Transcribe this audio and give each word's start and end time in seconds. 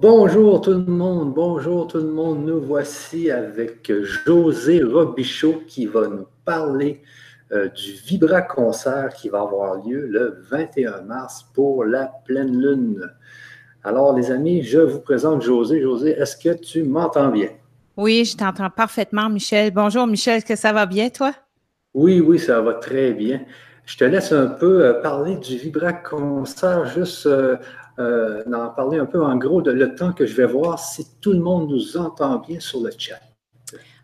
Bonjour 0.00 0.62
tout 0.62 0.70
le 0.70 0.86
monde, 0.86 1.34
bonjour 1.34 1.86
tout 1.86 1.98
le 1.98 2.10
monde. 2.10 2.46
Nous 2.46 2.58
voici 2.58 3.30
avec 3.30 3.92
José 4.02 4.82
Robichaud 4.82 5.64
qui 5.66 5.84
va 5.84 6.08
nous 6.08 6.26
parler 6.46 7.02
euh, 7.52 7.68
du 7.68 7.92
Vibra 8.06 8.40
Concert 8.40 9.12
qui 9.12 9.28
va 9.28 9.42
avoir 9.42 9.86
lieu 9.86 10.06
le 10.06 10.42
21 10.50 11.02
mars 11.02 11.44
pour 11.52 11.84
la 11.84 12.10
pleine 12.24 12.58
lune. 12.58 13.10
Alors 13.84 14.16
les 14.16 14.30
amis, 14.30 14.62
je 14.62 14.78
vous 14.78 15.00
présente 15.00 15.42
José. 15.42 15.82
José, 15.82 16.12
est-ce 16.12 16.38
que 16.38 16.58
tu 16.58 16.82
m'entends 16.82 17.28
bien? 17.28 17.50
Oui, 17.98 18.24
je 18.24 18.38
t'entends 18.38 18.70
parfaitement, 18.70 19.28
Michel. 19.28 19.70
Bonjour, 19.70 20.06
Michel. 20.06 20.38
Est-ce 20.38 20.46
que 20.46 20.56
ça 20.56 20.72
va 20.72 20.86
bien, 20.86 21.10
toi? 21.10 21.34
Oui, 21.92 22.20
oui, 22.20 22.38
ça 22.38 22.62
va 22.62 22.72
très 22.72 23.12
bien. 23.12 23.42
Je 23.84 23.98
te 23.98 24.04
laisse 24.04 24.32
un 24.32 24.46
peu 24.46 24.86
euh, 24.86 25.02
parler 25.02 25.36
du 25.36 25.58
Vibra 25.58 25.92
Concert, 25.92 26.86
juste 26.86 27.28
euh, 28.00 28.42
euh, 28.46 28.52
en 28.52 28.70
parler 28.70 28.98
un 28.98 29.06
peu 29.06 29.22
en 29.22 29.36
gros 29.36 29.62
de 29.62 29.70
le 29.70 29.94
temps 29.94 30.12
que 30.12 30.26
je 30.26 30.34
vais 30.34 30.46
voir 30.46 30.78
si 30.78 31.06
tout 31.20 31.32
le 31.32 31.40
monde 31.40 31.70
nous 31.70 31.96
entend 31.96 32.38
bien 32.38 32.60
sur 32.60 32.80
le 32.80 32.90
chat. 32.96 33.20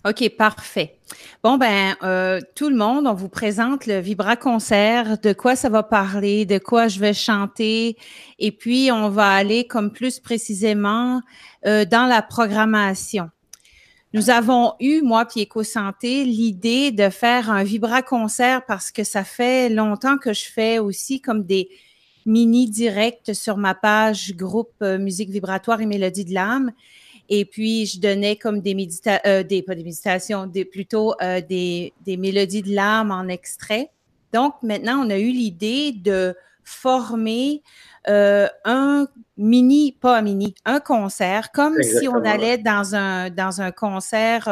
OK, 0.09 0.28
parfait. 0.36 0.98
Bon, 1.42 1.56
ben, 1.56 1.96
euh, 2.05 2.41
tout 2.55 2.69
le 2.69 2.77
monde, 2.77 3.09
on 3.09 3.14
vous 3.14 3.28
présente 3.28 3.86
le 3.86 3.98
Vibra 3.98 4.36
Concert, 4.36 5.19
de 5.19 5.32
quoi 5.32 5.56
ça 5.56 5.69
va 5.69 5.82
parler, 5.82 6.46
de 6.46 6.59
quoi 6.59 6.86
je 6.86 7.00
vais 7.00 7.12
chanter, 7.12 7.96
et 8.38 8.52
puis 8.52 8.92
on 8.92 9.09
va 9.09 9.28
aller 9.30 9.66
comme 9.66 9.91
plus 9.91 10.20
précisément 10.20 11.22
euh, 11.66 11.84
dans 11.84 12.06
la 12.06 12.22
programmation. 12.22 13.30
Nous 14.12 14.30
avons 14.30 14.74
eu, 14.78 15.02
moi 15.02 15.24
puis 15.24 15.42
EcoSanté, 15.42 16.24
l'idée 16.24 16.92
de 16.92 17.08
faire 17.08 17.50
un 17.50 17.64
Vibra 17.64 18.02
Concert 18.02 18.64
parce 18.64 18.92
que 18.92 19.02
ça 19.02 19.24
fait 19.24 19.69
longtemps 19.69 20.19
que 20.19 20.33
je 20.33 20.44
fais 20.44 20.78
aussi 20.78 21.20
comme 21.20 21.42
des, 21.42 21.69
mini 22.27 22.69
direct 22.69 23.33
sur 23.33 23.57
ma 23.57 23.75
page 23.75 24.34
groupe 24.34 24.75
euh, 24.83 24.98
musique 24.98 25.30
vibratoire 25.30 25.81
et 25.81 25.87
mélodie 25.87 26.25
de 26.25 26.34
l'âme. 26.34 26.73
Et 27.28 27.45
puis, 27.45 27.87
je 27.87 28.00
donnais 28.00 28.37
comme 28.37 28.61
des 28.61 28.75
méditations, 28.75 29.20
euh, 29.27 29.42
des, 29.42 29.62
pas 29.62 29.75
des 29.75 29.84
méditations, 29.84 30.47
des, 30.47 30.65
plutôt 30.65 31.15
euh, 31.23 31.41
des, 31.41 31.92
des 32.05 32.17
mélodies 32.17 32.62
de 32.62 32.75
l'âme 32.75 33.11
en 33.11 33.28
extrait. 33.28 33.91
Donc, 34.33 34.55
maintenant, 34.62 35.05
on 35.05 35.11
a 35.11 35.19
eu 35.19 35.31
l'idée 35.31 35.92
de 35.92 36.34
former 36.62 37.62
un 38.09 39.09
mini, 39.37 39.91
pas 40.00 40.19
un 40.19 40.22
mini, 40.22 40.55
un 40.65 40.78
concert, 40.78 41.50
comme 41.50 41.83
si 41.83 42.06
on 42.06 42.25
allait 42.25 42.59
dans 42.59 42.95
un, 42.95 43.31
dans 43.31 43.61
un 43.61 43.72
concert 43.72 44.48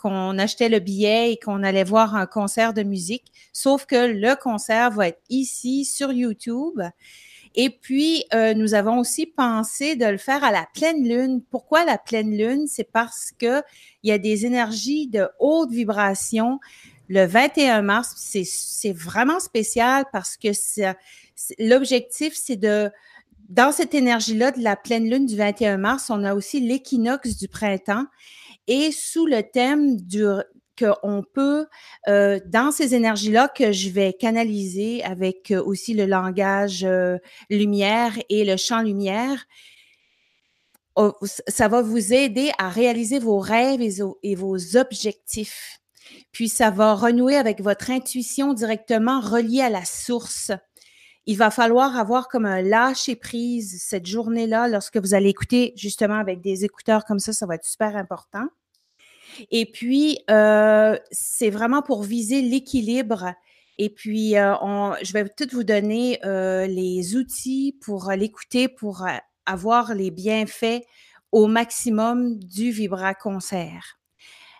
qu'on 0.00 0.38
achetait 0.38 0.68
le 0.68 0.78
billet 0.78 1.32
et 1.32 1.36
qu'on 1.36 1.62
allait 1.62 1.84
voir 1.84 2.14
un 2.14 2.26
concert 2.26 2.72
de 2.72 2.82
musique, 2.82 3.32
sauf 3.52 3.86
que 3.86 4.12
le 4.12 4.34
concert 4.34 4.90
va 4.90 5.08
être 5.08 5.20
ici 5.28 5.84
sur 5.84 6.12
YouTube. 6.12 6.80
Et 7.54 7.70
puis, 7.70 8.24
euh, 8.32 8.54
nous 8.54 8.74
avons 8.74 8.98
aussi 8.98 9.26
pensé 9.26 9.96
de 9.96 10.06
le 10.06 10.18
faire 10.18 10.44
à 10.44 10.52
la 10.52 10.66
pleine 10.72 11.06
lune. 11.06 11.42
Pourquoi 11.50 11.84
la 11.84 11.98
pleine 11.98 12.36
lune? 12.36 12.66
C'est 12.68 12.90
parce 12.90 13.32
que 13.38 13.62
il 14.02 14.10
y 14.10 14.12
a 14.12 14.18
des 14.18 14.46
énergies 14.46 15.08
de 15.08 15.28
haute 15.40 15.70
vibration. 15.70 16.60
Le 17.08 17.26
21 17.26 17.82
mars, 17.82 18.14
c'est 18.16 18.92
vraiment 18.92 19.40
spécial 19.40 20.04
parce 20.12 20.36
que 20.36 20.48
l'objectif, 21.58 22.34
c'est 22.36 22.56
de, 22.56 22.88
dans 23.48 23.72
cette 23.72 23.94
énergie-là 23.94 24.52
de 24.52 24.62
la 24.62 24.76
pleine 24.76 25.10
lune 25.10 25.26
du 25.26 25.36
21 25.36 25.76
mars, 25.76 26.08
on 26.08 26.22
a 26.22 26.34
aussi 26.34 26.60
l'équinoxe 26.60 27.36
du 27.36 27.48
printemps 27.48 28.06
et 28.70 28.92
sous 28.92 29.26
le 29.26 29.42
thème 29.42 30.00
du 30.00 30.24
qu'on 30.80 31.22
peut, 31.22 31.66
euh, 32.08 32.40
dans 32.46 32.70
ces 32.70 32.94
énergies-là 32.94 33.48
que 33.48 33.72
je 33.72 33.90
vais 33.90 34.12
canaliser 34.12 35.02
avec 35.04 35.50
euh, 35.50 35.62
aussi 35.62 35.94
le 35.94 36.06
langage 36.06 36.84
euh, 36.84 37.18
lumière 37.50 38.18
et 38.28 38.44
le 38.44 38.56
champ 38.56 38.80
lumière, 38.80 39.46
ça 41.46 41.68
va 41.68 41.80
vous 41.80 42.12
aider 42.12 42.50
à 42.58 42.68
réaliser 42.68 43.18
vos 43.18 43.38
rêves 43.38 43.80
et, 44.22 44.34
vos 44.34 44.76
objectifs. 44.76 45.80
Puis 46.30 46.48
ça 46.48 46.70
va 46.70 46.94
renouer 46.94 47.36
avec 47.36 47.62
votre 47.62 47.90
intuition 47.90 48.52
directement 48.52 49.20
reliée 49.20 49.62
à 49.62 49.70
la 49.70 49.84
source. 49.86 50.50
Il 51.24 51.38
va 51.38 51.50
falloir 51.50 51.96
avoir 51.96 52.28
comme 52.28 52.44
un 52.44 52.60
lâcher 52.60 53.16
prise 53.16 53.82
cette 53.82 54.06
journée-là 54.06 54.68
lorsque 54.68 54.98
vous 54.98 55.14
allez 55.14 55.30
écouter 55.30 55.72
justement 55.74 56.18
avec 56.18 56.42
des 56.42 56.66
écouteurs 56.66 57.04
comme 57.06 57.18
ça, 57.18 57.32
ça 57.32 57.46
va 57.46 57.54
être 57.54 57.64
super 57.64 57.96
important. 57.96 58.48
Et 59.50 59.66
puis, 59.66 60.18
euh, 60.30 60.96
c'est 61.10 61.50
vraiment 61.50 61.82
pour 61.82 62.02
viser 62.02 62.42
l'équilibre. 62.42 63.34
Et 63.78 63.90
puis, 63.90 64.36
euh, 64.36 64.54
je 65.02 65.12
vais 65.12 65.28
tout 65.28 65.48
vous 65.52 65.64
donner 65.64 66.20
euh, 66.24 66.66
les 66.66 67.16
outils 67.16 67.76
pour 67.82 68.10
l'écouter, 68.12 68.68
pour 68.68 69.06
avoir 69.46 69.94
les 69.94 70.10
bienfaits 70.10 70.82
au 71.32 71.46
maximum 71.46 72.38
du 72.38 72.70
Vibra 72.70 73.14
Concert. 73.14 73.98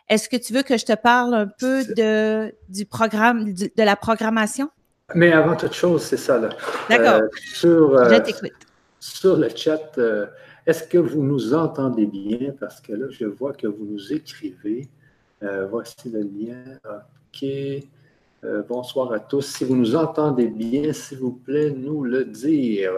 Est-ce 0.08 0.28
que 0.28 0.36
tu 0.36 0.52
veux 0.52 0.62
que 0.62 0.76
je 0.76 0.84
te 0.84 0.94
parle 0.94 1.34
un 1.34 1.46
peu 1.46 1.84
de, 1.84 2.54
du 2.68 2.86
programme, 2.86 3.52
de, 3.52 3.70
la 3.76 3.96
programmation? 3.96 4.70
Mais 5.14 5.32
avant 5.32 5.56
toute 5.56 5.74
chose, 5.74 6.02
c'est 6.02 6.16
ça. 6.16 6.40
D'accord. 6.88 7.20
je 7.62 8.18
t'écoute. 8.18 8.52
Sur 8.98 9.36
le 9.36 9.48
chat, 9.54 9.98
est-ce 10.66 10.84
que 10.84 10.98
vous 10.98 11.22
nous 11.22 11.54
entendez 11.54 12.06
bien? 12.06 12.52
Parce 12.58 12.80
que 12.80 12.92
là, 12.92 13.06
je 13.10 13.24
vois 13.24 13.52
que 13.52 13.66
vous 13.66 13.84
nous 13.84 14.12
écrivez. 14.12 14.88
Euh, 15.42 15.66
voici 15.66 16.10
le 16.10 16.20
lien. 16.20 16.78
OK. 16.84 17.44
Euh, 18.42 18.62
bonsoir 18.62 19.12
à 19.12 19.20
tous. 19.20 19.42
Si 19.42 19.64
vous 19.64 19.76
nous 19.76 19.96
entendez 19.96 20.48
bien, 20.48 20.92
s'il 20.92 21.18
vous 21.18 21.32
plaît, 21.32 21.70
nous 21.70 22.04
le 22.04 22.24
dire. 22.24 22.92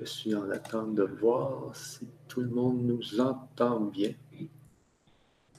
Je 0.00 0.06
suis 0.06 0.34
en 0.34 0.48
attente 0.50 0.94
de 0.94 1.02
voir 1.02 1.76
si 1.76 2.08
tout 2.26 2.40
le 2.40 2.48
monde 2.48 2.82
nous 2.82 3.20
entend 3.20 3.80
bien. 3.80 4.12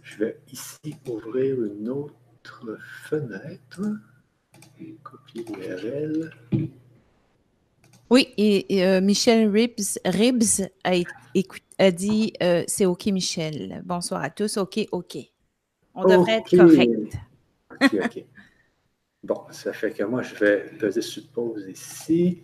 Je 0.02 0.18
vais 0.18 0.42
ici 0.52 0.96
ouvrir 1.08 1.64
une 1.64 1.90
autre 1.90 2.78
fenêtre. 2.80 3.82
Copier 5.04 5.46
l'URL. 5.46 6.32
Oui, 8.12 8.28
et, 8.38 8.86
euh, 8.86 9.00
Michel 9.00 9.50
Ribs, 9.50 9.98
Ribs 10.04 10.70
a, 10.84 11.92
dit 11.92 12.34
euh, 12.44 12.62
c'est 12.68 12.86
OK, 12.86 13.06
Michel. 13.06 13.82
Bonsoir 13.86 14.22
à 14.22 14.30
tous. 14.30 14.58
OK, 14.58 14.86
OK. 14.92 15.18
On 15.96 16.04
devrait 16.04 16.40
être 16.40 16.50
correct. 16.54 17.14
OK, 17.82 17.94
OK. 18.04 18.26
bon, 19.24 19.42
ça 19.52 19.72
fait 19.72 19.92
que 19.92 20.04
moi, 20.04 20.24
je 20.24 20.36
vais 20.36 20.58
peser 20.78 21.00
pause 21.34 21.66
ici. 21.70 22.44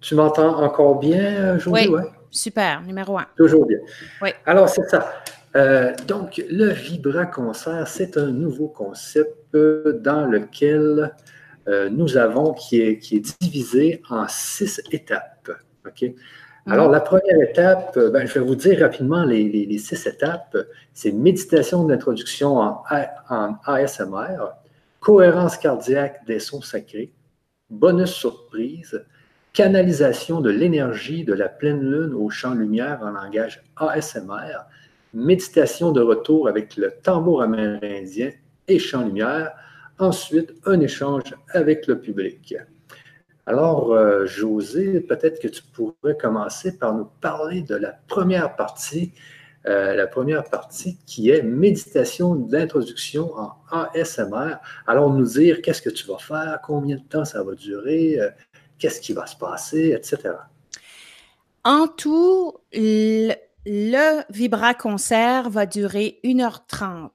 Tu 0.00 0.16
m'entends 0.16 0.60
encore 0.60 0.98
bien, 0.98 1.54
aujourd'hui? 1.54 1.86
Oui, 1.86 2.02
super, 2.32 2.82
numéro 2.82 3.16
un. 3.16 3.26
Toujours 3.36 3.66
bien. 3.66 3.78
Oui. 4.20 4.30
Alors, 4.46 4.68
c'est 4.68 4.88
ça. 4.88 5.22
Euh, 5.54 5.94
donc, 6.08 6.42
le 6.50 6.70
Vibra 6.70 7.26
Concert, 7.26 7.86
c'est 7.86 8.18
un 8.18 8.32
nouveau 8.32 8.66
concept 8.66 9.54
dans 9.54 10.26
lequel 10.26 11.14
euh, 11.68 11.88
nous 11.88 12.16
avons 12.16 12.52
qui 12.52 12.80
est, 12.80 12.98
qui 12.98 13.16
est 13.16 13.40
divisé 13.40 14.02
en 14.10 14.26
six 14.28 14.82
étapes. 14.90 15.50
Alors, 16.66 16.90
la 16.90 17.00
première 17.00 17.40
étape, 17.42 17.96
euh, 17.96 18.10
ben, 18.10 18.26
je 18.26 18.34
vais 18.34 18.44
vous 18.44 18.54
dire 18.54 18.80
rapidement 18.80 19.24
les, 19.24 19.48
les, 19.48 19.78
six 19.78 20.06
étapes. 20.06 20.56
C'est 20.92 21.12
méditation 21.12 21.84
d'introduction 21.84 22.56
en, 22.56 22.82
en, 23.28 23.56
ASMR, 23.64 24.52
cohérence 25.00 25.58
cardiaque 25.58 26.24
des 26.26 26.38
sons 26.38 26.62
sacrés, 26.62 27.12
bonus 27.68 28.10
surprise, 28.10 29.04
canalisation 29.52 30.40
de 30.40 30.50
l'énergie 30.50 31.24
de 31.24 31.34
la 31.34 31.48
pleine 31.48 31.80
lune 31.80 32.14
au 32.14 32.30
champ 32.30 32.54
lumière 32.54 33.00
en 33.02 33.10
langage 33.10 33.62
ASMR, 33.76 34.64
méditation 35.12 35.92
de 35.92 36.00
retour 36.00 36.48
avec 36.48 36.76
le 36.76 36.92
tambour 37.02 37.42
amérindien 37.42 38.30
et 38.68 38.78
champ 38.78 39.04
lumière, 39.04 39.52
Ensuite, 39.98 40.52
un 40.66 40.80
échange 40.80 41.34
avec 41.52 41.86
le 41.86 42.00
public. 42.00 42.56
Alors, 43.46 43.92
euh, 43.92 44.26
José, 44.26 45.00
peut-être 45.00 45.40
que 45.40 45.48
tu 45.48 45.62
pourrais 45.62 46.16
commencer 46.16 46.78
par 46.78 46.94
nous 46.94 47.06
parler 47.20 47.62
de 47.62 47.76
la 47.76 47.92
première 48.08 48.56
partie, 48.56 49.12
euh, 49.66 49.94
la 49.94 50.06
première 50.06 50.44
partie 50.44 50.98
qui 51.06 51.30
est 51.30 51.42
méditation 51.42 52.34
d'introduction 52.34 53.32
en 53.36 53.52
ASMR. 53.70 54.56
Alors, 54.86 55.12
nous 55.12 55.26
dire 55.26 55.62
qu'est-ce 55.62 55.82
que 55.82 55.90
tu 55.90 56.06
vas 56.06 56.18
faire, 56.18 56.58
combien 56.64 56.96
de 56.96 57.02
temps 57.02 57.24
ça 57.24 57.42
va 57.44 57.54
durer, 57.54 58.18
euh, 58.18 58.30
qu'est-ce 58.78 59.00
qui 59.00 59.12
va 59.12 59.26
se 59.26 59.36
passer, 59.36 59.94
etc. 59.96 60.34
En 61.64 61.86
tout, 61.86 62.54
le, 62.72 63.34
le 63.66 64.32
Vibra 64.32 64.74
Concert 64.74 65.50
va 65.50 65.66
durer 65.66 66.18
1h30. 66.24 67.10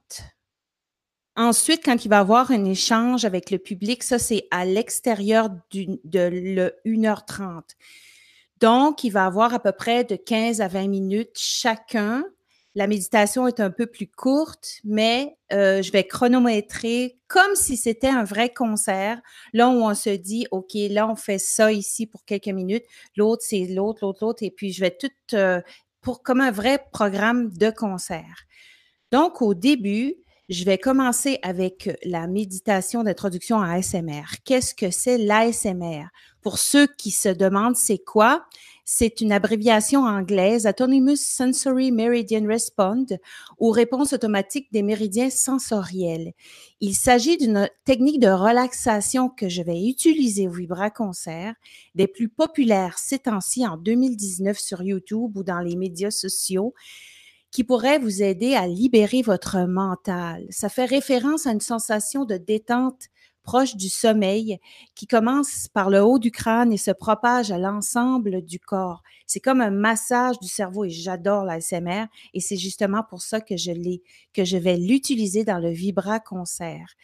Ensuite, 1.40 1.82
quand 1.82 2.04
il 2.04 2.08
va 2.08 2.16
y 2.16 2.20
avoir 2.20 2.50
un 2.50 2.66
échange 2.66 3.24
avec 3.24 3.50
le 3.50 3.56
public, 3.56 4.02
ça, 4.02 4.18
c'est 4.18 4.46
à 4.50 4.66
l'extérieur 4.66 5.48
de 5.72 6.28
le 6.28 6.74
1h30. 6.84 7.62
Donc, 8.60 9.04
il 9.04 9.10
va 9.10 9.24
avoir 9.24 9.54
à 9.54 9.58
peu 9.58 9.72
près 9.72 10.04
de 10.04 10.16
15 10.16 10.60
à 10.60 10.68
20 10.68 10.88
minutes 10.88 11.30
chacun. 11.38 12.24
la 12.74 12.86
méditation 12.86 13.46
est 13.48 13.58
un 13.58 13.70
peu 13.70 13.86
plus 13.86 14.06
courte, 14.06 14.80
mais 14.84 15.38
euh, 15.50 15.80
je 15.80 15.90
vais 15.92 16.04
chronométrer 16.04 17.18
comme 17.26 17.54
si 17.54 17.78
c'était 17.78 18.08
un 18.08 18.22
vrai 18.22 18.50
concert, 18.50 19.18
là 19.54 19.70
où 19.70 19.82
on 19.82 19.94
se 19.94 20.10
dit, 20.10 20.46
OK, 20.50 20.72
là, 20.74 21.08
on 21.08 21.16
fait 21.16 21.38
ça 21.38 21.72
ici 21.72 22.06
pour 22.06 22.26
quelques 22.26 22.48
minutes, 22.48 22.84
l'autre, 23.16 23.42
c'est 23.46 23.64
l'autre, 23.64 24.00
l'autre, 24.02 24.18
l'autre, 24.26 24.42
et 24.42 24.50
puis 24.50 24.74
je 24.74 24.82
vais 24.82 24.90
tout 24.94 25.08
euh, 25.32 25.62
pour 26.02 26.22
comme 26.22 26.42
un 26.42 26.50
vrai 26.50 26.84
programme 26.92 27.50
de 27.56 27.70
concert. 27.70 28.44
Donc, 29.10 29.40
au 29.40 29.54
début, 29.54 30.16
je 30.50 30.64
vais 30.64 30.78
commencer 30.78 31.38
avec 31.42 31.96
la 32.04 32.26
méditation 32.26 33.04
d'introduction 33.04 33.60
à 33.60 33.74
ASMR. 33.74 34.24
Qu'est-ce 34.44 34.74
que 34.74 34.90
c'est 34.90 35.16
l'ASMR? 35.16 36.06
Pour 36.42 36.58
ceux 36.58 36.88
qui 36.88 37.12
se 37.12 37.28
demandent 37.28 37.76
c'est 37.76 38.02
quoi, 38.02 38.44
c'est 38.84 39.20
une 39.20 39.30
abréviation 39.30 40.00
anglaise, 40.06 40.66
Autonomous 40.66 41.14
Sensory 41.14 41.92
Meridian 41.92 42.44
Respond, 42.48 43.06
ou 43.60 43.70
réponse 43.70 44.12
automatique 44.12 44.66
des 44.72 44.82
méridiens 44.82 45.30
sensoriels. 45.30 46.32
Il 46.80 46.96
s'agit 46.96 47.36
d'une 47.36 47.70
technique 47.84 48.18
de 48.18 48.30
relaxation 48.30 49.28
que 49.28 49.48
je 49.48 49.62
vais 49.62 49.86
utiliser 49.86 50.48
au 50.48 50.50
Vibra 50.50 50.90
Concert, 50.90 51.54
des 51.94 52.08
plus 52.08 52.28
populaires 52.28 52.98
ces 52.98 53.20
temps-ci 53.20 53.64
en 53.64 53.76
2019 53.76 54.58
sur 54.58 54.82
YouTube 54.82 55.36
ou 55.36 55.44
dans 55.44 55.60
les 55.60 55.76
médias 55.76 56.10
sociaux 56.10 56.74
qui 57.50 57.64
pourrait 57.64 57.98
vous 57.98 58.22
aider 58.22 58.54
à 58.54 58.66
libérer 58.66 59.22
votre 59.22 59.66
mental. 59.66 60.46
Ça 60.50 60.68
fait 60.68 60.84
référence 60.84 61.46
à 61.46 61.52
une 61.52 61.60
sensation 61.60 62.24
de 62.24 62.36
détente 62.36 63.08
proche 63.42 63.76
du 63.76 63.88
sommeil 63.88 64.58
qui 64.94 65.06
commence 65.06 65.68
par 65.68 65.90
le 65.90 66.02
haut 66.02 66.18
du 66.18 66.30
crâne 66.30 66.72
et 66.72 66.76
se 66.76 66.90
propage 66.90 67.50
à 67.50 67.58
l'ensemble 67.58 68.42
du 68.42 68.60
corps. 68.60 69.02
C'est 69.26 69.40
comme 69.40 69.60
un 69.60 69.70
massage 69.70 70.38
du 70.40 70.48
cerveau 70.48 70.84
et 70.84 70.90
j'adore 70.90 71.44
l'ASMR 71.44 72.06
et 72.34 72.40
c'est 72.40 72.56
justement 72.56 73.02
pour 73.02 73.22
ça 73.22 73.40
que 73.40 73.56
je 73.56 73.72
l'ai, 73.72 74.02
que 74.34 74.44
je 74.44 74.56
vais 74.56 74.76
l'utiliser 74.76 75.44
dans 75.44 75.58
le 75.58 75.70
Vibra 75.70 76.20
Concert. 76.20 76.94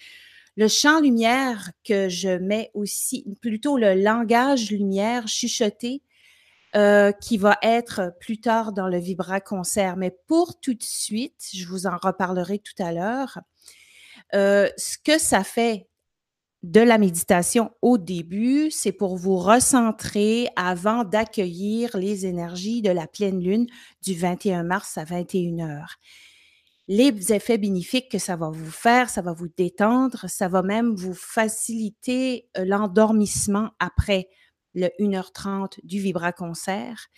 Le 0.57 0.69
champ 0.69 1.01
lumière 1.01 1.71
que 1.85 2.09
je 2.09 2.39
mets 2.39 2.71
aussi, 2.75 3.27
plutôt 3.43 3.77
le 3.77 3.95
langage 3.95 4.71
lumière 4.71 5.29
chuchoté, 5.29 6.03
euh, 6.77 7.11
qui 7.13 7.39
va 7.39 7.57
être 7.63 8.13
plus 8.21 8.39
tard 8.39 8.73
dans 8.73 8.89
le 8.89 8.99
Vibra 8.99 9.41
Concert. 9.41 9.97
Mais 9.97 10.11
pour 10.27 10.61
tout 10.61 10.75
de 10.75 10.83
suite, 10.83 11.49
je 11.55 11.67
vous 11.67 11.87
en 11.87 11.97
reparlerai 11.97 12.59
tout 12.59 12.83
à 12.83 12.93
l'heure. 12.93 13.39
Euh, 14.35 14.69
ce 14.77 14.99
que 14.99 15.19
ça 15.19 15.43
fait 15.43 15.89
de 16.63 16.81
la 16.81 16.99
méditation 16.99 17.71
au 17.81 17.97
début, 17.97 18.71
c'est 18.71 18.93
pour 18.93 19.17
vous 19.17 19.39
recentrer 19.39 20.49
avant 20.57 21.05
d'accueillir 21.05 21.97
les 21.97 22.27
énergies 22.27 22.83
de 22.83 22.91
la 22.91 23.07
pleine 23.07 23.41
lune 23.41 23.67
du 24.03 24.15
21 24.15 24.65
mars 24.65 24.99
à 24.99 25.05
21 25.05 25.61
heures. 25.61 25.97
Les 26.89 27.33
effets 27.33 27.59
bénéfiques 27.59 28.11
que 28.11 28.19
ça 28.19 28.37
va 28.37 28.51
vous 28.51 28.71
faire, 28.71 29.11
ça 29.11 29.23
va 29.23 29.33
vous 29.33 29.49
détendre, 29.57 30.27
ça 30.29 30.49
va 30.49 30.63
même 30.63 30.95
vous 30.95 31.15
faciliter 31.15 32.49
euh, 32.59 32.65
l'endormissement 32.65 33.71
après 33.79 34.29
le 34.77 34.89
1h30 35.01 35.81
du 35.83 35.99
Vibra 35.99 36.31
Concert. 36.31 37.09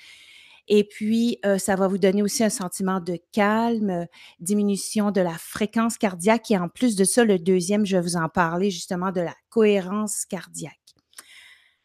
Et 0.68 0.84
puis, 0.84 1.38
euh, 1.46 1.58
ça 1.58 1.76
va 1.76 1.88
vous 1.88 1.98
donner 1.98 2.22
aussi 2.22 2.44
un 2.44 2.50
sentiment 2.50 3.00
de 3.00 3.18
calme, 3.32 4.06
diminution 4.38 5.10
de 5.10 5.20
la 5.20 5.36
fréquence 5.36 5.96
cardiaque. 5.96 6.50
Et 6.50 6.58
en 6.58 6.68
plus 6.68 6.94
de 6.94 7.04
ça, 7.04 7.24
le 7.24 7.38
deuxième, 7.38 7.86
je 7.86 7.96
vais 7.96 8.02
vous 8.02 8.16
en 8.16 8.28
parler 8.28 8.70
justement 8.70 9.10
de 9.10 9.22
la 9.22 9.34
cohérence 9.48 10.24
cardiaque. 10.26 10.74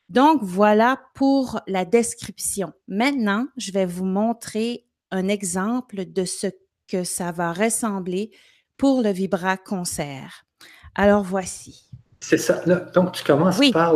Donc, 0.09 0.43
voilà 0.43 1.01
pour 1.15 1.61
la 1.65 1.85
description. 1.85 2.73
Maintenant, 2.87 3.47
je 3.57 3.71
vais 3.71 3.85
vous 3.85 4.05
montrer 4.05 4.85
un 5.11 5.27
exemple 5.29 6.05
de 6.05 6.25
ce 6.25 6.47
que 6.87 7.03
ça 7.05 7.31
va 7.31 7.53
ressembler 7.53 8.31
pour 8.77 9.01
le 9.01 9.11
Vibra 9.11 9.55
Concert. 9.55 10.45
Alors, 10.93 11.23
voici. 11.23 11.92
C'est 12.23 12.37
ça. 12.37 12.63
donc, 12.93 13.11
tu 13.11 13.23
commences 13.25 13.59
par, 13.71 13.95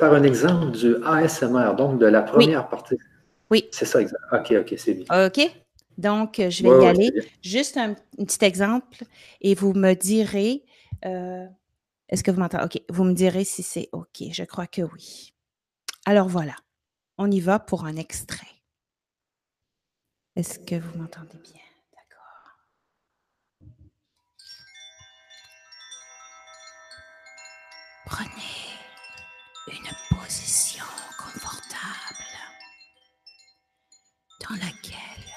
par, 0.00 0.12
un 0.12 0.24
exemple 0.24 0.72
du 0.72 0.96
ASMR, 1.04 1.76
donc 1.76 2.00
de 2.00 2.06
la 2.06 2.22
première 2.22 2.68
partie. 2.68 2.96
Oui. 3.52 3.68
C'est 3.70 3.84
ça, 3.84 4.00
exact. 4.00 4.20
OK, 4.32 4.52
OK, 4.60 4.74
c'est 4.76 4.94
bien. 4.94 5.26
OK. 5.26 5.40
Donc, 5.96 6.34
je 6.38 6.62
vais 6.64 6.84
y 6.84 6.86
aller. 6.86 7.12
Juste 7.40 7.76
un, 7.76 7.94
petit 7.94 8.44
exemple 8.44 9.04
et 9.40 9.54
vous 9.54 9.74
me 9.74 9.94
direz. 9.94 10.64
Euh, 11.04 11.46
est-ce 12.08 12.24
que 12.24 12.32
vous 12.32 12.40
m'entendez? 12.40 12.64
OK. 12.64 12.82
Vous 12.90 13.04
me 13.04 13.12
direz 13.12 13.44
si 13.44 13.62
c'est 13.62 13.88
OK. 13.92 14.24
Je 14.32 14.42
crois 14.42 14.66
que 14.66 14.82
oui. 14.82 15.32
Alors 16.04 16.26
voilà. 16.26 16.56
On 17.16 17.30
y 17.30 17.38
va 17.38 17.60
pour 17.60 17.84
un 17.84 17.94
extrait. 17.94 18.46
Est-ce 20.34 20.58
que 20.58 20.74
vous 20.74 20.98
m'entendez 20.98 21.38
bien? 21.44 21.67
Prenez 28.08 28.68
une 29.68 29.90
position 30.16 30.84
dans 34.48 34.54
laquelle 34.56 35.34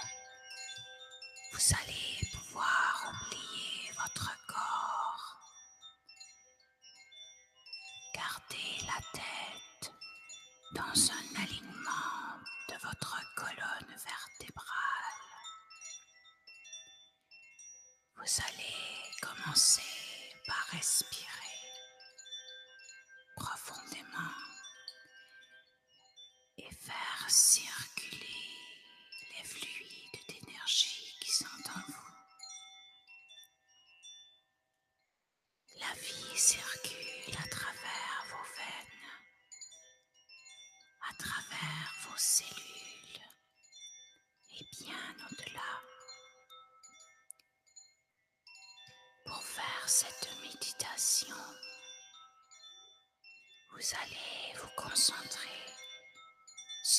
vous 1.52 1.76
allez 1.82 2.30
pouvoir 2.32 3.12
oublier 3.12 3.92
votre 3.98 4.32
corps. 4.48 5.38
Gardez 8.16 8.86
la 8.86 9.02
tête 9.12 9.94
dans 10.74 11.12
un 11.12 11.44
alignement 11.44 12.40
de 12.70 12.76
votre 12.88 13.18
colonne 13.36 13.96
vertébrale. 13.98 15.18
Vous 18.16 18.42
allez 18.48 19.12
commencer 19.22 19.82
par 20.48 20.66
respirer 20.72 21.51
et 26.58 26.70
faire 26.80 27.26
circuler 27.30 28.31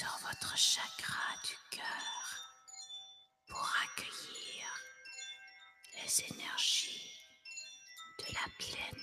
sur 0.02 0.18
votre 0.28 0.56
chakra 0.59 1.30
du 1.44 1.54
cœur 1.71 2.14
pour 3.49 3.71
accueillir 3.85 4.66
les 5.94 6.25
énergies 6.35 7.12
de 8.18 8.25
la 8.35 8.47
pleine 8.59 9.00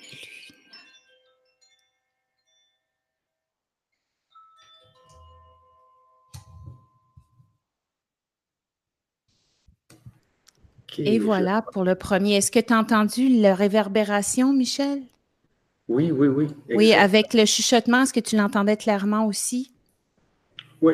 lune. 10.97 11.07
Et 11.07 11.17
voilà 11.19 11.61
pour 11.61 11.85
le 11.85 11.95
premier. 11.95 12.35
Est-ce 12.35 12.51
que 12.51 12.59
tu 12.59 12.73
as 12.73 12.77
entendu 12.77 13.39
la 13.39 13.55
réverbération, 13.55 14.51
Michel? 14.51 15.01
Oui, 15.87 16.11
oui, 16.11 16.27
oui. 16.27 16.47
Oui, 16.75 16.93
avec 16.93 17.33
le 17.33 17.45
chuchotement, 17.45 18.01
est-ce 18.01 18.11
que 18.11 18.19
tu 18.19 18.35
l'entendais 18.35 18.75
clairement 18.75 19.25
aussi? 19.25 19.71
Oui, 20.81 20.93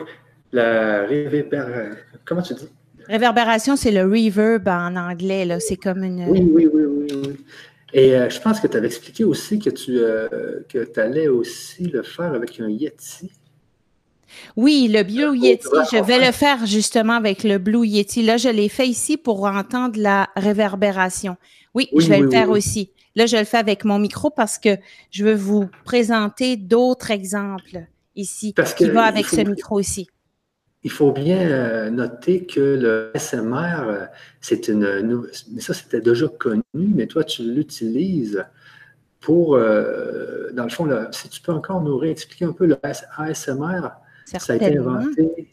la 0.51 1.05
réverbération. 1.05 1.97
Comment 2.25 2.41
tu 2.41 2.53
dis? 2.53 2.69
Réverbération, 3.07 3.75
c'est 3.75 3.91
le 3.91 4.03
reverb 4.03 4.67
en 4.67 4.95
anglais. 4.95 5.45
Là. 5.45 5.59
C'est 5.59 5.77
comme 5.77 6.03
une. 6.03 6.25
Oui, 6.27 6.49
oui, 6.51 6.67
oui, 6.73 6.83
oui. 6.87 7.37
Et 7.93 8.15
euh, 8.15 8.29
je 8.29 8.41
pense 8.41 8.59
que 8.59 8.67
tu 8.67 8.75
avais 8.75 8.87
expliqué 8.87 9.23
aussi 9.23 9.59
que 9.59 9.69
tu 9.69 9.99
euh, 9.99 10.59
que 10.67 10.99
allais 10.99 11.27
aussi 11.27 11.85
le 11.85 12.03
faire 12.03 12.33
avec 12.33 12.59
un 12.59 12.69
Yeti. 12.69 13.31
Oui, 14.57 14.89
le 14.91 15.03
Blue 15.03 15.37
Yeti, 15.37 15.67
je 15.91 16.03
vais 16.03 16.25
le 16.25 16.33
faire 16.33 16.65
justement 16.65 17.13
avec 17.13 17.43
le 17.43 17.57
Blue 17.57 17.85
Yeti. 17.85 18.21
Là, 18.23 18.35
je 18.35 18.49
l'ai 18.49 18.67
fait 18.67 18.87
ici 18.87 19.15
pour 19.15 19.45
entendre 19.45 19.97
la 19.97 20.29
réverbération. 20.35 21.37
Oui, 21.73 21.87
je 21.95 22.07
vais 22.09 22.19
le 22.19 22.29
faire 22.29 22.49
aussi. 22.49 22.91
Là, 23.15 23.27
je 23.27 23.37
le 23.37 23.45
fais 23.45 23.57
avec 23.57 23.85
mon 23.85 23.97
micro 23.97 24.29
parce 24.29 24.57
que 24.57 24.77
je 25.11 25.23
veux 25.23 25.35
vous 25.35 25.69
présenter 25.85 26.57
d'autres 26.57 27.11
exemples 27.11 27.85
ici 28.15 28.53
qui 28.77 28.89
vont 28.89 28.99
avec 28.99 29.25
ce 29.25 29.41
micro 29.41 29.79
ici. 29.79 30.07
Il 30.83 30.91
faut 30.91 31.11
bien 31.11 31.39
euh, 31.39 31.89
noter 31.89 32.45
que 32.45 32.59
le 32.59 33.11
SMR, 33.15 33.87
euh, 33.87 34.05
c'est 34.39 34.67
une, 34.67 35.27
mais 35.51 35.61
ça 35.61 35.73
c'était 35.73 36.01
déjà 36.01 36.27
connu, 36.27 36.61
mais 36.73 37.07
toi 37.07 37.23
tu 37.23 37.41
l'utilises 37.41 38.45
pour, 39.19 39.55
euh, 39.55 40.51
dans 40.53 40.65
le 40.65 40.69
fond, 40.69 40.87
si 41.11 41.29
tu 41.29 41.41
peux 41.41 41.51
encore 41.51 41.81
nous 41.81 41.97
réexpliquer 41.97 42.45
un 42.45 42.51
peu 42.51 42.67
le 42.67 42.77
ASMR, 42.83 43.89
ça 44.25 44.53
a 44.53 44.55
été 44.55 44.77
inventé. 44.77 45.49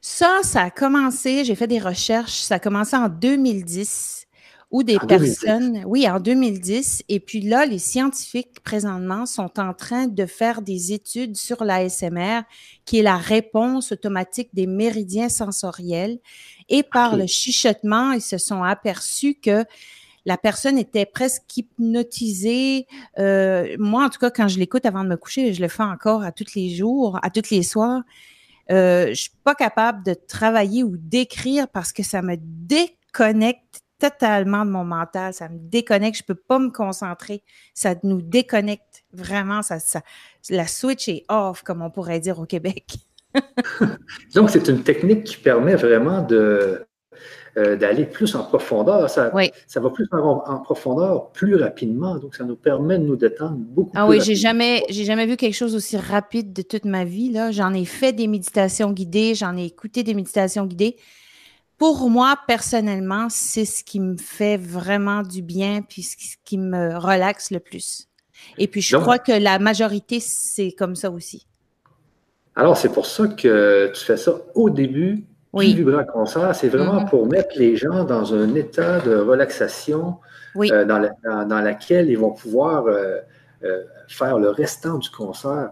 Ça, 0.00 0.40
ça 0.42 0.62
a 0.62 0.70
commencé, 0.70 1.44
j'ai 1.44 1.54
fait 1.54 1.68
des 1.68 1.78
recherches, 1.78 2.40
ça 2.40 2.56
a 2.56 2.58
commencé 2.58 2.96
en 2.96 3.08
2010 3.08 4.21
où 4.72 4.82
des 4.82 4.98
personnes, 4.98 5.84
oui, 5.86 6.08
en 6.08 6.18
2010, 6.18 7.04
et 7.10 7.20
puis 7.20 7.42
là, 7.42 7.66
les 7.66 7.78
scientifiques 7.78 8.60
présentement 8.64 9.26
sont 9.26 9.60
en 9.60 9.74
train 9.74 10.06
de 10.06 10.24
faire 10.24 10.62
des 10.62 10.94
études 10.94 11.36
sur 11.36 11.62
l'ASMR, 11.62 12.40
qui 12.86 12.98
est 12.98 13.02
la 13.02 13.18
réponse 13.18 13.92
automatique 13.92 14.48
des 14.54 14.66
méridiens 14.66 15.28
sensoriels, 15.28 16.18
et 16.70 16.82
par 16.82 17.16
le 17.16 17.26
chuchotement, 17.26 18.12
ils 18.12 18.22
se 18.22 18.38
sont 18.38 18.62
aperçus 18.62 19.34
que 19.34 19.64
la 20.24 20.38
personne 20.38 20.78
était 20.78 21.04
presque 21.04 21.54
hypnotisée. 21.54 22.86
Euh, 23.18 23.76
moi, 23.78 24.06
en 24.06 24.08
tout 24.08 24.20
cas, 24.20 24.30
quand 24.30 24.48
je 24.48 24.58
l'écoute 24.58 24.86
avant 24.86 25.04
de 25.04 25.08
me 25.08 25.16
coucher, 25.16 25.52
je 25.52 25.60
le 25.60 25.68
fais 25.68 25.82
encore 25.82 26.22
à 26.22 26.32
tous 26.32 26.54
les 26.54 26.74
jours, 26.74 27.18
à 27.22 27.28
tous 27.28 27.50
les 27.50 27.62
soirs. 27.62 28.02
Euh, 28.70 29.08
je 29.08 29.22
suis 29.22 29.32
pas 29.44 29.54
capable 29.54 30.04
de 30.04 30.14
travailler 30.14 30.82
ou 30.82 30.96
d'écrire 30.96 31.68
parce 31.68 31.92
que 31.92 32.02
ça 32.02 32.22
me 32.22 32.36
déconnecte 32.38 33.81
totalement 34.02 34.64
de 34.64 34.70
mon 34.70 34.84
mental. 34.84 35.32
Ça 35.32 35.48
me 35.48 35.58
déconnecte. 35.58 36.18
Je 36.18 36.24
peux 36.24 36.34
pas 36.34 36.58
me 36.58 36.70
concentrer. 36.70 37.42
Ça 37.72 37.94
nous 38.02 38.20
déconnecte 38.20 39.04
vraiment. 39.12 39.62
Ça, 39.62 39.78
ça, 39.78 40.02
la 40.50 40.66
switch 40.66 41.08
est 41.08 41.24
off, 41.28 41.62
comme 41.62 41.82
on 41.82 41.90
pourrait 41.90 42.18
dire 42.18 42.40
au 42.40 42.46
Québec. 42.46 42.96
Donc, 44.34 44.50
c'est 44.50 44.68
une 44.68 44.82
technique 44.82 45.24
qui 45.24 45.36
permet 45.36 45.76
vraiment 45.76 46.20
de, 46.20 46.84
euh, 47.56 47.76
d'aller 47.76 48.04
plus 48.04 48.34
en 48.34 48.42
profondeur. 48.42 49.08
Ça, 49.08 49.32
ça 49.68 49.80
va 49.80 49.90
plus 49.90 50.08
en, 50.10 50.58
profondeur 50.58 51.30
plus 51.30 51.54
rapidement. 51.54 52.16
Donc, 52.16 52.34
ça 52.34 52.42
nous 52.42 52.56
permet 52.56 52.98
de 52.98 53.04
nous 53.04 53.16
détendre 53.16 53.56
beaucoup 53.56 53.92
ah 53.94 54.08
oui, 54.08 54.20
j'ai 54.20 54.34
jamais, 54.34 54.82
j'ai 54.90 55.04
jamais 55.04 55.26
vu 55.26 55.36
quelque 55.36 55.54
chose 55.54 55.76
aussi 55.76 55.96
rapide 55.96 56.52
de 56.52 56.62
toute 56.62 56.84
ma 56.84 57.04
vie. 57.04 57.30
Là. 57.30 57.52
J'en 57.52 57.72
ai 57.72 57.84
fait 57.84 58.12
des 58.12 58.26
méditations 58.26 58.90
guidées, 58.90 59.36
j'en 59.36 59.56
ai 59.56 59.64
écouté 59.64 60.02
des 60.02 60.14
méditations 60.14 60.66
guidées. 60.66 60.96
Pour 61.82 62.08
moi, 62.08 62.36
personnellement, 62.46 63.26
c'est 63.28 63.64
ce 63.64 63.82
qui 63.82 63.98
me 63.98 64.16
fait 64.16 64.56
vraiment 64.56 65.22
du 65.22 65.42
bien, 65.42 65.82
puis 65.82 66.04
ce 66.04 66.36
qui 66.44 66.56
me 66.56 66.96
relaxe 66.96 67.50
le 67.50 67.58
plus. 67.58 68.06
Et 68.56 68.68
puis, 68.68 68.80
je 68.80 68.96
crois 68.96 69.18
que 69.18 69.32
la 69.32 69.58
majorité, 69.58 70.20
c'est 70.20 70.70
comme 70.70 70.94
ça 70.94 71.10
aussi. 71.10 71.48
Alors, 72.54 72.76
c'est 72.76 72.90
pour 72.90 73.04
ça 73.04 73.26
que 73.26 73.90
tu 73.92 74.04
fais 74.04 74.16
ça 74.16 74.32
au 74.54 74.70
début 74.70 75.24
oui. 75.52 75.74
Vibra 75.74 76.04
Concert, 76.04 76.54
c'est 76.54 76.68
vraiment 76.68 77.00
mm-hmm. 77.00 77.10
pour 77.10 77.26
mettre 77.26 77.58
les 77.58 77.74
gens 77.74 78.04
dans 78.04 78.32
un 78.32 78.54
état 78.54 79.00
de 79.00 79.16
relaxation 79.16 80.18
euh, 80.54 80.84
dans, 80.84 81.10
dans, 81.48 81.60
laquelle 81.60 82.08
ils 82.08 82.18
vont 82.18 82.30
pouvoir 82.30 82.86
euh, 82.86 83.16
euh, 83.64 83.82
faire 84.06 84.38
le 84.38 84.50
restant 84.50 84.98
du 84.98 85.10
concert, 85.10 85.70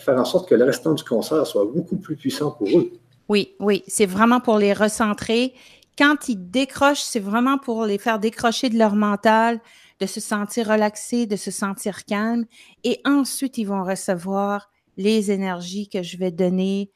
faire 0.00 0.18
en 0.18 0.24
sorte 0.24 0.48
que 0.48 0.56
le 0.56 0.64
restant 0.64 0.94
du 0.94 1.04
concert 1.04 1.46
soit 1.46 1.64
beaucoup 1.64 1.96
plus 1.96 2.16
puissant 2.16 2.50
pour 2.50 2.66
eux. 2.76 2.90
Oui, 3.28 3.54
oui, 3.60 3.82
c'est 3.86 4.06
vraiment 4.06 4.40
pour 4.40 4.58
les 4.58 4.72
recentrer. 4.72 5.54
Quand 5.98 6.28
ils 6.28 6.50
décrochent, 6.50 7.02
c'est 7.02 7.20
vraiment 7.20 7.58
pour 7.58 7.84
les 7.84 7.98
faire 7.98 8.18
décrocher 8.18 8.70
de 8.70 8.78
leur 8.78 8.94
mental, 8.94 9.60
de 10.00 10.06
se 10.06 10.20
sentir 10.20 10.68
relaxés, 10.68 11.26
de 11.26 11.36
se 11.36 11.50
sentir 11.50 12.04
calme. 12.04 12.46
Et 12.84 13.00
ensuite, 13.04 13.58
ils 13.58 13.64
vont 13.64 13.84
recevoir 13.84 14.70
les 14.96 15.30
énergies 15.30 15.88
que 15.88 16.02
je 16.02 16.16
vais 16.16 16.30
donner 16.30 16.90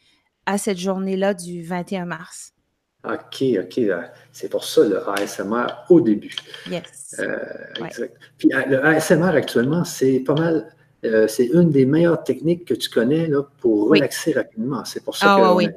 à 0.47 0.59
cette 0.59 0.79
journée-là 0.79 1.35
du 1.35 1.63
21 1.63 2.07
mars. 2.07 2.53
OK, 3.05 3.45
OK. 3.59 3.81
C'est 4.31 4.49
pour 4.49 4.65
ça 4.65 4.85
le 4.85 5.09
ASMR 5.09 5.67
au 5.91 6.01
début. 6.01 6.35
Yes. 6.71 7.17
Euh, 7.19 7.37
exact. 7.85 8.17
Puis 8.39 8.49
euh, 8.55 8.65
le 8.67 8.85
ASMR 8.85 9.35
actuellement, 9.35 9.85
c'est 9.85 10.21
pas 10.21 10.35
mal. 10.35 10.73
Euh, 11.05 11.27
c'est 11.27 11.47
une 11.47 11.71
des 11.71 11.85
meilleures 11.85 12.23
techniques 12.23 12.65
que 12.65 12.75
tu 12.75 12.89
connais 12.89 13.27
là, 13.27 13.43
pour 13.61 13.89
relaxer 13.91 14.33
rapidement. 14.33 14.85
C'est 14.85 15.03
pour 15.03 15.17
ça 15.17 15.35
ah, 15.35 15.41
que. 15.41 15.57
Oui. 15.57 15.69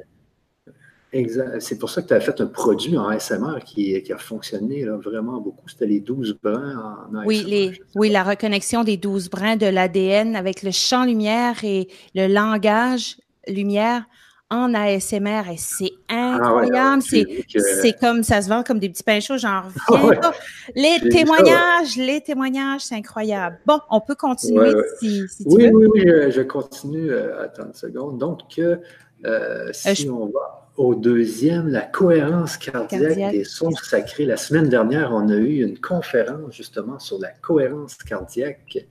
C'est 1.60 1.78
pour 1.78 1.90
ça 1.90 2.02
que 2.02 2.08
tu 2.08 2.14
as 2.14 2.20
fait 2.20 2.40
un 2.40 2.46
produit 2.46 2.96
en 2.96 3.08
ASMR 3.08 3.60
qui, 3.64 4.02
qui 4.02 4.12
a 4.12 4.18
fonctionné 4.18 4.84
là, 4.84 4.96
vraiment 4.96 5.40
beaucoup. 5.40 5.68
C'était 5.68 5.86
les 5.86 6.00
12 6.00 6.38
brins 6.42 6.98
en 7.10 7.14
ASMR. 7.16 7.26
Oui, 7.26 7.44
les, 7.46 7.80
oui, 7.94 8.10
la 8.10 8.22
reconnexion 8.22 8.84
des 8.84 8.96
12 8.96 9.30
brins 9.30 9.56
de 9.56 9.66
l'ADN 9.66 10.36
avec 10.36 10.62
le 10.62 10.70
champ 10.70 11.04
lumière 11.04 11.64
et 11.64 11.88
le 12.14 12.26
langage 12.26 13.16
lumière 13.48 14.04
en 14.48 14.74
ASMR 14.74 15.42
et 15.52 15.56
c'est 15.56 15.90
ah 16.08 16.36
incroyable. 16.36 17.02
c'est 17.02 17.98
comme 17.98 18.22
ça 18.22 18.42
se 18.42 18.48
vend 18.48 18.62
comme 18.62 18.78
des 18.78 18.88
petits 18.88 19.02
pains 19.02 19.18
chauds, 19.18 19.38
genre 19.38 19.64
Les 20.76 21.00
témoignages, 21.08 21.96
les 21.96 22.20
témoignages, 22.20 22.82
c'est 22.82 22.94
incroyable. 22.94 23.58
Bon, 23.66 23.80
on 23.90 24.00
peut 24.00 24.14
continuer 24.14 24.72
si, 25.00 25.24
tu 25.40 25.44
oui, 25.46 25.64
veux. 25.64 25.72
Oui, 25.74 25.88
oui, 25.94 26.30
je, 26.30 26.42
continue. 26.42 27.10
Euh, 27.10 27.42
attends 27.42 27.66
une 27.66 27.74
seconde. 27.74 28.18
Donc, 28.18 28.40
euh, 28.58 28.76
euh 29.24 29.70
si 29.72 30.08
on 30.08 30.26
va 30.26 30.65
au 30.76 30.94
deuxième, 30.94 31.68
la 31.68 31.82
cohérence 31.82 32.56
cardiaque, 32.56 33.32
des 33.32 33.44
sons 33.44 33.70
sacrés. 33.70 34.24
La 34.24 34.36
semaine 34.36 34.68
dernière, 34.68 35.12
on 35.12 35.28
a 35.28 35.36
eu 35.36 35.62
une 35.62 35.78
conférence 35.78 36.54
justement 36.54 36.98
sur 36.98 37.18
la 37.18 37.30
cohérence 37.30 37.94
cardiaque. 37.96 38.86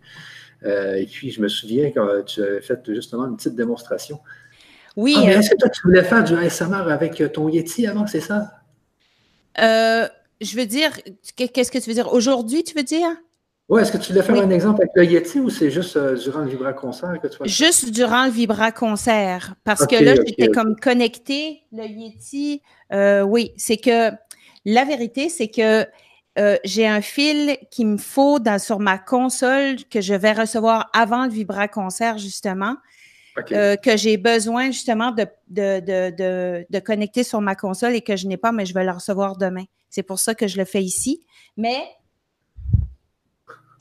Euh, 0.64 0.96
et 0.96 1.06
puis, 1.06 1.32
je 1.32 1.42
me 1.42 1.48
souviens 1.48 1.92
quand 1.92 2.24
tu 2.26 2.42
avais 2.42 2.62
fait 2.62 2.80
justement 2.88 3.26
une 3.26 3.38
petite 3.38 3.56
démonstration. 3.56 4.20
Oui. 4.96 5.16
Ah, 5.18 5.22
euh, 5.22 5.40
est-ce 5.40 5.50
que 5.50 5.58
toi, 5.58 5.70
tu 5.70 5.82
voulais 5.84 6.04
faire 6.04 6.24
du 6.24 6.36
ASMR 6.36 6.90
avec 6.92 7.20
euh, 7.22 7.28
ton 7.28 7.50
Yeti 7.50 7.86
avant, 7.88 8.08
c'est 8.08 8.22
ça? 8.22 8.52
Euh, 9.60 10.08
je 10.42 10.56
veux 10.56 10.66
dire, 10.66 10.92
qu'est-ce 11.36 11.72
que 11.72 11.78
tu 11.78 11.90
veux 11.90 11.94
dire? 11.94 12.12
Aujourd'hui, 12.14 12.64
tu 12.64 12.76
veux 12.76 12.84
dire? 12.84 13.10
Oui, 13.68 13.82
est-ce 13.82 13.92
que 13.92 13.98
tu 13.98 14.12
voulais 14.12 14.24
faire 14.24 14.36
un 14.36 14.50
exemple 14.52 14.82
avec 14.82 14.92
le 14.96 15.06
Yeti 15.06 15.40
ou 15.40 15.50
c'est 15.50 15.72
juste 15.72 15.98
durant 15.98 16.42
le 16.42 16.50
Vibra 16.50 16.74
Concert 16.74 17.20
que 17.20 17.28
tu 17.28 17.38
vas 17.40 17.46
Juste 17.46 17.90
durant 17.92 18.26
le 18.26 18.32
Vibra 18.32 18.72
Concert. 18.72 19.56
Parce 19.64 19.88
que 19.88 19.96
là, 19.96 20.14
j'étais 20.16 20.50
comme 20.50 20.76
connecté, 20.76 21.64
le 21.72 21.86
Yeti. 21.86 22.62
oui, 23.26 23.54
c'est 23.58 23.78
que 23.78 24.12
la 24.66 24.84
vérité, 24.86 25.30
c'est 25.30 25.48
que 25.48 25.86
j'ai 26.64 26.88
un 26.88 27.02
fil 27.02 27.58
qu'il 27.72 27.88
me 27.88 27.98
faut 27.98 28.40
dans, 28.40 28.60
sur 28.60 28.80
ma 28.80 29.00
console 29.00 29.84
que 29.90 30.00
je 30.00 30.14
vais 30.14 30.34
recevoir 30.34 30.90
avant 30.94 31.26
le 31.26 31.32
Vibra 31.32 31.68
Concert, 31.68 32.20
justement. 32.20 32.76
Euh, 33.52 33.76
que 33.76 33.98
j'ai 33.98 34.16
besoin 34.18 34.68
justement 34.68 35.12
de, 35.12 35.26
de, 35.50 36.80
connecter 36.80 37.24
sur 37.24 37.42
ma 37.42 37.56
console 37.56 37.94
et 37.94 38.02
que 38.02 38.16
je 38.16 38.28
n'ai 38.28 38.38
pas, 38.38 38.52
mais 38.52 38.66
je 38.66 38.74
vais 38.74 38.86
le 38.86 38.92
recevoir 38.92 39.36
demain. 39.38 39.66
C'est 39.90 40.04
pour 40.04 40.20
ça 40.20 40.36
que 40.36 40.48
je 40.48 40.58
le 40.58 40.66
fais 40.66 40.82
ici. 40.82 41.26
Mais 41.58 41.82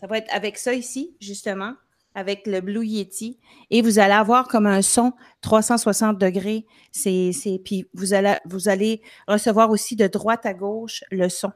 ça 0.05 0.09
va 0.09 0.19
être 0.19 0.35
avec 0.35 0.59
ça 0.59 0.75
ici, 0.75 1.17
justement, 1.19 1.73
avec 2.15 2.47
le 2.47 2.61
Blue 2.61 2.85
Yeti. 2.85 3.39
Et 3.71 3.81
vous 3.81 3.99
allez 3.99 4.13
avoir 4.13 4.49
comme 4.49 4.67
un 4.67 4.83
son 4.83 5.15
360 5.41 6.19
degrés. 6.19 6.67
C'est, 6.93 7.33
puis 7.65 7.89
vous 7.95 8.13
allez, 8.13 8.35
vous 8.45 8.69
allez 8.69 9.01
recevoir 9.27 9.71
aussi 9.71 9.97
de 9.97 10.07
droite 10.07 10.45
à 10.45 10.53
gauche 10.53 11.05
le 11.11 11.31
son. 11.31 11.53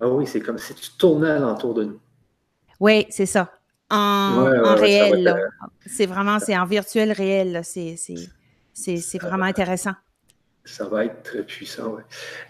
Ah 0.00 0.08
oui, 0.08 0.26
c'est 0.26 0.40
comme 0.40 0.58
si 0.58 0.74
tu 0.74 0.90
tournais 0.98 1.30
alentour 1.30 1.74
de 1.74 1.84
nous. 1.84 2.00
Oui, 2.80 3.06
c'est 3.08 3.24
ça 3.24 3.52
en, 3.88 4.74
réel. 4.74 5.36
C'est 5.86 6.06
vraiment, 6.06 6.40
c'est 6.40 6.58
en 6.58 6.66
virtuel 6.66 7.12
réel. 7.12 7.60
C'est 7.62 9.18
vraiment 9.22 9.44
intéressant. 9.44 9.92
Ça 10.64 10.88
va 10.88 11.04
être 11.04 11.22
très 11.22 11.44
puissant. 11.44 11.98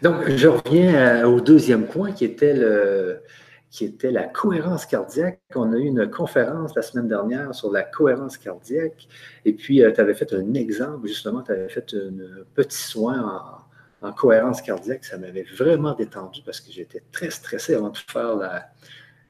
Donc, 0.01 0.31
je 0.31 0.49
reviens 0.49 0.95
euh, 0.95 1.27
au 1.27 1.43
deuxième 1.43 1.85
point 1.85 2.13
qui 2.13 2.25
était 2.25 2.55
le, 2.55 3.21
qui 3.71 3.85
était 3.85 4.11
la 4.11 4.25
cohérence 4.25 4.87
cardiaque. 4.87 5.41
On 5.55 5.73
a 5.73 5.77
eu 5.77 5.85
une 5.85 6.11
conférence 6.11 6.75
la 6.75 6.83
semaine 6.83 7.09
dernière 7.09 7.55
sur 7.55 7.71
la 7.71 7.83
cohérence 7.83 8.39
cardiaque. 8.39 9.09
Et 9.45 9.53
puis, 9.53 9.83
euh, 9.83 9.93
tu 9.93 10.01
avais 10.01 10.15
fait 10.15 10.33
un 10.33 10.55
exemple, 10.55 11.07
justement, 11.07 11.43
tu 11.43 11.53
avais 11.53 11.69
fait 11.69 11.95
un 11.95 12.45
petit 12.55 12.79
soin 12.79 13.67
en, 14.03 14.09
en 14.09 14.13
cohérence 14.13 14.63
cardiaque. 14.63 15.05
Ça 15.05 15.19
m'avait 15.19 15.47
vraiment 15.57 15.95
détendu 15.95 16.43
parce 16.45 16.61
que 16.61 16.71
j'étais 16.73 17.03
très 17.13 17.31
stressé 17.31 17.75
avant 17.75 17.91
de 17.91 17.99
faire 17.99 18.37
la, 18.37 18.71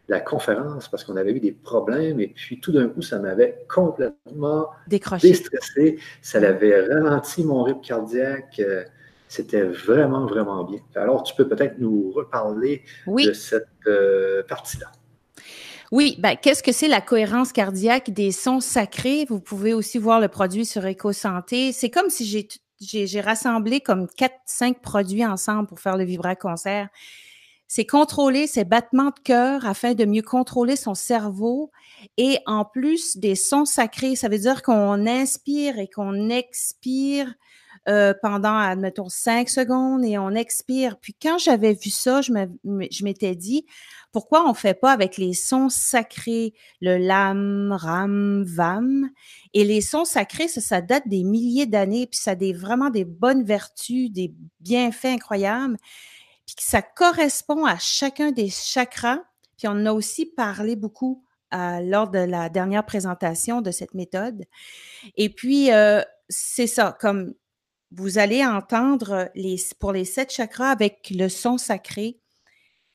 la 0.08 0.20
conférence 0.20 0.88
parce 0.88 1.04
qu'on 1.04 1.16
avait 1.16 1.32
eu 1.32 1.40
des 1.40 1.52
problèmes 1.52 2.20
et 2.20 2.28
puis 2.28 2.60
tout 2.60 2.72
d'un 2.72 2.88
coup, 2.88 3.02
ça 3.02 3.18
m'avait 3.18 3.64
complètement 3.68 4.68
déstressé. 5.30 5.98
Ça 6.22 6.38
avait 6.38 6.86
ralenti 6.86 7.44
mon 7.44 7.62
rythme 7.62 7.80
cardiaque. 7.80 8.60
C'était 9.28 9.62
vraiment, 9.62 10.26
vraiment 10.26 10.64
bien. 10.64 10.80
Alors, 10.94 11.22
tu 11.22 11.34
peux 11.34 11.48
peut-être 11.48 11.78
nous 11.78 12.12
reparler 12.12 12.82
de 13.06 13.32
cette 13.32 13.66
euh, 13.86 14.42
partie-là. 14.44 14.92
Oui, 15.92 16.16
ben, 16.18 16.36
qu'est-ce 16.36 16.62
que 16.62 16.72
c'est 16.72 16.88
la 16.88 17.00
cohérence 17.00 17.52
cardiaque 17.52 18.10
des 18.10 18.32
sons 18.32 18.60
sacrés? 18.60 19.24
Vous 19.28 19.40
pouvez 19.40 19.72
aussi 19.72 19.98
voir 19.98 20.20
le 20.20 20.28
produit 20.28 20.66
sur 20.66 20.84
EcoSanté. 20.84 21.72
C'est 21.72 21.90
comme 21.90 22.10
si 22.10 22.48
j'ai 22.80 23.20
rassemblé 23.20 23.80
comme 23.80 24.08
quatre, 24.08 24.34
cinq 24.46 24.80
produits 24.80 25.24
ensemble 25.24 25.68
pour 25.68 25.80
faire 25.80 25.96
le 25.96 26.04
Vibra 26.04 26.34
Concert 26.34 26.88
c'est 27.68 27.86
contrôler 27.86 28.46
ses 28.46 28.64
battements 28.64 29.10
de 29.10 29.20
cœur 29.24 29.66
afin 29.66 29.94
de 29.94 30.04
mieux 30.04 30.22
contrôler 30.22 30.76
son 30.76 30.94
cerveau. 30.94 31.72
Et 32.16 32.38
en 32.46 32.64
plus 32.64 33.16
des 33.16 33.34
sons 33.34 33.64
sacrés, 33.64 34.14
ça 34.14 34.28
veut 34.28 34.38
dire 34.38 34.62
qu'on 34.62 35.06
inspire 35.06 35.78
et 35.78 35.88
qu'on 35.88 36.28
expire 36.28 37.32
euh, 37.88 38.14
pendant, 38.20 38.56
admettons, 38.56 39.08
cinq 39.08 39.48
secondes 39.48 40.04
et 40.04 40.18
on 40.18 40.30
expire. 40.30 40.98
Puis 40.98 41.14
quand 41.20 41.38
j'avais 41.38 41.74
vu 41.74 41.90
ça, 41.90 42.20
je 42.20 42.32
m'étais 43.04 43.34
dit, 43.34 43.66
pourquoi 44.12 44.44
on 44.44 44.50
ne 44.50 44.54
fait 44.54 44.74
pas 44.74 44.92
avec 44.92 45.16
les 45.16 45.34
sons 45.34 45.68
sacrés, 45.68 46.54
le 46.80 46.96
lam, 46.96 47.72
ram, 47.72 48.44
vam? 48.44 49.10
Et 49.54 49.64
les 49.64 49.80
sons 49.80 50.04
sacrés, 50.04 50.48
ça, 50.48 50.60
ça 50.60 50.80
date 50.80 51.06
des 51.06 51.22
milliers 51.22 51.66
d'années, 51.66 52.06
puis 52.06 52.18
ça 52.18 52.32
a 52.32 52.34
des, 52.34 52.52
vraiment 52.52 52.90
des 52.90 53.04
bonnes 53.04 53.44
vertus, 53.44 54.10
des 54.10 54.34
bienfaits 54.60 55.06
incroyables, 55.06 55.76
puis 56.46 56.56
ça 56.58 56.82
correspond 56.82 57.64
à 57.64 57.78
chacun 57.78 58.32
des 58.32 58.48
chakras. 58.48 59.20
Puis 59.58 59.68
on 59.68 59.86
a 59.86 59.92
aussi 59.92 60.26
parlé 60.26 60.76
beaucoup 60.76 61.24
lors 61.52 62.08
de 62.08 62.18
la 62.18 62.48
dernière 62.48 62.84
présentation 62.84 63.62
de 63.62 63.70
cette 63.70 63.94
méthode. 63.94 64.44
Et 65.16 65.28
puis, 65.28 65.72
euh, 65.72 66.02
c'est 66.28 66.66
ça, 66.66 66.96
comme 67.00 67.34
vous 67.92 68.18
allez 68.18 68.44
entendre 68.44 69.30
les, 69.34 69.56
pour 69.78 69.92
les 69.92 70.04
sept 70.04 70.32
chakras 70.32 70.70
avec 70.70 71.10
le 71.10 71.28
son 71.28 71.58
sacré 71.58 72.18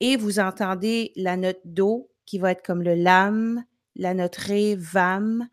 et 0.00 0.16
vous 0.16 0.38
entendez 0.38 1.12
la 1.16 1.36
note 1.36 1.60
Do 1.64 2.10
qui 2.26 2.38
va 2.38 2.52
être 2.52 2.64
comme 2.64 2.82
le 2.82 2.94
Lam, 2.94 3.64
la 3.96 4.14
note 4.14 4.36
Ré, 4.36 4.76
Vam, 4.76 5.48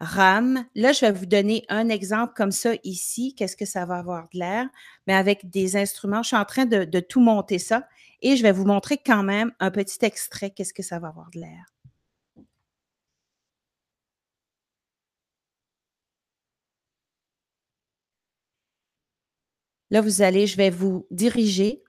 Ram. 0.00 0.64
Là, 0.74 0.92
je 0.92 1.00
vais 1.00 1.12
vous 1.12 1.26
donner 1.26 1.64
un 1.68 1.88
exemple 1.88 2.34
comme 2.36 2.52
ça 2.52 2.72
ici. 2.84 3.34
Qu'est-ce 3.34 3.56
que 3.56 3.64
ça 3.64 3.86
va 3.86 3.96
avoir 3.96 4.28
de 4.32 4.38
l'air? 4.38 4.68
Mais 5.06 5.14
avec 5.14 5.50
des 5.50 5.76
instruments, 5.76 6.22
je 6.22 6.28
suis 6.28 6.36
en 6.36 6.44
train 6.44 6.66
de, 6.66 6.84
de 6.84 7.00
tout 7.00 7.20
monter 7.20 7.58
ça 7.58 7.88
et 8.22 8.36
je 8.36 8.42
vais 8.42 8.52
vous 8.52 8.64
montrer 8.64 8.98
quand 8.98 9.22
même 9.22 9.52
un 9.60 9.70
petit 9.70 10.04
extrait. 10.04 10.50
Qu'est-ce 10.50 10.74
que 10.74 10.82
ça 10.82 10.98
va 10.98 11.08
avoir 11.08 11.30
de 11.30 11.40
l'air? 11.40 11.75
Là, 19.90 20.00
vous 20.00 20.22
allez, 20.22 20.46
je 20.46 20.56
vais 20.56 20.70
vous 20.70 21.06
diriger 21.10 21.84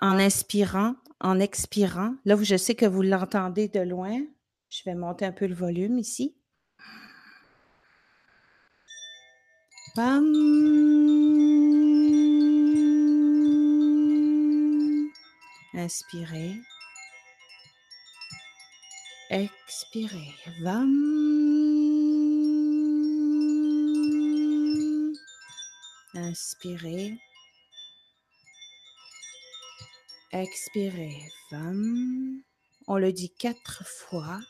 en 0.00 0.18
inspirant, 0.18 0.94
en 1.20 1.40
expirant. 1.40 2.14
Là, 2.24 2.36
je 2.40 2.56
sais 2.56 2.74
que 2.74 2.86
vous 2.86 3.02
l'entendez 3.02 3.68
de 3.68 3.80
loin. 3.80 4.18
Je 4.70 4.82
vais 4.86 4.94
monter 4.94 5.26
un 5.26 5.32
peu 5.32 5.46
le 5.46 5.54
volume 5.54 5.98
ici. 5.98 6.34
Inspirez. 15.74 16.54
Expirez. 19.30 20.34
Inspirez. 26.14 27.18
Expirez. 30.32 31.22
Vam. 31.50 32.42
On 32.86 32.98
le 32.98 33.12
dit 33.12 33.30
quatre 33.30 33.82
fois. 33.86 34.40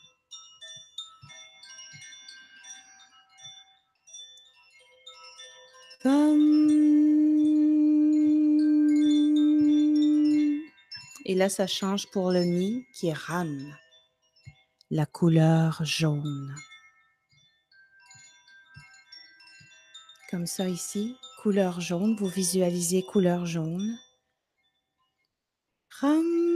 Et 11.25 11.35
là, 11.35 11.47
ça 11.47 11.65
change 11.65 12.07
pour 12.11 12.31
le 12.31 12.43
mi 12.43 12.85
qui 12.93 13.07
est 13.07 13.13
ram, 13.13 13.73
la 14.91 15.05
couleur 15.05 15.79
jaune. 15.85 16.53
Comme 20.29 20.45
ça 20.45 20.67
ici 20.67 21.15
couleur 21.43 21.81
jaune, 21.81 22.15
vous 22.15 22.29
visualisez 22.29 23.03
couleur 23.03 23.45
jaune. 23.45 23.99
Ram. 25.89 26.52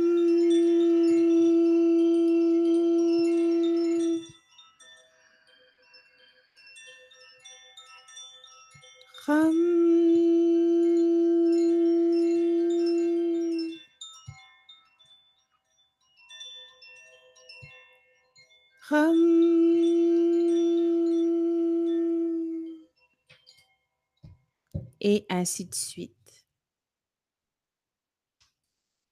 Ainsi 25.38 25.66
de 25.66 25.76
suite. 25.76 26.12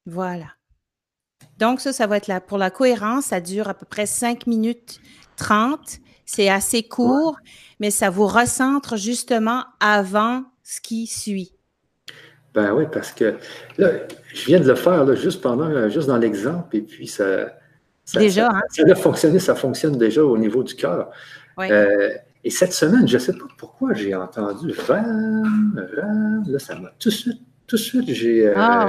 Voilà. 0.06 0.48
Donc, 1.58 1.80
ça, 1.80 1.94
ça 1.94 2.08
va 2.08 2.18
être 2.18 2.28
là. 2.28 2.42
Pour 2.42 2.58
la 2.58 2.70
cohérence, 2.70 3.26
ça 3.26 3.40
dure 3.40 3.70
à 3.70 3.74
peu 3.74 3.86
près 3.86 4.06
5 4.06 4.46
minutes 4.48 5.00
30. 5.38 6.00
C'est 6.26 6.50
assez 6.50 6.84
court, 6.84 7.38
mais 7.80 7.92
ça 7.92 8.10
vous 8.10 8.28
recentre 8.28 8.98
justement 8.98 9.64
avant 9.80 10.44
ce 10.64 10.82
qui 10.82 11.08
suit. 11.08 11.54
Ben 12.54 12.74
oui, 12.74 12.86
parce 12.92 13.12
que 13.12 13.38
là, 13.78 13.90
je 14.34 14.46
viens 14.46 14.60
de 14.60 14.68
le 14.68 14.76
faire 14.76 15.14
juste 15.16 15.42
pendant, 15.42 15.90
juste 15.90 16.08
dans 16.08 16.18
l'exemple, 16.18 16.78
et 16.78 16.82
puis 16.82 17.06
ça, 17.06 17.54
déjà, 18.14 18.48
hein? 18.48 18.62
ça, 18.70 18.84
a 18.90 18.96
fonctionné, 18.96 19.40
ça 19.40 19.56
fonctionne 19.56 19.98
déjà 19.98 20.24
au 20.24 20.38
niveau 20.38 20.64
du 20.64 20.74
cœur. 20.74 21.12
Euh, 21.60 22.10
et 22.46 22.52
cette 22.52 22.74
semaine, 22.74 23.08
je 23.08 23.16
ne 23.16 23.20
sais 23.20 23.34
pas 23.34 23.48
pourquoi 23.58 23.96
j'ai 23.96 24.14
entendu 24.14 24.72
Ram, 24.88 25.88
Ram. 25.98 26.44
Là, 26.48 26.60
ça 26.60 26.76
m'a 26.76 26.90
tout 27.00 27.10
de 27.10 27.14
suite, 27.14 27.42
tout 27.66 27.76
de 27.76 27.82
suite, 27.82 28.08
j'ai 28.08 28.46
euh, 28.46 28.54
ah, 28.56 28.88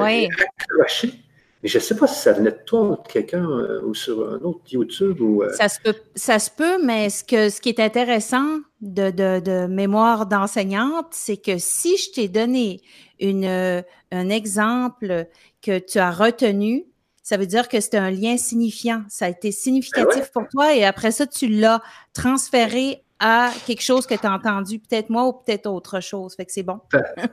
accroché. 0.59 1.14
Mais 1.62 1.69
je 1.71 1.79
ne 1.79 1.83
sais 1.83 1.97
pas 1.97 2.07
si 2.07 2.21
ça 2.21 2.35
venait 2.35 2.51
de 2.51 2.61
toi 2.66 2.83
ou 2.83 3.03
de 3.03 3.09
quelqu'un 3.11 3.49
euh, 3.49 3.81
ou 3.83 3.95
sur 3.95 4.29
un 4.29 4.37
autre 4.42 4.61
YouTube. 4.71 5.23
Ou, 5.23 5.42
euh, 5.42 5.51
ça, 5.55 5.71
se 5.71 5.81
peut, 5.81 5.95
ça 6.14 6.38
se 6.38 6.51
peut, 6.51 6.85
mais 6.85 7.09
ce, 7.09 7.25
que, 7.25 7.49
ce 7.49 7.62
qui 7.62 7.71
est 7.71 7.81
intéressant 7.81 8.59
de, 8.83 9.11
de, 9.11 9.40
de 9.40 9.66
mémoire 9.66 10.27
d'enseignante, 10.27 11.09
c'est 11.12 11.38
que 11.38 11.57
si 11.57 11.97
je 11.97 12.11
t'ai 12.11 12.29
donné 12.29 12.83
une, 13.21 13.47
un 13.47 14.29
exemple 14.29 15.29
que 15.62 15.79
tu 15.79 15.99
as 15.99 16.11
retenu, 16.11 16.85
ça 17.23 17.38
veut 17.38 17.47
dire 17.47 17.71
que 17.71 17.81
c'est 17.81 17.97
un 17.97 18.11
lien 18.11 18.37
signifiant. 18.37 19.03
Ça 19.09 19.25
a 19.25 19.29
été 19.31 19.51
significatif 19.51 20.25
ben 20.25 20.29
pour 20.35 20.49
toi 20.51 20.75
et 20.75 20.85
après 20.85 21.11
ça, 21.11 21.27
tu 21.27 21.49
l'as 21.49 21.81
transféré 22.12 23.03
à 23.18 23.50
quelque 23.66 23.83
chose 23.83 24.07
que 24.07 24.14
tu 24.14 24.26
as 24.26 24.33
entendu, 24.33 24.79
peut-être 24.79 25.09
moi 25.09 25.26
ou 25.26 25.33
peut-être 25.33 25.66
autre 25.66 26.00
chose. 26.00 26.35
Fait 26.35 26.44
que 26.44 26.52
c'est 26.52 26.62
bon. 26.62 26.81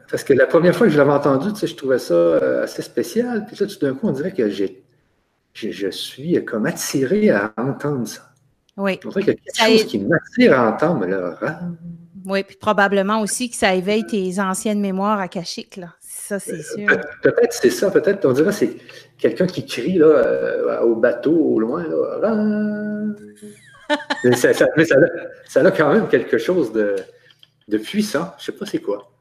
Parce 0.10 0.24
que 0.24 0.34
la 0.34 0.46
première 0.46 0.76
fois 0.76 0.88
que 0.88 0.94
je 0.94 0.98
l'avais 0.98 1.12
entendu, 1.12 1.52
tu 1.54 1.60
sais, 1.60 1.68
je 1.68 1.76
trouvais 1.76 2.00
ça 2.00 2.14
euh, 2.14 2.64
assez 2.64 2.82
spécial. 2.82 3.46
Puis 3.46 3.58
là, 3.60 3.68
tout 3.68 3.80
d'un 3.80 3.94
coup, 3.94 4.08
on 4.08 4.12
dirait 4.12 4.32
que 4.32 4.50
j'ai, 4.50 4.84
je, 5.54 5.90
suis 5.90 6.44
comme 6.46 6.66
attiré 6.66 7.30
à 7.30 7.54
entendre 7.58 8.08
ça. 8.08 8.22
Oui. 8.78 9.00
On 9.06 9.10
dirait 9.10 9.24
qu'il 9.24 9.34
y 9.34 9.36
a 9.36 9.66
quelque 9.66 9.80
chose 9.80 9.88
qui 9.88 10.00
m'attire 10.00 10.60
à 10.60 10.70
entendre. 10.70 11.06
Là. 11.06 11.60
Oui, 12.26 12.44
puis 12.44 12.56
probablement 12.56 13.22
aussi 13.22 13.50
que 13.50 13.56
ça 13.56 13.76
éveille 13.76 14.06
tes 14.06 14.40
anciennes 14.40 14.80
mémoires 14.80 15.20
à 15.20 15.24
akashiques, 15.24 15.78
là. 15.78 15.90
Ça, 16.00 16.40
c'est 16.40 16.54
euh, 16.54 16.88
sûr. 16.88 16.88
peut-être 17.22 17.52
c'est 17.52 17.70
ça, 17.70 17.92
peut-être, 17.92 18.24
on 18.26 18.32
dirait 18.32 18.52
que 18.52 18.56
c'est 18.56 18.78
quelqu'un 19.18 19.46
qui 19.46 19.66
crie 19.66 19.98
là, 19.98 20.06
euh, 20.06 20.80
au 20.82 20.96
bateau 20.96 21.36
au 21.36 21.60
loin. 21.60 21.84
Là, 21.84 22.34
mais 24.24 24.36
ça, 24.36 24.50
a, 24.50 25.72
quand 25.72 25.94
même 25.94 26.08
quelque 26.08 26.38
chose 26.38 26.72
de, 26.72 26.96
puissant. 27.78 28.34
Je 28.38 28.44
ne 28.44 28.46
sais 28.46 28.60
pas 28.60 28.66
c'est 28.66 28.80
quoi. 28.80 29.12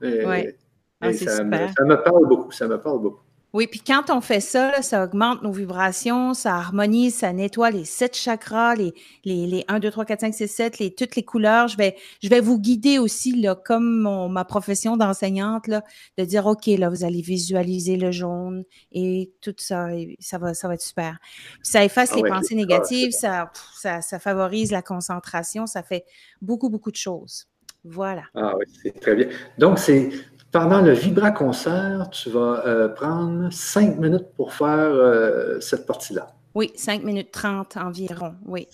Ah, 1.00 1.12
ça, 1.12 1.42
me, 1.42 1.94
parle 1.96 2.28
beaucoup. 2.28 2.52
Ça 2.52 2.68
me 2.68 2.80
parle 2.80 3.00
beaucoup. 3.00 3.22
Oui, 3.54 3.66
puis 3.66 3.80
quand 3.80 4.08
on 4.08 4.22
fait 4.22 4.40
ça, 4.40 4.80
ça 4.80 5.04
augmente 5.04 5.42
nos 5.42 5.52
vibrations, 5.52 6.32
ça 6.32 6.54
harmonise, 6.54 7.16
ça 7.16 7.34
nettoie 7.34 7.70
les 7.70 7.84
sept 7.84 8.16
chakras, 8.16 8.74
les, 8.76 8.94
les, 9.24 9.46
les 9.46 9.64
1, 9.68 9.78
2, 9.78 9.90
3, 9.90 10.06
4, 10.06 10.20
5, 10.20 10.34
6, 10.34 10.48
7, 10.48 10.78
les, 10.78 10.94
toutes 10.94 11.16
les 11.16 11.22
couleurs. 11.22 11.68
Je 11.68 11.76
vais, 11.76 11.96
je 12.22 12.30
vais 12.30 12.40
vous 12.40 12.58
guider 12.58 12.98
aussi, 12.98 13.38
là, 13.38 13.54
comme 13.54 14.30
ma 14.30 14.44
profession 14.46 14.96
d'enseignante, 14.96 15.66
là, 15.66 15.84
de 16.16 16.24
dire, 16.24 16.46
OK, 16.46 16.66
là, 16.66 16.88
vous 16.88 17.04
allez 17.04 17.20
visualiser 17.20 17.98
le 17.98 18.10
jaune 18.10 18.64
et 18.90 19.32
tout 19.42 19.54
ça, 19.58 19.94
et 19.94 20.16
ça, 20.18 20.38
va, 20.38 20.54
ça 20.54 20.68
va 20.68 20.74
être 20.74 20.82
super. 20.82 21.18
ça 21.62 21.84
efface 21.84 22.10
ah 22.14 22.16
les 22.16 22.22
pensées 22.22 22.54
négatives, 22.54 23.12
ça, 23.12 23.52
ça, 23.74 24.00
ça 24.00 24.18
favorise 24.18 24.72
la 24.72 24.80
concentration, 24.80 25.66
ça 25.66 25.82
fait 25.82 26.04
beaucoup, 26.40 26.70
beaucoup 26.70 26.90
de 26.90 26.96
choses. 26.96 27.48
Voilà. 27.84 28.22
Ah 28.34 28.54
oui, 28.56 28.64
c'est 28.80 28.98
très 29.00 29.16
bien. 29.16 29.28
Donc, 29.58 29.78
c'est 29.78 30.10
pendant 30.52 30.82
le 30.82 30.92
Vibra 30.92 31.30
concert, 31.32 32.10
tu 32.10 32.30
vas 32.30 32.62
euh, 32.66 32.88
prendre 32.88 33.50
cinq 33.50 33.98
minutes 33.98 34.28
pour 34.36 34.52
faire 34.52 34.68
euh, 34.68 35.58
cette 35.60 35.86
partie-là. 35.86 36.28
Oui, 36.54 36.70
cinq 36.76 37.02
minutes 37.02 37.32
trente 37.32 37.78
environ, 37.78 38.34
oui. 38.44 38.68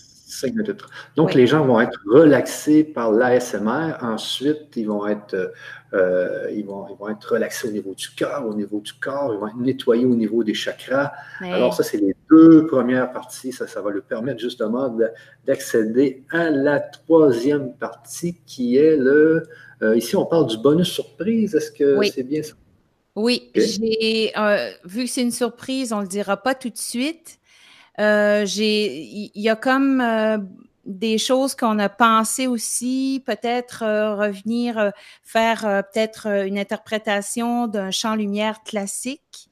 Donc, 1.16 1.34
les 1.34 1.46
gens 1.46 1.64
vont 1.64 1.80
être 1.80 1.98
relaxés 2.06 2.84
par 2.84 3.12
l'ASMR. 3.12 3.96
Ensuite, 4.02 4.76
ils 4.76 4.86
vont 4.86 5.06
être, 5.06 5.52
euh, 5.94 6.50
ils, 6.52 6.64
vont, 6.64 6.86
vont 6.96 7.08
être 7.08 7.32
relaxés 7.32 7.68
au 7.68 7.70
niveau 7.70 7.94
du 7.94 8.10
cœur, 8.10 8.46
au 8.46 8.54
niveau 8.54 8.80
du 8.80 8.92
corps. 8.92 9.32
Ils 9.34 9.40
vont 9.40 9.48
être 9.48 9.56
nettoyés 9.56 10.04
au 10.04 10.14
niveau 10.14 10.44
des 10.44 10.54
chakras. 10.54 11.12
Alors, 11.40 11.74
ça, 11.74 11.82
c'est 11.82 11.98
les 11.98 12.14
deux 12.30 12.66
premières 12.66 13.10
parties. 13.12 13.52
Ça, 13.52 13.66
ça 13.66 13.80
va 13.80 13.90
leur 13.90 14.02
permettre 14.02 14.40
justement 14.40 14.94
d'accéder 15.46 16.24
à 16.30 16.50
la 16.50 16.80
troisième 16.80 17.74
partie 17.74 18.36
qui 18.46 18.76
est 18.76 18.96
le. 18.96 19.44
Euh, 19.82 19.96
ici, 19.96 20.16
on 20.16 20.26
parle 20.26 20.46
du 20.46 20.58
bonus 20.58 20.88
surprise. 20.88 21.54
Est-ce 21.54 21.72
que 21.72 22.02
c'est 22.04 22.22
bien 22.22 22.42
ça? 22.42 22.54
Oui, 23.18 23.50
j'ai 23.56 24.30
euh, 24.38 24.70
vu 24.84 25.04
que 25.04 25.10
c'est 25.10 25.22
une 25.22 25.32
surprise, 25.32 25.92
on 25.92 25.96
ne 25.96 26.02
le 26.02 26.08
dira 26.08 26.36
pas 26.36 26.54
tout 26.54 26.70
de 26.70 26.78
suite. 26.78 27.37
Euh, 28.00 28.44
il 28.56 29.30
y 29.34 29.48
a 29.48 29.56
comme 29.56 30.00
euh, 30.00 30.38
des 30.84 31.18
choses 31.18 31.54
qu'on 31.54 31.78
a 31.78 31.88
pensé 31.88 32.46
aussi, 32.46 33.22
peut-être 33.26 33.80
revenir 34.16 34.92
faire 35.22 35.62
peut-être 35.92 36.26
une 36.46 36.58
interprétation 36.58 37.66
d'un 37.66 37.90
champ 37.90 38.14
lumière 38.14 38.62
classique 38.62 39.50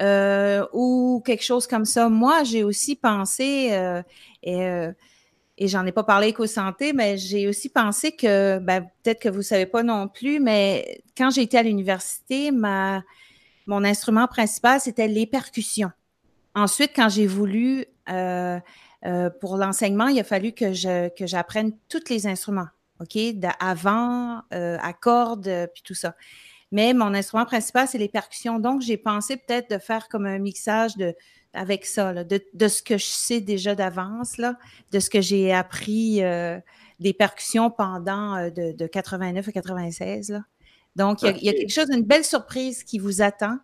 ou 0.00 1.22
quelque 1.24 1.42
chose 1.42 1.66
comme 1.66 1.86
ça. 1.86 2.08
Moi, 2.08 2.44
j'ai 2.44 2.62
aussi 2.62 2.94
pensé 2.96 3.76
et 4.42 4.88
et 5.58 5.68
j'en 5.68 5.86
ai 5.86 5.92
pas 5.92 6.04
parlé 6.04 6.28
éco-santé, 6.28 6.92
mais 6.92 7.16
j'ai 7.16 7.48
aussi 7.48 7.68
pensé 7.70 8.12
que, 8.12 8.58
ben, 8.58 8.82
peut-être 9.02 9.20
que 9.20 9.28
vous 9.28 9.42
savez 9.42 9.66
pas 9.66 9.82
non 9.82 10.06
plus, 10.06 10.38
mais 10.38 11.02
quand 11.16 11.30
j'ai 11.30 11.42
été 11.42 11.56
à 11.56 11.62
l'université, 11.62 12.50
ma, 12.50 13.02
mon 13.66 13.82
instrument 13.82 14.26
principal, 14.26 14.80
c'était 14.80 15.08
les 15.08 15.26
percussions. 15.26 15.90
Ensuite, 16.56 16.92
quand 16.96 17.10
j'ai 17.10 17.26
voulu, 17.26 17.84
euh, 18.08 18.58
euh, 19.04 19.28
pour 19.40 19.58
l'enseignement, 19.58 20.08
il 20.08 20.18
a 20.18 20.24
fallu 20.24 20.52
que 20.52 20.72
je, 20.72 21.10
que 21.10 21.26
j'apprenne 21.26 21.72
tous 21.90 22.08
les 22.08 22.26
instruments, 22.26 22.68
OK? 22.98 23.18
D'avant, 23.34 24.40
euh, 24.54 24.78
à 24.80 24.94
cordes, 24.94 25.68
puis 25.74 25.82
tout 25.84 25.94
ça. 25.94 26.16
Mais 26.72 26.94
mon 26.94 27.12
instrument 27.12 27.44
principal, 27.44 27.86
c'est 27.86 27.98
les 27.98 28.08
percussions. 28.08 28.58
Donc, 28.58 28.80
j'ai 28.80 28.96
pensé 28.96 29.36
peut-être 29.36 29.70
de 29.70 29.76
faire 29.78 30.08
comme 30.08 30.24
un 30.24 30.38
mixage 30.38 30.96
de, 30.96 31.14
avec 31.52 31.84
ça, 31.84 32.24
de, 32.24 32.68
ce 32.68 32.82
que 32.82 32.96
je 32.96 33.04
sais 33.04 33.42
déjà 33.42 33.74
d'avance, 33.74 34.40
de 34.92 34.98
ce 34.98 35.10
que 35.10 35.20
j'ai 35.20 35.52
appris 35.52 36.22
des 36.98 37.12
percussions 37.12 37.70
pendant 37.70 38.48
de, 38.48 38.86
89 38.86 39.46
à 39.46 39.52
96. 39.52 40.42
Donc, 40.96 41.20
il 41.20 41.44
y, 41.44 41.50
a 41.50 41.52
quelque 41.52 41.70
chose, 41.70 41.90
une 41.92 42.02
belle 42.02 42.24
surprise 42.24 42.82
qui 42.82 42.98
vous 42.98 43.20
attend, 43.20 43.58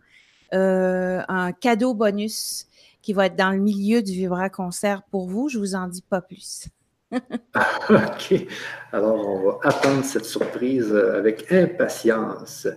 euh, 0.53 1.21
un 1.29 1.51
cadeau 1.51 1.95
bonus 1.95 2.67
qui 3.03 3.13
va 3.13 3.27
être 3.27 3.35
dans 3.35 3.51
le 3.51 3.59
milieu 3.59 4.01
du 4.01 4.13
Vibra 4.13 4.49
Concert 4.49 5.03
pour 5.11 5.27
vous. 5.27 5.49
Je 5.49 5.59
vous 5.59 5.75
en 5.75 5.87
dis 5.87 6.01
pas 6.01 6.21
plus. 6.21 6.69
OK. 7.11 8.47
Alors, 8.91 9.27
on 9.27 9.45
va 9.45 9.59
attendre 9.61 10.03
cette 10.03 10.25
surprise 10.25 10.91
avec 10.95 11.51
impatience. 11.51 12.67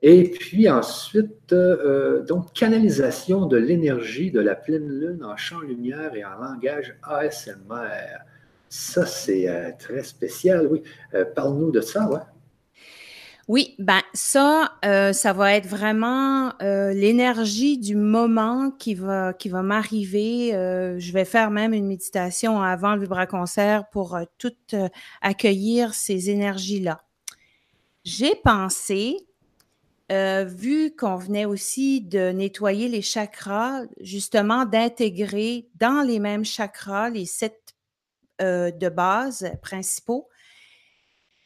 Et 0.00 0.30
puis 0.30 0.70
ensuite, 0.70 1.52
euh, 1.52 2.22
donc, 2.22 2.54
canalisation 2.54 3.46
de 3.46 3.58
l'énergie 3.58 4.30
de 4.30 4.40
la 4.40 4.54
pleine 4.54 4.88
lune 4.88 5.22
en 5.22 5.36
champ 5.36 5.60
lumière 5.60 6.14
et 6.14 6.24
en 6.24 6.38
langage 6.38 6.96
ASMR. 7.02 8.18
Ça, 8.70 9.04
c'est 9.04 9.48
euh, 9.48 9.70
très 9.78 10.02
spécial, 10.02 10.66
oui. 10.70 10.82
Euh, 11.14 11.26
parle-nous 11.26 11.72
de 11.72 11.82
ça, 11.82 12.08
ouais. 12.08 12.20
Oui, 13.48 13.74
ben 13.78 14.00
ça, 14.14 14.72
ça 14.82 15.32
va 15.32 15.54
être 15.54 15.66
vraiment 15.66 16.52
l'énergie 16.60 17.76
du 17.76 17.96
moment 17.96 18.70
qui 18.70 18.94
va 18.94 19.32
qui 19.32 19.48
va 19.48 19.62
m'arriver. 19.62 20.50
je 20.52 21.12
vais 21.12 21.24
faire 21.24 21.50
même 21.50 21.74
une 21.74 21.86
méditation 21.86 22.62
avant 22.62 22.94
le 22.94 23.02
vibra-concert 23.02 23.88
pour 23.90 24.18
tout 24.38 24.54
accueillir 25.20 25.92
ces 25.92 26.30
énergies-là. 26.30 27.02
J'ai 28.04 28.34
pensé 28.36 29.26
euh, 30.12 30.44
vu 30.44 30.94
qu'on 30.94 31.16
venait 31.16 31.46
aussi 31.46 32.02
de 32.02 32.32
nettoyer 32.32 32.88
les 32.88 33.00
chakras, 33.00 33.82
justement 34.00 34.66
d'intégrer 34.66 35.70
dans 35.76 36.06
les 36.06 36.18
mêmes 36.18 36.44
chakras, 36.44 37.08
les 37.08 37.24
sept 37.24 37.74
euh, 38.42 38.70
de 38.70 38.90
base 38.90 39.50
principaux, 39.62 40.28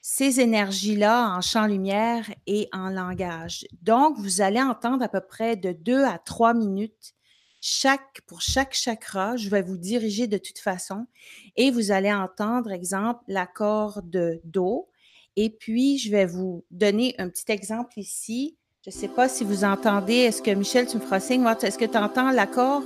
ces 0.09 0.38
énergies-là 0.38 1.37
en 1.37 1.40
champ 1.40 1.66
lumière 1.66 2.33
et 2.47 2.69
en 2.73 2.90
langage. 2.90 3.66
Donc, 3.83 4.16
vous 4.19 4.40
allez 4.40 4.62
entendre 4.62 5.03
à 5.03 5.09
peu 5.09 5.21
près 5.21 5.57
de 5.57 5.73
deux 5.73 6.05
à 6.05 6.16
trois 6.16 6.55
minutes 6.55 7.14
chaque, 7.61 8.21
pour 8.29 8.40
chaque 8.40 8.73
chakra. 8.73 9.37
Je 9.37 9.51
vais 9.51 9.62
vous 9.62 9.77
diriger 9.77 10.29
de 10.29 10.38
toute 10.38 10.61
façon 10.61 11.09
et 11.57 11.73
vous 11.73 11.90
allez 11.90 12.12
entendre, 12.12 12.71
exemple, 12.71 13.25
l'accord 13.27 14.01
de 14.05 14.40
Do, 14.45 14.88
et 15.35 15.51
puis, 15.51 15.99
je 15.99 16.12
vais 16.12 16.25
vous 16.25 16.64
donner 16.71 17.16
un 17.19 17.29
petit 17.29 17.51
exemple 17.51 17.99
ici. 17.99 18.57
Je 18.85 18.90
ne 18.90 18.95
sais 18.95 19.09
pas 19.09 19.29
si 19.29 19.42
vous 19.42 19.64
entendez. 19.64 20.14
Est-ce 20.14 20.40
que 20.40 20.53
Michel, 20.53 20.87
tu 20.87 20.99
me 20.99 21.03
feras 21.03 21.19
signe? 21.19 21.45
Est-ce 21.45 21.79
que 21.79 21.85
tu 21.85 21.99
entends 21.99 22.31
l'accord? 22.31 22.85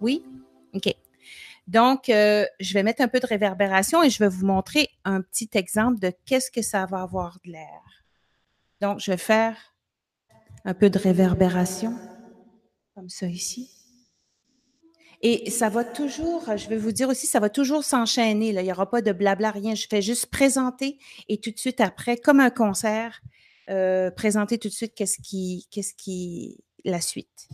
Oui? 0.00 0.24
OK. 0.72 0.94
Donc, 1.66 2.08
euh, 2.08 2.44
je 2.60 2.74
vais 2.74 2.82
mettre 2.82 3.02
un 3.02 3.08
peu 3.08 3.20
de 3.20 3.26
réverbération 3.26 4.02
et 4.02 4.10
je 4.10 4.18
vais 4.18 4.28
vous 4.28 4.46
montrer 4.46 4.88
un 5.04 5.20
petit 5.20 5.50
exemple 5.54 6.00
de 6.00 6.12
qu'est-ce 6.26 6.50
que 6.50 6.62
ça 6.62 6.86
va 6.86 7.02
avoir 7.02 7.38
de 7.44 7.52
l'air. 7.52 8.04
Donc, 8.80 8.98
je 8.98 9.12
vais 9.12 9.16
faire 9.16 9.56
un 10.64 10.74
peu 10.74 10.90
de 10.90 10.98
réverbération, 10.98 11.94
comme 12.94 13.08
ça 13.08 13.26
ici. 13.26 13.70
Et 15.24 15.50
ça 15.50 15.68
va 15.68 15.84
toujours, 15.84 16.44
je 16.56 16.68
vais 16.68 16.76
vous 16.76 16.90
dire 16.90 17.08
aussi, 17.08 17.28
ça 17.28 17.38
va 17.38 17.48
toujours 17.48 17.84
s'enchaîner. 17.84 18.48
Il 18.48 18.60
n'y 18.60 18.72
aura 18.72 18.90
pas 18.90 19.02
de 19.02 19.12
blabla, 19.12 19.52
rien. 19.52 19.76
Je 19.76 19.86
fais 19.88 20.02
juste 20.02 20.26
présenter 20.26 20.98
et 21.28 21.38
tout 21.38 21.52
de 21.52 21.58
suite 21.58 21.80
après, 21.80 22.16
comme 22.16 22.40
un 22.40 22.50
concert, 22.50 23.20
euh, 23.70 24.10
présenter 24.10 24.58
tout 24.58 24.66
de 24.66 24.72
suite 24.72 24.94
qu'est-ce 24.96 25.18
qui, 25.22 25.68
qu'est-ce 25.70 25.94
qui, 25.94 26.64
la 26.84 27.00
suite. 27.00 27.48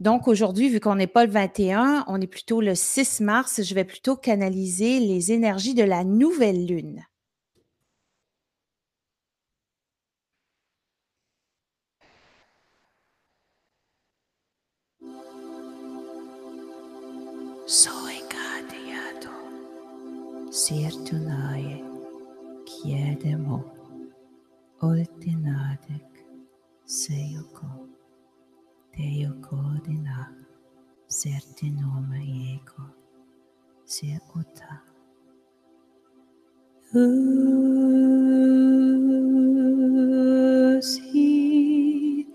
Donc 0.00 0.28
aujourd'hui, 0.28 0.68
vu 0.68 0.78
qu'on 0.78 0.94
n'est 0.94 1.08
pas 1.08 1.26
le 1.26 1.32
21, 1.32 2.04
on 2.06 2.20
est 2.20 2.28
plutôt 2.28 2.60
le 2.60 2.74
6 2.76 3.20
mars, 3.20 3.62
je 3.62 3.74
vais 3.74 3.84
plutôt 3.84 4.16
canaliser 4.16 5.00
les 5.00 5.32
énergies 5.32 5.74
de 5.74 5.82
la 5.82 6.04
nouvelle 6.04 6.66
lune. 6.66 7.04
Seyoko, 26.88 27.87
Deo 28.98 29.30
codina 29.46 30.18
certe 31.06 31.66
noma 31.70 32.18
ego 32.50 32.82
se 33.84 34.08
uta. 34.34 34.72
Usi 40.88 42.26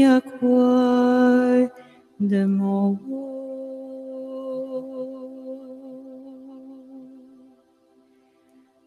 yakwai 0.00 1.62
demo 2.30 2.78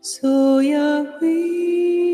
So 0.01 0.61
ya 0.61 1.03
we 1.19 2.08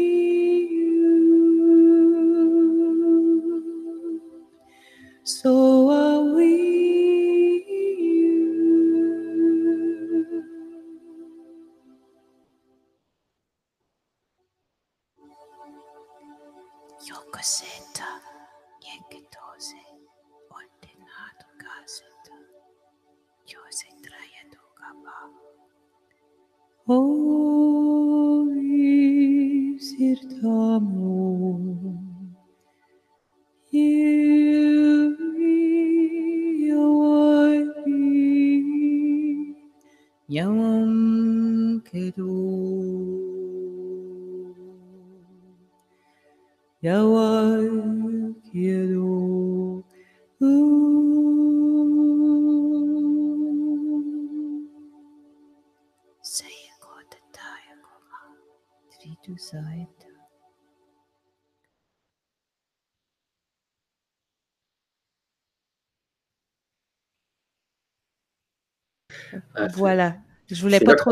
voilà. 69.73 70.15
Je 70.49 70.61
voulais 70.61 70.79
pas 70.79 70.93
trop. 70.95 71.11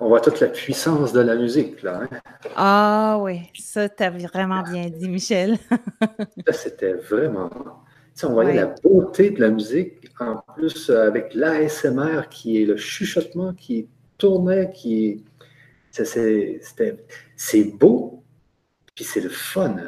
On 0.00 0.08
voit, 0.08 0.20
toute 0.20 0.40
la 0.40 0.46
puissance 0.46 1.12
de 1.12 1.20
la 1.20 1.34
musique, 1.34 1.82
là. 1.82 2.02
Hein. 2.02 2.18
Ah 2.56 3.18
oui, 3.20 3.42
ça, 3.58 3.88
tu 3.88 4.02
as 4.02 4.10
vraiment 4.10 4.62
bien 4.62 4.88
dit, 4.88 5.08
Michel. 5.08 5.58
C'était 6.50 6.94
vraiment. 6.94 7.50
on 8.22 8.28
voyait 8.30 8.54
la 8.54 8.74
beauté 8.82 9.30
de 9.30 9.40
la 9.40 9.50
musique, 9.50 10.10
en 10.18 10.42
plus 10.54 10.88
avec 10.88 11.34
l'ASMR 11.34 12.28
qui 12.30 12.62
est 12.62 12.64
le 12.64 12.76
chuchotement 12.76 13.52
qui 13.52 13.88
tournait, 14.16 14.70
qui. 14.72 15.24
C'est 15.90 17.64
beau, 17.64 18.24
puis 18.94 19.04
c'est 19.04 19.20
le 19.20 19.30
fun. 19.30 19.76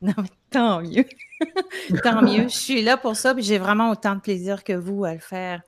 Non, 0.00 0.14
mais 0.16 0.28
tant 0.50 0.80
mieux. 0.80 1.04
tant 2.04 2.22
mieux. 2.22 2.44
Je 2.44 2.54
suis 2.54 2.82
là 2.82 2.96
pour 2.96 3.16
ça, 3.16 3.34
puis 3.34 3.42
j'ai 3.42 3.58
vraiment 3.58 3.90
autant 3.90 4.14
de 4.14 4.20
plaisir 4.20 4.62
que 4.62 4.72
vous 4.72 5.04
à 5.04 5.12
le 5.12 5.18
faire. 5.18 5.60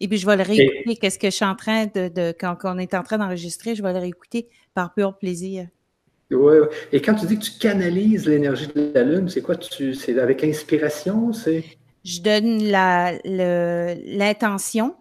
Et 0.00 0.08
puis, 0.08 0.18
je 0.18 0.26
vais 0.26 0.36
le 0.36 0.42
réécouter. 0.42 0.96
Qu'est-ce 0.96 1.18
que 1.18 1.28
je 1.28 1.34
suis 1.34 1.44
en 1.44 1.56
train 1.56 1.86
de, 1.86 2.32
quand, 2.38 2.56
on 2.64 2.78
est 2.78 2.94
en 2.94 3.02
train 3.02 3.18
d'enregistrer, 3.18 3.74
je 3.74 3.82
vais 3.82 3.92
le 3.92 3.98
réécouter 3.98 4.48
par 4.74 4.94
pur 4.94 5.16
plaisir. 5.16 5.66
Oui, 6.30 6.56
et 6.92 7.00
quand 7.00 7.14
tu 7.14 7.26
dis 7.26 7.38
que 7.38 7.44
tu 7.44 7.52
canalises 7.58 8.26
l'énergie 8.26 8.66
de 8.66 8.92
la 8.94 9.02
Lune, 9.02 9.30
c'est 9.30 9.40
quoi? 9.40 9.54
c'est 9.60 10.18
avec 10.18 10.44
inspiration? 10.44 11.32
C'est... 11.32 11.64
Je 12.04 12.20
donne 12.20 12.58
l'intention. 13.24 14.94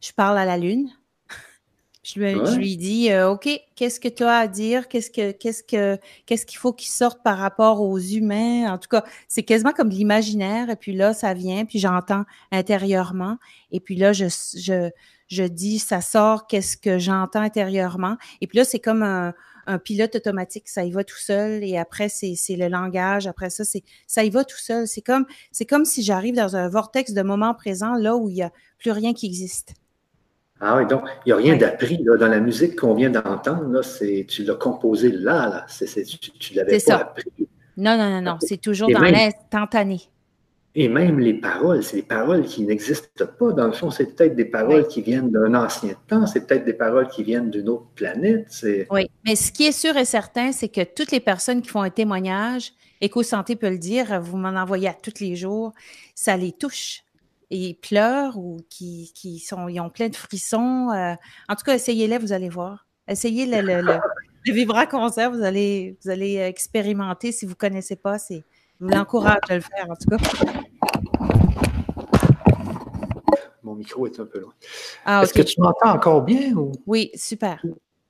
Je 0.00 0.12
parle 0.12 0.36
à 0.38 0.44
la 0.44 0.58
Lune. 0.58 0.90
Je, 2.14 2.56
lui 2.56 2.76
dis, 2.76 3.10
euh, 3.10 3.30
OK, 3.30 3.48
qu'est-ce 3.74 4.00
que 4.00 4.08
tu 4.08 4.22
as 4.22 4.38
à 4.38 4.46
dire? 4.46 4.88
Qu'est-ce 4.88 5.10
que 5.10 5.32
qu'est-ce 5.32 5.62
que 5.62 5.98
qu'est-ce 6.24 6.46
qu'il 6.46 6.58
faut 6.58 6.72
qu'il 6.72 6.88
sorte 6.88 7.22
par 7.22 7.36
rapport 7.38 7.82
aux 7.82 7.98
humains? 7.98 8.72
En 8.72 8.78
tout 8.78 8.88
cas, 8.88 9.04
c'est 9.28 9.42
quasiment 9.42 9.72
comme 9.72 9.90
de 9.90 9.94
l'imaginaire. 9.94 10.70
Et 10.70 10.76
puis 10.76 10.94
là, 10.94 11.12
ça 11.12 11.34
vient, 11.34 11.64
puis 11.66 11.78
j'entends 11.78 12.24
intérieurement. 12.50 13.36
Et 13.72 13.80
puis 13.80 13.96
là, 13.96 14.14
je, 14.14 14.26
je, 14.56 14.90
je 15.26 15.44
dis, 15.44 15.78
ça 15.78 16.00
sort, 16.00 16.46
qu'est-ce 16.46 16.76
que 16.78 16.98
j'entends 16.98 17.42
intérieurement? 17.42 18.16
Et 18.40 18.46
puis 18.46 18.58
là, 18.58 18.64
c'est 18.64 18.78
comme 18.78 19.02
un, 19.02 19.34
un 19.68 19.78
pilote 19.78 20.16
automatique, 20.16 20.66
ça 20.66 20.84
y 20.84 20.90
va 20.90 21.04
tout 21.04 21.18
seul. 21.18 21.62
Et 21.62 21.76
après, 21.76 22.08
c'est 22.08 22.56
le 22.56 22.68
langage. 22.68 23.26
Après 23.26 23.50
ça, 23.50 23.64
c'est 23.64 23.84
ça 24.06 24.24
y 24.24 24.30
va 24.30 24.44
tout 24.44 24.56
seul. 24.58 24.88
C'est 24.88 25.02
comme 25.02 25.26
c'est 25.52 25.66
comme 25.66 25.84
si 25.84 26.02
j'arrive 26.02 26.34
dans 26.34 26.56
un 26.56 26.68
vortex 26.68 27.12
de 27.12 27.22
moment 27.22 27.54
présent, 27.54 27.94
là 27.94 28.16
où 28.16 28.30
il 28.30 28.36
n'y 28.36 28.42
a 28.42 28.50
plus 28.78 28.92
rien 28.92 29.12
qui 29.12 29.26
existe. 29.26 29.74
Ah 30.60 30.76
oui, 30.76 30.86
donc 30.86 31.02
il 31.24 31.28
n'y 31.28 31.32
a 31.32 31.36
rien 31.36 31.56
d'appris 31.56 31.98
dans 32.02 32.26
la 32.26 32.40
musique 32.40 32.76
qu'on 32.76 32.94
vient 32.94 33.10
d'entendre. 33.10 33.80
Tu 34.26 34.42
l'as 34.44 34.54
composé 34.54 35.12
là, 35.12 35.48
là. 35.48 35.66
tu 35.68 36.52
ne 36.52 36.56
l'avais 36.56 36.78
pas 36.78 36.94
appris. 36.94 37.30
Non, 37.76 37.96
non, 37.96 38.10
non, 38.10 38.20
non. 38.20 38.38
C'est 38.40 38.60
toujours 38.60 38.90
dans 38.90 39.00
l'instantané. 39.00 40.00
Et 40.74 40.88
même 40.88 41.18
les 41.18 41.34
paroles, 41.34 41.82
c'est 41.82 41.96
des 41.96 42.02
paroles 42.02 42.44
qui 42.44 42.62
n'existent 42.62 43.26
pas. 43.38 43.52
Dans 43.52 43.66
le 43.66 43.72
fond, 43.72 43.90
c'est 43.90 44.14
peut-être 44.14 44.36
des 44.36 44.44
paroles 44.44 44.86
qui 44.86 45.02
viennent 45.02 45.30
d'un 45.30 45.54
ancien 45.54 45.94
temps, 46.06 46.26
c'est 46.26 46.46
peut-être 46.46 46.64
des 46.64 46.72
paroles 46.72 47.08
qui 47.08 47.24
viennent 47.24 47.50
d'une 47.50 47.68
autre 47.68 47.86
planète. 47.94 48.46
Oui, 48.90 49.10
mais 49.24 49.34
ce 49.34 49.50
qui 49.50 49.66
est 49.66 49.72
sûr 49.72 49.96
et 49.96 50.04
certain, 50.04 50.52
c'est 50.52 50.68
que 50.68 50.82
toutes 50.82 51.10
les 51.10 51.20
personnes 51.20 51.62
qui 51.62 51.68
font 51.68 51.82
un 51.82 51.90
témoignage, 51.90 52.72
Éco-Santé 53.00 53.56
peut 53.56 53.70
le 53.70 53.78
dire, 53.78 54.20
vous 54.20 54.36
m'en 54.36 54.50
envoyez 54.50 54.88
à 54.88 54.94
tous 54.94 55.20
les 55.20 55.36
jours, 55.36 55.72
ça 56.14 56.36
les 56.36 56.52
touche 56.52 57.02
et 57.50 57.74
pleurent 57.74 58.36
ou 58.38 58.58
qui, 58.68 59.12
qui 59.14 59.38
sont, 59.38 59.68
ils 59.68 59.80
ont 59.80 59.90
plein 59.90 60.08
de 60.08 60.16
frissons. 60.16 60.90
Euh, 60.90 61.14
en 61.48 61.54
tout 61.54 61.64
cas, 61.64 61.74
essayez-les, 61.74 62.18
vous 62.18 62.32
allez 62.32 62.48
voir. 62.48 62.86
Essayez 63.06 63.46
le, 63.46 63.62
le, 63.62 63.80
le, 63.80 64.52
Vibra 64.52 64.86
Concert, 64.86 65.30
vous 65.30 65.42
allez, 65.42 65.96
vous 66.02 66.10
allez 66.10 66.36
expérimenter. 66.36 67.32
Si 67.32 67.46
vous 67.46 67.52
ne 67.52 67.56
connaissez 67.56 67.96
pas, 67.96 68.18
c'est, 68.18 68.44
je 68.80 68.84
vous 68.84 68.90
l'encourage 68.90 69.38
à 69.48 69.54
le 69.54 69.60
faire, 69.60 69.86
en 69.88 69.94
tout 69.94 70.10
cas. 70.10 70.16
Mon 73.62 73.74
micro 73.74 74.06
est 74.06 74.18
un 74.20 74.26
peu 74.26 74.40
loin. 74.40 74.52
Ah, 75.04 75.22
Est-ce 75.22 75.34
que 75.34 75.42
tu 75.42 75.60
m'entends 75.60 75.90
encore 75.90 76.22
bien? 76.22 76.52
Ou... 76.54 76.72
Oui, 76.86 77.10
super. 77.14 77.62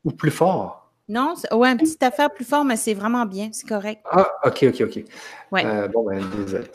Ou, 0.05 0.11
plus 0.11 0.31
fort? 0.31 0.93
Non, 1.09 1.35
ouais, 1.53 1.73
une 1.73 1.79
petite 1.79 2.03
affaire 2.03 2.31
plus 2.33 2.45
fort, 2.45 2.65
mais 2.65 2.77
c'est 2.77 2.95
vraiment 2.95 3.25
bien, 3.25 3.49
c'est 3.53 3.67
correct. 3.67 4.03
Ah, 4.11 4.29
OK, 4.45 4.67
OK, 4.69 4.83
OK. 4.83 5.05
Ouais. 5.51 5.65
Euh, 5.65 5.89
bon, 5.89 6.05
ben, 6.05 6.23
désolé. 6.37 6.67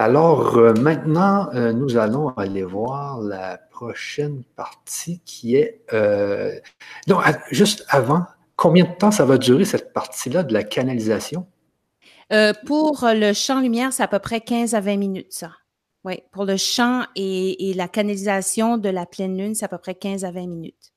Alors 0.00 0.56
euh, 0.56 0.74
maintenant, 0.74 1.52
euh, 1.54 1.72
nous 1.72 1.96
allons 1.96 2.28
aller 2.36 2.62
voir 2.62 3.20
la 3.20 3.58
prochaine 3.58 4.44
partie 4.54 5.20
qui 5.24 5.56
est... 5.56 5.82
Euh, 5.92 6.54
non, 7.08 7.18
juste 7.50 7.84
avant, 7.88 8.24
combien 8.54 8.84
de 8.84 8.94
temps 8.96 9.10
ça 9.10 9.24
va 9.24 9.38
durer 9.38 9.64
cette 9.64 9.92
partie-là 9.92 10.44
de 10.44 10.54
la 10.54 10.62
canalisation? 10.62 11.46
pour 12.66 13.06
le 13.10 13.32
champ 13.32 13.58
lumière, 13.58 13.92
c'est 13.92 14.02
à 14.02 14.08
peu 14.08 14.18
près 14.18 14.42
15 14.42 14.74
à 14.74 14.80
20 14.80 14.98
minutes, 14.98 15.32
ça. 15.32 15.50
Oui, 16.04 16.20
pour 16.30 16.44
le 16.44 16.58
champ 16.58 17.04
et 17.16 17.72
la 17.74 17.88
canalisation 17.88 18.76
de 18.76 18.90
la 18.90 19.06
pleine 19.06 19.36
lune, 19.36 19.54
c'est 19.54 19.64
à 19.64 19.68
peu 19.68 19.78
près 19.78 19.94
15 19.94 20.26
à 20.26 20.30
20 20.30 20.46
minutes. 20.46 20.92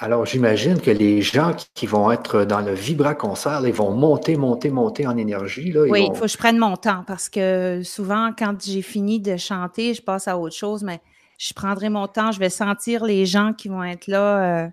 Alors, 0.00 0.26
j'imagine 0.26 0.80
que 0.80 0.90
les 0.90 1.22
gens 1.22 1.54
qui 1.74 1.86
vont 1.86 2.10
être 2.10 2.44
dans 2.44 2.60
le 2.60 2.72
Vibra 2.72 3.14
Concert, 3.14 3.62
ils 3.64 3.72
vont 3.72 3.90
monter, 3.92 4.36
monter, 4.36 4.70
monter 4.70 5.06
en 5.06 5.16
énergie. 5.16 5.72
Là, 5.72 5.82
oui, 5.82 6.08
il 6.10 6.14
faut 6.14 6.22
que 6.22 6.28
je 6.28 6.36
prenne 6.36 6.58
mon 6.58 6.76
temps 6.76 7.04
parce 7.06 7.28
que 7.28 7.82
souvent, 7.82 8.32
quand 8.36 8.54
j'ai 8.62 8.82
fini 8.82 9.20
de 9.20 9.36
chanter, 9.36 9.94
je 9.94 10.02
passe 10.02 10.28
à 10.28 10.38
autre 10.38 10.54
chose, 10.54 10.82
mais 10.82 11.00
je 11.38 11.52
prendrai 11.54 11.88
mon 11.88 12.06
temps, 12.06 12.32
je 12.32 12.38
vais 12.38 12.50
sentir 12.50 13.04
les 13.04 13.26
gens 13.26 13.52
qui 13.52 13.68
vont 13.68 13.82
être 13.82 14.06
là. 14.06 14.64
Euh, 14.64 14.68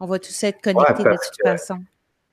on 0.00 0.06
va 0.06 0.18
tous 0.18 0.44
être 0.44 0.60
connectés 0.62 1.02
de 1.02 1.10
toute 1.10 1.42
façon. 1.42 1.78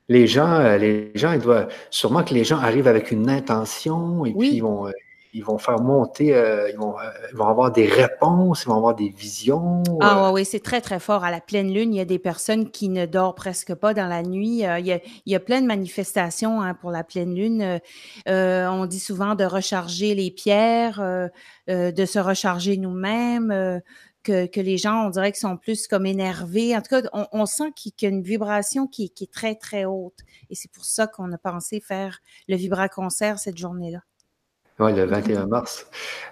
Les 0.10 0.28
gens, 0.28 0.54
euh, 0.54 0.78
les 0.78 1.12
gens, 1.16 1.32
ils 1.34 1.40
doivent 1.40 1.70
sûrement 1.90 2.24
que 2.24 2.34
les 2.34 2.44
gens 2.44 2.60
arrivent 2.60 2.88
avec 2.88 3.12
une 3.12 3.30
intention 3.30 4.26
et 4.26 4.34
puis 4.34 4.56
ils 4.56 4.62
vont, 4.62 4.88
euh, 4.88 4.92
ils 5.34 5.44
vont 5.44 5.58
faire 5.58 5.82
monter, 5.82 6.36
euh, 6.36 6.70
ils, 6.70 6.78
vont, 6.78 6.98
euh, 7.00 7.04
ils, 7.32 7.36
vont, 7.36 7.48
avoir 7.48 7.72
des 7.72 7.88
réponses, 7.88 8.64
ils 8.64 8.68
vont 8.68 8.78
avoir 8.78 8.96
des 8.96 9.10
visions. 9.10 9.82
Ah 10.00 10.28
euh. 10.28 10.32
oui, 10.32 10.46
c'est 10.46 10.60
très, 10.60 10.80
très 10.80 11.00
fort. 11.00 11.24
À 11.24 11.32
la 11.32 11.42
pleine 11.42 11.74
lune, 11.74 11.94
il 11.94 11.98
y 11.98 12.02
a 12.02 12.06
des 12.06 12.20
personnes 12.20 12.70
qui 12.70 12.88
ne 12.88 13.08
dorment 13.08 13.34
presque 13.34 13.74
pas 13.74 13.96
dans 13.96 14.08
la 14.08 14.22
nuit. 14.22 14.60
il, 14.60 14.60
y 14.60 14.66
a, 14.66 14.80
il, 14.80 15.02
y 15.26 15.36
a, 15.36 15.40
plein 15.40 15.62
de 15.62 15.66
manifestations 15.66 16.62
hein, 16.62 16.76
pour 16.76 16.92
la 16.92 17.04
pleine 17.04 17.34
lune. 17.34 17.80
on 18.28 18.86
dit 18.86 19.00
souvent 19.00 19.34
de 19.34 19.44
recharger 19.44 20.14
les 20.14 20.30
pierres, 20.30 21.02
de 21.68 22.06
se 22.06 22.20
recharger 22.20 22.78
nous-mêmes. 22.78 23.82
Que, 24.24 24.46
que, 24.46 24.62
les 24.62 24.78
gens, 24.78 25.08
on 25.08 25.10
dirait 25.10 25.34
qu'ils 25.34 25.42
sont 25.42 25.58
plus 25.58 25.86
comme 25.86 26.06
énervés. 26.06 26.78
En 26.78 26.82
tout 26.82 26.88
cas, 26.88 27.02
on, 27.12 27.28
on 27.34 27.46
sent 27.46 27.74
qu'il 27.76 27.92
y 28.04 28.06
a 28.06 28.10
une 28.10 28.24
vibration 28.24 28.88
qui, 28.88 29.10
qui 29.10 29.26
est 29.26 29.34
très, 29.34 29.56
très 29.56 29.84
haute. 29.84 30.20
Et 30.50 30.56
c'est 30.56 30.72
pour 30.72 30.86
ça 30.86 31.08
qu'on 31.08 31.30
a 31.34 31.38
pensé 31.38 31.82
faire 31.82 32.20
le 32.48 32.56
Vibra 32.56 32.88
Concert 32.88 33.38
cette 33.38 33.58
journée-là. 33.58 34.00
Oui, 34.80 34.92
le 34.94 35.06
21 35.06 35.46
mars. 35.46 35.86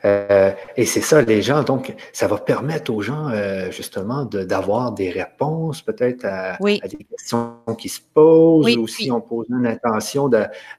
Euh, 0.03 0.51
et 0.75 0.85
c'est 0.85 1.01
ça, 1.01 1.21
les 1.21 1.43
gens, 1.43 1.61
donc, 1.61 1.95
ça 2.11 2.27
va 2.27 2.37
permettre 2.37 2.91
aux 2.91 3.01
gens, 3.01 3.29
euh, 3.29 3.69
justement, 3.69 4.25
d'avoir 4.25 4.93
des 4.93 5.11
réponses 5.11 5.83
peut-être 5.83 6.25
à, 6.25 6.57
des 6.59 7.05
questions 7.09 7.59
qui 7.77 7.87
se 7.87 7.99
posent, 8.13 8.75
ou 8.77 8.87
si 8.87 9.11
on 9.11 9.21
pose 9.21 9.45
une 9.49 9.67
intention 9.67 10.27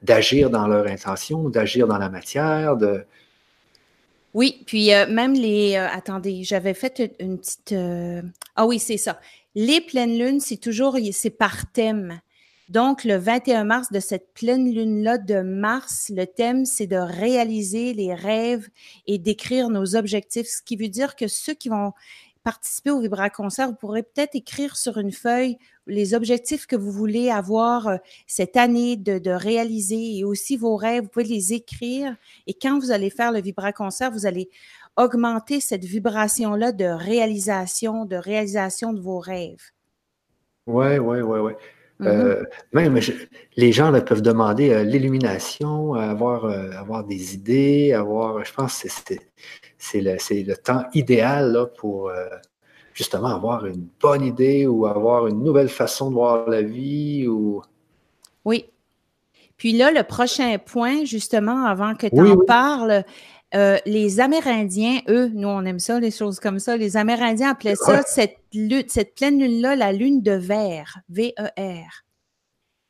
d'agir 0.02 0.50
dans 0.50 0.66
leur 0.66 0.88
intention, 0.88 1.48
d'agir 1.48 1.86
dans 1.86 1.98
la 1.98 2.08
matière, 2.08 2.76
de... 2.76 3.04
Oui, 4.34 4.62
puis 4.66 4.92
euh, 4.92 5.06
même 5.08 5.34
les... 5.34 5.76
attendez, 5.76 6.42
j'avais 6.42 6.74
fait 6.74 7.12
une 7.20 7.38
petite... 7.38 7.74
ah 8.56 8.66
oui, 8.66 8.80
c'est 8.80 8.96
ça. 8.96 9.20
Les 9.54 9.80
pleines 9.80 10.18
lunes, 10.18 10.40
c'est 10.40 10.56
toujours... 10.56 10.98
C'est 11.12 11.30
par 11.30 11.70
thème. 11.70 12.18
Donc, 12.72 13.04
le 13.04 13.18
21 13.18 13.64
mars 13.64 13.92
de 13.92 14.00
cette 14.00 14.32
pleine 14.32 14.72
lune-là 14.72 15.18
de 15.18 15.42
mars, 15.42 16.10
le 16.10 16.24
thème, 16.24 16.64
c'est 16.64 16.86
de 16.86 16.96
réaliser 16.96 17.92
les 17.92 18.14
rêves 18.14 18.66
et 19.06 19.18
d'écrire 19.18 19.68
nos 19.68 19.94
objectifs, 19.94 20.46
ce 20.46 20.62
qui 20.62 20.76
veut 20.76 20.88
dire 20.88 21.14
que 21.14 21.28
ceux 21.28 21.52
qui 21.52 21.68
vont 21.68 21.92
participer 22.44 22.90
au 22.90 22.98
Vibra 22.98 23.28
Concert, 23.28 23.68
vous 23.68 23.74
pourrez 23.74 24.02
peut-être 24.02 24.34
écrire 24.36 24.78
sur 24.78 24.96
une 24.96 25.12
feuille 25.12 25.58
les 25.86 26.14
objectifs 26.14 26.66
que 26.66 26.74
vous 26.74 26.90
voulez 26.90 27.28
avoir 27.28 27.88
euh, 27.88 27.96
cette 28.26 28.56
année 28.56 28.96
de, 28.96 29.30
réaliser 29.30 30.16
et 30.16 30.24
aussi 30.24 30.56
vos 30.56 30.76
rêves. 30.76 31.02
Vous 31.02 31.10
pouvez 31.10 31.26
les 31.26 31.52
écrire 31.52 32.16
et 32.46 32.54
quand 32.54 32.78
vous 32.78 32.90
allez 32.90 33.10
faire 33.10 33.32
le 33.32 33.42
Vibra 33.42 33.74
Concert, 33.74 34.10
vous 34.10 34.24
allez 34.24 34.48
augmenter 34.96 35.60
cette 35.60 35.84
vibration-là 35.84 36.72
de 36.72 36.86
réalisation, 36.86 38.06
de 38.06 38.16
réalisation 38.16 38.94
de 38.94 39.00
vos 39.00 39.18
rêves. 39.18 39.72
Oui, 40.66 40.96
oui, 40.96 41.20
oui, 41.20 41.38
oui. 41.38 41.52
Euh, 42.00 42.42
même 42.72 42.98
les 43.56 43.72
gens 43.72 43.92
peuvent 44.00 44.22
demander 44.22 44.70
euh, 44.70 44.82
l'illumination, 44.82 45.94
avoir, 45.94 46.46
euh, 46.46 46.70
avoir 46.72 47.04
des 47.04 47.34
idées, 47.34 47.92
avoir, 47.92 48.44
je 48.44 48.52
pense 48.52 48.82
que 48.82 48.88
c'est 49.78 50.00
le, 50.00 50.16
le, 50.42 50.56
temps 50.56 50.84
idéal 50.94 51.70
pour 51.78 52.10
justement 52.94 53.28
avoir 53.28 53.66
une 53.66 53.86
bonne 54.00 54.24
idée 54.24 54.66
ou 54.66 54.86
avoir 54.86 55.26
une 55.26 55.42
nouvelle 55.42 55.68
façon 55.68 56.10
de 56.10 56.14
voir 56.14 56.48
la 56.48 56.62
vie. 56.62 57.26
Ou... 57.28 57.62
Oui. 58.44 58.66
Puis 59.56 59.72
là, 59.72 59.92
le 59.92 60.02
prochain 60.02 60.56
point, 60.58 61.04
justement, 61.04 61.64
avant 61.64 61.94
que 61.94 62.06
tu 62.08 62.20
en 62.20 62.36
parles, 62.38 63.04
Euh, 63.54 63.78
les 63.84 64.20
Amérindiens, 64.20 65.00
eux, 65.08 65.30
nous, 65.34 65.48
on 65.48 65.64
aime 65.64 65.78
ça, 65.78 66.00
les 66.00 66.10
choses 66.10 66.40
comme 66.40 66.58
ça. 66.58 66.76
Les 66.76 66.96
Amérindiens 66.96 67.50
appelaient 67.50 67.76
ça, 67.76 68.02
cette, 68.02 68.38
cette 68.88 69.14
pleine 69.14 69.38
lune-là, 69.38 69.76
la 69.76 69.92
lune 69.92 70.22
de 70.22 70.32
verre, 70.32 71.00
V-E-R. 71.10 72.04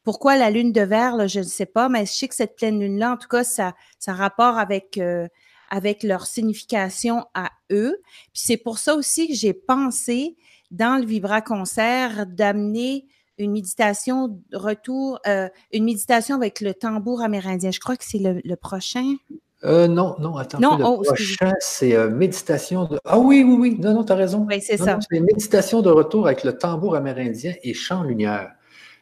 Pourquoi 0.05 0.37
la 0.37 0.51
lune 0.51 0.72
de 0.72 0.81
verre, 0.81 1.29
je 1.29 1.40
ne 1.40 1.44
sais 1.44 1.66
pas, 1.66 1.88
mais 1.88 2.07
je 2.07 2.12
sais 2.12 2.29
que 2.29 2.35
cette 2.35 2.57
pleine 2.57 2.81
lune-là, 2.81 3.12
en 3.12 3.16
tout 3.16 3.29
cas, 3.29 3.44
ça, 3.44 3.75
ça 3.98 4.12
a 4.12 4.14
rapport 4.14 4.59
avec, 4.59 4.98
euh, 4.98 5.29
avec 5.70 6.03
leur 6.03 6.27
signification 6.27 7.25
à 7.35 7.51
eux. 7.70 7.96
Puis 8.33 8.42
c'est 8.44 8.57
pour 8.57 8.79
ça 8.79 8.94
aussi 8.94 9.29
que 9.29 9.35
j'ai 9.35 9.55
pensé, 9.55 10.37
dans 10.70 10.98
le 10.98 11.07
Vibra 11.07 11.42
Concert, 11.42 12.27
d'amener 12.27 13.07
une 13.38 13.53
méditation 13.53 14.29
de 14.29 14.57
retour, 14.57 15.18
euh, 15.27 15.48
une 15.72 15.85
méditation 15.85 16.37
avec 16.37 16.61
le 16.61 16.75
tambour 16.75 17.22
amérindien. 17.22 17.70
Je 17.70 17.81
crois 17.81 17.96
que 17.96 18.05
c'est 18.05 18.18
le, 18.18 18.57
prochain. 18.57 19.16
Euh, 19.64 19.87
non, 19.87 20.16
non, 20.18 20.37
attends. 20.37 20.59
Non, 20.59 20.77
le 20.77 20.85
oh, 20.85 21.03
prochain, 21.03 21.53
c'est 21.61 21.94
euh, 21.94 22.11
méditation 22.11 22.87
de. 22.87 22.98
Ah 23.05 23.18
oui, 23.18 23.44
oui, 23.44 23.57
oui. 23.59 23.77
Non, 23.79 23.94
non, 23.94 24.05
tu 24.05 24.12
as 24.12 24.16
raison. 24.16 24.46
Oui, 24.48 24.61
c'est 24.61 24.77
ça. 24.77 24.98
C'est 25.09 25.20
méditation 25.20 25.83
de 25.83 25.90
retour 25.90 26.27
avec 26.27 26.42
le 26.42 26.57
tambour 26.57 26.96
amérindien 26.96 27.55
et 27.62 27.75
chant 27.75 28.03
lumière. 28.03 28.53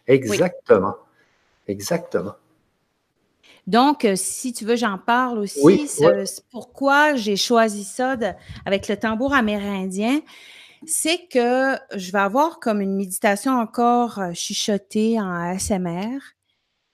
Exactement. 0.07 0.95
Exactement. 1.67 2.35
Donc, 3.67 4.07
si 4.17 4.53
tu 4.53 4.65
veux, 4.65 4.77
j'en 4.77 4.99
parle 4.99 5.39
aussi. 5.39 5.61
Oui, 5.63 5.89
Pourquoi 6.51 7.15
j'ai 7.15 7.37
choisi 7.37 7.85
ça 7.85 8.17
avec 8.67 8.89
le 8.89 8.97
tambour 8.97 9.33
amérindien? 9.33 10.21
c'est 10.87 11.27
que 11.29 11.77
je 11.95 12.13
vais 12.13 12.19
avoir 12.19 12.59
comme 12.59 12.81
une 12.81 12.97
méditation 12.97 13.53
encore 13.53 14.19
euh, 14.19 14.33
chuchotée 14.33 15.21
en 15.21 15.31
ASMR 15.31 16.19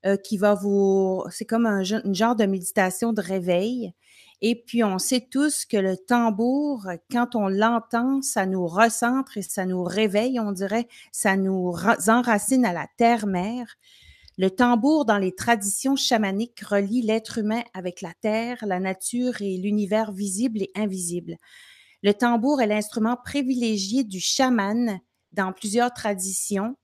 euh, 0.04 0.16
qui 0.16 0.36
va 0.36 0.54
vous. 0.54 1.24
C'est 1.30 1.46
comme 1.46 1.66
un, 1.66 1.82
genre 1.82 2.36
de 2.36 2.46
méditation 2.46 3.12
de 3.12 3.20
réveil. 3.20 3.92
Et 4.42 4.54
puis, 4.54 4.84
on 4.84 4.98
sait 4.98 5.26
tous 5.30 5.64
que 5.64 5.78
le 5.78 5.96
tambour, 5.96 6.86
quand 7.10 7.34
on 7.34 7.48
l'entend, 7.48 8.20
ça 8.20 8.44
nous 8.44 8.66
recentre 8.66 9.38
et 9.38 9.42
ça 9.42 9.64
nous 9.64 9.82
réveille, 9.82 10.38
on 10.38 10.52
dirait, 10.52 10.88
ça 11.10 11.36
nous 11.36 11.72
enracine 12.08 12.66
à 12.66 12.74
la 12.74 12.86
terre-mère. 12.98 13.76
Le 14.36 14.50
tambour, 14.50 15.06
dans 15.06 15.16
les 15.16 15.34
traditions 15.34 15.96
chamaniques, 15.96 16.60
relie 16.60 17.00
l'être 17.00 17.38
humain 17.38 17.62
avec 17.72 18.02
la 18.02 18.12
terre, 18.20 18.58
la 18.66 18.78
nature 18.78 19.40
et 19.40 19.56
l'univers 19.56 20.12
visible 20.12 20.60
et 20.60 20.70
invisible. 20.74 21.38
Le 22.02 22.12
tambour 22.12 22.60
est 22.60 22.66
l'instrument 22.66 23.16
privilégié 23.16 24.04
du 24.04 24.20
chaman 24.20 25.00
dans 25.32 25.54
plusieurs 25.54 25.92
traditions. 25.94 26.76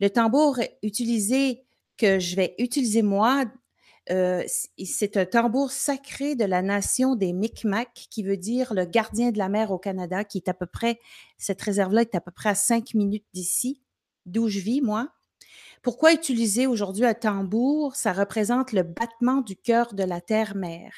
Le 0.00 0.08
tambour 0.08 0.58
utilisé 0.82 1.65
que 1.96 2.18
je 2.18 2.36
vais 2.36 2.54
utiliser 2.58 3.02
moi, 3.02 3.44
euh, 4.10 4.44
c'est 4.84 5.16
un 5.16 5.26
tambour 5.26 5.72
sacré 5.72 6.36
de 6.36 6.44
la 6.44 6.62
nation 6.62 7.16
des 7.16 7.32
Micmacs, 7.32 8.06
qui 8.10 8.22
veut 8.22 8.36
dire 8.36 8.72
le 8.72 8.84
gardien 8.84 9.32
de 9.32 9.38
la 9.38 9.48
mer 9.48 9.72
au 9.72 9.78
Canada, 9.78 10.24
qui 10.24 10.38
est 10.38 10.48
à 10.48 10.54
peu 10.54 10.66
près, 10.66 11.00
cette 11.38 11.60
réserve-là 11.60 12.02
est 12.02 12.14
à 12.14 12.20
peu 12.20 12.30
près 12.30 12.50
à 12.50 12.54
cinq 12.54 12.94
minutes 12.94 13.26
d'ici, 13.32 13.82
d'où 14.24 14.48
je 14.48 14.60
vis, 14.60 14.80
moi. 14.80 15.08
Pourquoi 15.82 16.12
utiliser 16.12 16.66
aujourd'hui 16.66 17.04
un 17.04 17.14
tambour? 17.14 17.94
Ça 17.94 18.12
représente 18.12 18.72
le 18.72 18.82
battement 18.82 19.40
du 19.40 19.56
cœur 19.56 19.94
de 19.94 20.02
la 20.02 20.20
terre-mère. 20.20 20.92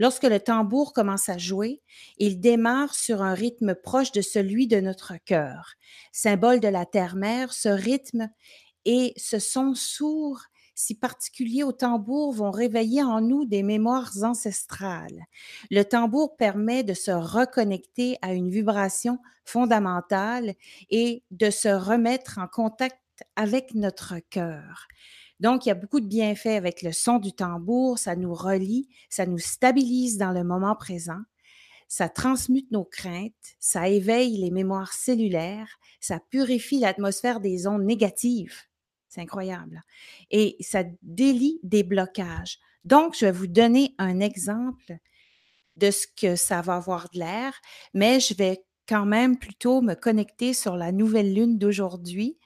Lorsque 0.00 0.24
le 0.24 0.40
tambour 0.40 0.92
commence 0.92 1.28
à 1.28 1.38
jouer, 1.38 1.80
il 2.18 2.40
démarre 2.40 2.94
sur 2.94 3.22
un 3.22 3.34
rythme 3.34 3.74
proche 3.74 4.10
de 4.10 4.20
celui 4.20 4.66
de 4.66 4.80
notre 4.80 5.14
cœur. 5.24 5.74
Symbole 6.10 6.58
de 6.58 6.68
la 6.68 6.86
terre-mère, 6.86 7.52
ce 7.52 7.68
rythme 7.68 8.30
et 8.84 9.12
ce 9.16 9.38
son 9.38 9.74
sourd 9.74 10.42
si 10.74 10.94
particulier 10.94 11.62
au 11.62 11.72
tambour 11.72 12.32
vont 12.32 12.50
réveiller 12.50 13.02
en 13.02 13.20
nous 13.20 13.44
des 13.44 13.62
mémoires 13.62 14.12
ancestrales. 14.22 15.26
Le 15.70 15.82
tambour 15.82 16.36
permet 16.36 16.82
de 16.82 16.94
se 16.94 17.10
reconnecter 17.10 18.16
à 18.22 18.32
une 18.32 18.50
vibration 18.50 19.18
fondamentale 19.44 20.54
et 20.90 21.22
de 21.30 21.50
se 21.50 21.68
remettre 21.68 22.38
en 22.38 22.48
contact 22.48 22.98
avec 23.36 23.74
notre 23.74 24.14
cœur. 24.30 24.86
Donc, 25.40 25.66
il 25.66 25.70
y 25.70 25.72
a 25.72 25.76
beaucoup 25.76 26.00
de 26.00 26.06
bienfaits 26.06 26.46
avec 26.46 26.82
le 26.82 26.92
son 26.92 27.18
du 27.18 27.32
tambour. 27.32 27.98
Ça 27.98 28.14
nous 28.14 28.32
relie, 28.32 28.88
ça 29.10 29.26
nous 29.26 29.38
stabilise 29.38 30.16
dans 30.16 30.30
le 30.30 30.44
moment 30.44 30.76
présent, 30.76 31.20
ça 31.88 32.08
transmute 32.08 32.70
nos 32.70 32.84
craintes, 32.84 33.32
ça 33.58 33.88
éveille 33.88 34.36
les 34.38 34.50
mémoires 34.50 34.92
cellulaires, 34.92 35.78
ça 36.00 36.20
purifie 36.30 36.78
l'atmosphère 36.78 37.40
des 37.40 37.66
ondes 37.66 37.84
négatives. 37.84 38.62
C'est 39.12 39.20
incroyable. 39.20 39.82
Et 40.30 40.56
ça 40.60 40.84
délie 41.02 41.60
des 41.62 41.82
blocages. 41.82 42.58
Donc, 42.86 43.14
je 43.14 43.26
vais 43.26 43.32
vous 43.32 43.46
donner 43.46 43.94
un 43.98 44.20
exemple 44.20 44.96
de 45.76 45.90
ce 45.90 46.06
que 46.06 46.34
ça 46.34 46.62
va 46.62 46.76
avoir 46.76 47.10
de 47.10 47.18
l'air, 47.18 47.52
mais 47.92 48.20
je 48.20 48.32
vais 48.32 48.64
quand 48.88 49.04
même 49.04 49.38
plutôt 49.38 49.82
me 49.82 49.92
connecter 49.92 50.54
sur 50.54 50.76
la 50.76 50.92
nouvelle 50.92 51.34
lune 51.34 51.58
d'aujourd'hui 51.58 52.38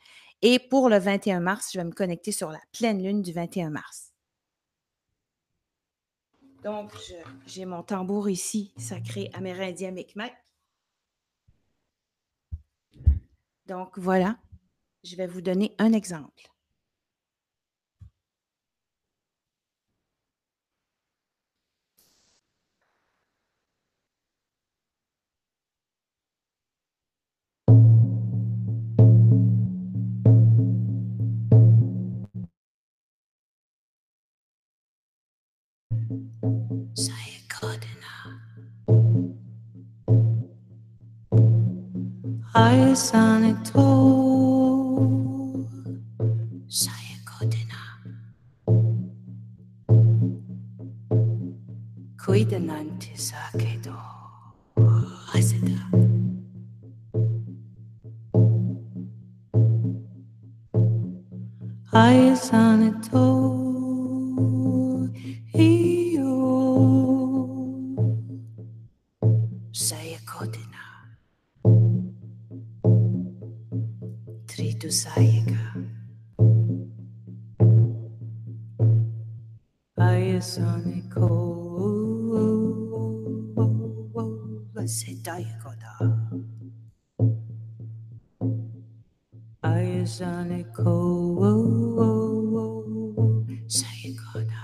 et 0.43 0.59
pour 0.59 0.89
le 0.89 0.99
21 0.99 1.39
mars, 1.39 1.71
je 1.73 1.79
vais 1.79 1.85
me 1.85 1.93
connecter 1.93 2.33
sur 2.33 2.51
la 2.51 2.61
pleine 2.77 3.01
lune 3.01 3.23
du 3.23 3.33
21 3.33 3.71
mars. 3.71 4.13
Donc, 6.65 6.93
j'ai 7.47 7.65
mon 7.65 7.85
tambour 7.85 8.29
ici, 8.29 8.75
sacré 8.77 9.31
amérindien 9.35 9.93
Micmac. 9.93 10.35
Donc, 13.67 13.97
voilà, 14.01 14.37
je 15.05 15.15
vais 15.15 15.29
vous 15.29 15.43
donner 15.43 15.77
un 15.79 15.93
exemple. 15.93 16.51
eyes 42.57 43.13
on 43.13 43.45
it 43.45 43.77
all. 43.77 45.69
Sayakotena. 46.69 47.81
Kuida 52.17 52.59
nanti 52.59 53.13
sakedo. 53.29 53.97
Aseda. 55.35 55.81
Eyes 61.93 62.51
on 62.53 62.83
it 62.83 63.15
all. 63.15 63.66
staje 85.27 85.55
goda. 85.59 85.93
Ayazane 89.63 90.63
ko 90.71 90.91
wo 91.35 91.51
goda. 94.23 94.63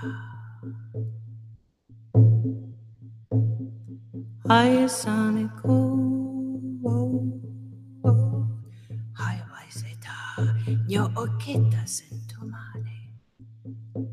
Ayazane 4.47 5.45
ko 5.59 5.73
nyo 10.87 11.03
okita 11.23 11.83
sentomane. 11.95 13.11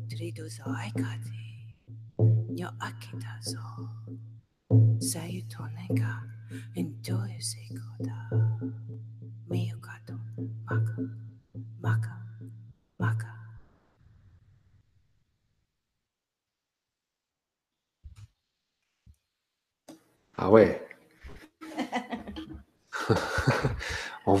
Tridu 0.09 0.43
zo 0.51 0.67
aikati. 0.67 1.30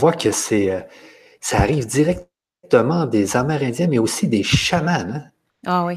Voit 0.01 0.13
que 0.13 0.31
c'est, 0.31 0.71
euh, 0.71 0.81
ça 1.39 1.59
arrive 1.59 1.85
directement 1.85 3.05
des 3.05 3.37
Amérindiens, 3.37 3.87
mais 3.87 3.99
aussi 3.99 4.27
des 4.27 4.41
chamans. 4.41 4.91
Hein? 4.91 5.23
Ah 5.65 5.85
oui. 5.85 5.95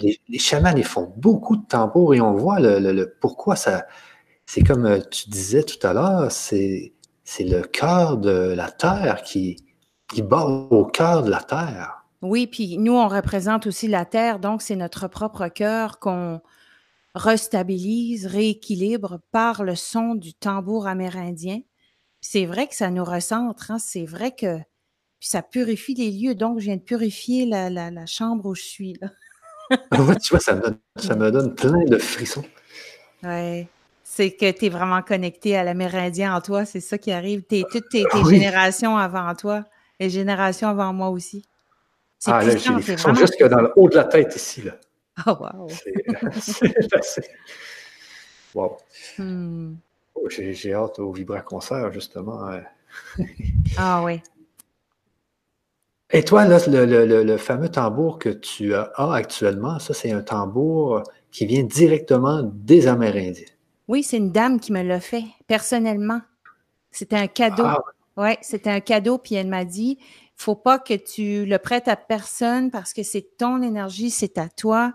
les, 0.00 0.18
les, 0.28 0.38
chamans, 0.40 0.74
ils 0.76 0.84
font 0.84 1.12
beaucoup 1.16 1.56
de 1.56 1.64
tambours 1.64 2.14
et 2.14 2.20
on 2.20 2.34
voit 2.34 2.58
le, 2.58 3.16
pourquoi 3.20 3.54
ça. 3.54 3.86
C'est 4.46 4.62
comme 4.62 4.84
euh, 4.86 5.00
tu 5.10 5.30
disais 5.30 5.62
tout 5.62 5.84
à 5.86 5.92
l'heure, 5.92 6.32
c'est 6.32 6.92
le 7.38 7.62
cœur 7.62 8.18
de 8.18 8.52
la 8.56 8.70
terre 8.70 9.22
qui, 9.22 9.56
qui 10.08 10.22
bat 10.22 10.44
au 10.44 10.84
cœur 10.84 11.22
de 11.22 11.30
la 11.30 11.40
terre. 11.40 12.04
Oui, 12.22 12.48
puis 12.48 12.78
nous, 12.78 12.94
on 12.94 13.06
représente 13.06 13.68
aussi 13.68 13.86
la 13.86 14.04
terre, 14.04 14.40
donc 14.40 14.62
c'est 14.62 14.76
notre 14.76 15.06
propre 15.06 15.46
cœur 15.48 16.00
qu'on 16.00 16.40
restabilise, 17.14 18.26
rééquilibre 18.26 19.20
par 19.30 19.62
le 19.62 19.76
son 19.76 20.16
du 20.16 20.34
tambour 20.34 20.88
amérindien. 20.88 21.60
C'est 22.20 22.46
vrai 22.46 22.66
que 22.66 22.74
ça 22.74 22.90
nous 22.90 23.04
recentre, 23.04 23.70
hein, 23.70 23.78
c'est 23.78 24.04
vrai 24.04 24.34
que 24.34 24.58
ça 25.20 25.42
purifie 25.42 25.94
les 25.94 26.10
lieux, 26.10 26.34
donc 26.34 26.58
je 26.58 26.64
viens 26.66 26.76
de 26.76 26.82
purifier 26.82 27.46
la, 27.46 27.70
la, 27.70 28.06
chambre 28.06 28.46
où 28.46 28.54
je 28.54 28.62
suis. 28.62 28.98
Là. 29.00 29.08
Ah 29.90 29.98
tu 30.22 30.30
vois, 30.30 30.40
ça 30.40 30.54
me, 30.54 31.30
donne, 31.30 31.54
plein 31.54 31.84
de 31.84 31.98
frissons. 31.98 32.44
Oui. 33.22 33.66
C'est 34.04 34.30
que 34.30 34.50
tu 34.52 34.66
es 34.66 34.68
vraiment 34.68 35.02
connecté 35.02 35.56
à 35.56 35.64
l'Amérindien 35.64 36.34
en 36.34 36.40
toi, 36.40 36.64
c'est 36.64 36.80
ça 36.80 36.96
qui 36.96 37.10
arrive. 37.10 37.42
Es, 37.50 37.64
toutes 37.70 37.88
tes, 37.88 38.04
générations 38.30 38.96
avant 38.96 39.34
toi, 39.34 39.64
les 39.98 40.10
générations 40.10 40.68
avant 40.68 40.92
moi 40.92 41.08
aussi. 41.08 41.44
Ah, 42.26 42.42
là, 42.44 42.56
j'ai 42.56 42.74
des 42.74 42.82
frissons 42.82 43.14
jusque 43.14 43.42
dans 43.44 43.62
le 43.62 43.72
haut 43.76 43.88
de 43.88 43.96
la 43.96 44.04
tête 44.04 44.34
ici. 44.36 44.62
Là. 44.62 44.72
Oh, 45.26 45.36
wow. 45.40 45.68
C'est 46.40 46.94
assez. 46.94 47.22
Wow. 48.54 48.78
Hmm. 49.18 49.74
Oh, 50.16 50.28
j'ai 50.28 50.74
hâte 50.74 50.98
au 50.98 51.12
Vibra 51.12 51.40
Concert, 51.40 51.92
justement. 51.92 52.50
ah 53.76 54.02
oui. 54.04 54.20
Et 56.10 56.24
toi, 56.24 56.44
là, 56.44 56.58
le, 56.66 57.36
fameux 57.36 57.68
tambour 57.68 58.18
que 58.18 58.28
tu 58.28 58.74
as 58.74 58.90
actuellement, 58.96 59.78
ça, 59.78 59.92
c'est 59.92 60.12
un 60.12 60.22
tambour 60.22 61.02
qui 61.30 61.46
vient 61.46 61.64
directement 61.64 62.42
des 62.42 62.86
Amérindiens. 62.86 63.44
Oui, 63.88 64.02
c'est 64.02 64.16
une 64.16 64.32
dame 64.32 64.58
qui 64.58 64.72
me 64.72 64.82
l'a 64.82 65.00
fait, 65.00 65.24
personnellement. 65.46 66.20
C'était 66.90 67.16
un 67.16 67.26
cadeau. 67.26 67.64
Ah. 67.66 67.82
Oui, 68.16 68.30
c'était 68.40 68.70
un 68.70 68.80
cadeau, 68.80 69.18
puis 69.18 69.34
elle 69.34 69.48
m'a 69.48 69.64
dit 69.64 69.98
faut 70.36 70.54
pas 70.54 70.78
que 70.78 70.94
tu 70.94 71.46
le 71.46 71.58
prêtes 71.58 71.88
à 71.88 71.96
personne 71.96 72.70
parce 72.70 72.92
que 72.92 73.02
c'est 73.02 73.36
ton 73.38 73.62
énergie, 73.62 74.10
c'est 74.10 74.38
à 74.38 74.48
toi. 74.48 74.92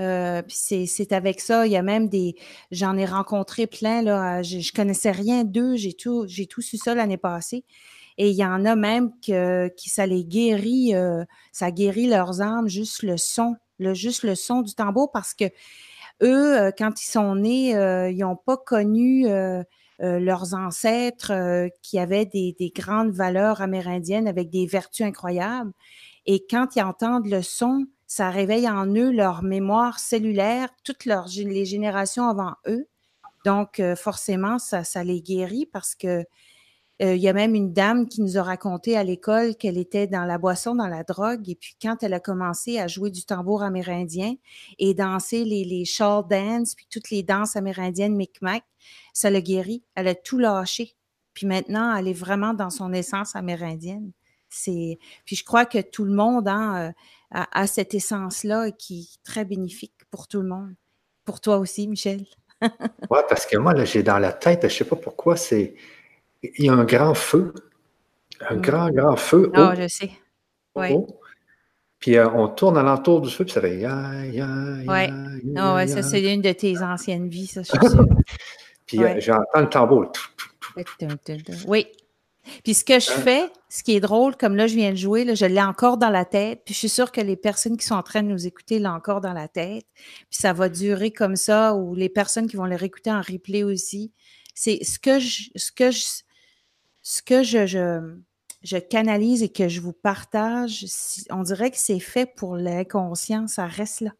Euh, 0.00 0.42
c'est 0.48 1.12
avec 1.12 1.40
ça. 1.40 1.66
Il 1.66 1.72
y 1.72 1.76
a 1.76 1.82
même 1.82 2.08
des. 2.08 2.34
J'en 2.70 2.96
ai 2.96 3.04
rencontré 3.04 3.66
plein, 3.66 4.02
là. 4.02 4.42
Je, 4.42 4.58
je 4.60 4.72
connaissais 4.72 5.10
rien 5.10 5.44
d'eux. 5.44 5.76
J'ai 5.76 5.92
tout, 5.94 6.26
tout 6.50 6.62
su 6.62 6.76
ça 6.76 6.94
l'année 6.94 7.16
passée. 7.16 7.64
Et 8.18 8.30
il 8.30 8.36
y 8.36 8.44
en 8.44 8.64
a 8.64 8.76
même 8.76 9.10
que, 9.20 9.68
qui 9.76 9.90
ça 9.90 10.06
les 10.06 10.24
guérit, 10.24 10.94
euh, 10.94 11.24
ça 11.52 11.70
guérit 11.70 12.06
leurs 12.06 12.40
âmes, 12.42 12.68
juste 12.68 13.02
le 13.02 13.16
son, 13.16 13.56
le, 13.78 13.92
juste 13.92 14.22
le 14.22 14.36
son 14.36 14.62
du 14.62 14.74
tambour, 14.74 15.10
parce 15.10 15.34
que 15.34 15.46
eux, 16.22 16.60
euh, 16.60 16.70
quand 16.76 17.00
ils 17.02 17.10
sont 17.10 17.34
nés, 17.34 17.70
ils 17.70 18.18
n'ont 18.18 18.36
pas 18.36 18.56
connu 18.56 19.26
leurs 19.98 20.54
ancêtres 20.54 21.68
qui 21.82 21.98
avaient 21.98 22.26
des, 22.26 22.72
grandes 22.74 23.12
valeurs 23.12 23.62
amérindiennes 23.62 24.28
avec 24.28 24.48
des 24.50 24.66
vertus 24.66 25.06
incroyables. 25.06 25.72
Et 26.26 26.46
quand 26.48 26.76
ils 26.76 26.82
entendent 26.82 27.26
le 27.26 27.42
son, 27.42 27.86
ça 28.14 28.30
réveille 28.30 28.68
en 28.68 28.86
eux 28.86 29.10
leur 29.10 29.42
mémoire 29.42 29.98
cellulaire, 29.98 30.68
toutes 30.84 31.04
leurs, 31.04 31.26
les 31.26 31.64
générations 31.64 32.28
avant 32.28 32.54
eux. 32.68 32.86
Donc, 33.44 33.82
forcément, 33.96 34.58
ça, 34.58 34.84
ça 34.84 35.02
les 35.02 35.20
guérit 35.20 35.66
parce 35.66 35.94
que 35.94 36.24
euh, 37.02 37.16
il 37.16 37.22
y 37.22 37.28
a 37.28 37.32
même 37.32 37.56
une 37.56 37.72
dame 37.72 38.06
qui 38.06 38.22
nous 38.22 38.38
a 38.38 38.42
raconté 38.44 38.96
à 38.96 39.02
l'école 39.02 39.56
qu'elle 39.56 39.78
était 39.78 40.06
dans 40.06 40.24
la 40.24 40.38
boisson, 40.38 40.76
dans 40.76 40.86
la 40.86 41.02
drogue, 41.02 41.48
et 41.48 41.56
puis 41.56 41.74
quand 41.82 42.04
elle 42.04 42.14
a 42.14 42.20
commencé 42.20 42.78
à 42.78 42.86
jouer 42.86 43.10
du 43.10 43.24
tambour 43.24 43.64
amérindien 43.64 44.34
et 44.78 44.94
danser 44.94 45.44
les, 45.44 45.64
les 45.64 45.84
shawl 45.84 46.24
dance, 46.28 46.76
puis 46.76 46.86
toutes 46.88 47.10
les 47.10 47.24
danses 47.24 47.56
amérindiennes 47.56 48.14
Micmac, 48.14 48.62
ça 49.12 49.28
l'a 49.28 49.40
guéri. 49.40 49.82
Elle 49.96 50.06
a 50.06 50.14
tout 50.14 50.38
lâché. 50.38 50.94
Puis 51.32 51.48
maintenant, 51.48 51.96
elle 51.96 52.06
est 52.06 52.12
vraiment 52.12 52.54
dans 52.54 52.70
son 52.70 52.92
essence 52.92 53.34
amérindienne. 53.34 54.12
C'est, 54.48 55.00
puis 55.24 55.34
je 55.34 55.44
crois 55.44 55.66
que 55.66 55.80
tout 55.80 56.04
le 56.04 56.14
monde 56.14 56.46
hein, 56.46 56.76
euh, 56.76 56.92
a, 57.34 57.66
cette 57.66 57.94
essence-là 57.94 58.70
qui 58.70 59.00
est 59.00 59.24
très 59.24 59.44
bénéfique 59.44 59.94
pour 60.10 60.28
tout 60.28 60.40
le 60.40 60.48
monde. 60.48 60.74
Pour 61.24 61.40
toi 61.40 61.58
aussi, 61.58 61.88
Michel. 61.88 62.24
oui, 62.62 63.18
parce 63.28 63.46
que 63.46 63.56
moi, 63.56 63.74
là, 63.74 63.84
j'ai 63.84 64.02
dans 64.02 64.18
la 64.18 64.32
tête, 64.32 64.60
je 64.62 64.66
ne 64.66 64.70
sais 64.70 64.84
pas 64.84 64.96
pourquoi, 64.96 65.36
c'est 65.36 65.74
il 66.42 66.66
y 66.66 66.68
a 66.68 66.74
un 66.74 66.84
grand 66.84 67.14
feu, 67.14 67.52
un 68.48 68.56
mm. 68.56 68.60
grand, 68.60 68.90
grand 68.90 69.16
feu. 69.16 69.50
Ah, 69.54 69.72
oh, 69.72 69.80
je 69.80 69.88
sais. 69.88 70.10
Oui. 70.76 70.96
Puis 71.98 72.16
euh, 72.16 72.28
on 72.30 72.48
tourne 72.48 72.76
alentour 72.76 73.22
du 73.22 73.30
feu, 73.30 73.44
puis 73.44 73.54
ça 73.54 73.60
fait 73.60 73.78
ya, 73.78 74.26
ya, 74.26 74.46
ya. 74.82 75.10
Ah 75.56 75.74
ouais, 75.74 75.86
ça, 75.86 76.02
c'est 76.02 76.22
une 76.34 76.42
de 76.42 76.52
tes 76.52 76.82
anciennes 76.82 77.28
vies, 77.28 77.46
ça, 77.46 77.62
je 77.62 77.68
suis 77.68 77.78
sûre. 77.90 78.06
puis 78.86 79.02
euh, 79.02 79.18
j'entends 79.20 79.60
le 79.60 79.68
tambour. 79.68 80.12
Oui. 81.66 81.86
Puis 82.62 82.74
ce 82.74 82.84
que 82.84 83.00
je 83.00 83.10
hein? 83.10 83.20
fais, 83.22 83.52
ce 83.68 83.82
qui 83.82 83.96
est 83.96 84.00
drôle, 84.00 84.36
comme 84.36 84.56
là, 84.56 84.66
je 84.66 84.74
viens 84.74 84.90
de 84.90 84.96
jouer, 84.96 85.24
là, 85.24 85.34
je 85.34 85.46
l'ai 85.46 85.62
encore 85.62 85.96
dans 85.96 86.10
la 86.10 86.24
tête. 86.24 86.62
Puis 86.64 86.74
je 86.74 86.78
suis 86.80 86.88
sûre 86.88 87.12
que 87.12 87.20
les 87.20 87.36
personnes 87.36 87.76
qui 87.76 87.86
sont 87.86 87.94
en 87.94 88.02
train 88.02 88.22
de 88.22 88.28
nous 88.28 88.46
écouter 88.46 88.78
l'ont 88.78 88.90
encore 88.90 89.20
dans 89.20 89.32
la 89.32 89.48
tête. 89.48 89.86
Puis 89.94 90.40
ça 90.40 90.52
va 90.52 90.68
durer 90.68 91.10
comme 91.10 91.36
ça, 91.36 91.74
ou 91.74 91.94
les 91.94 92.08
personnes 92.08 92.46
qui 92.46 92.56
vont 92.56 92.64
les 92.64 92.76
réécouter 92.76 93.10
en 93.10 93.20
replay 93.20 93.62
aussi. 93.62 94.12
C'est 94.54 94.82
ce 94.84 94.98
que 94.98 95.18
je, 95.18 95.50
ce 95.56 95.72
que 95.72 95.90
je, 95.90 96.04
ce 97.02 97.22
que 97.22 97.42
je, 97.42 97.66
je, 98.62 98.76
canalise 98.78 99.42
et 99.42 99.50
que 99.50 99.68
je 99.68 99.80
vous 99.80 99.92
partage, 99.92 100.86
on 101.30 101.42
dirait 101.42 101.70
que 101.70 101.78
c'est 101.78 102.00
fait 102.00 102.26
pour 102.26 102.56
l'inconscient, 102.56 103.46
ça 103.46 103.66
reste 103.66 104.00
là. 104.00 104.10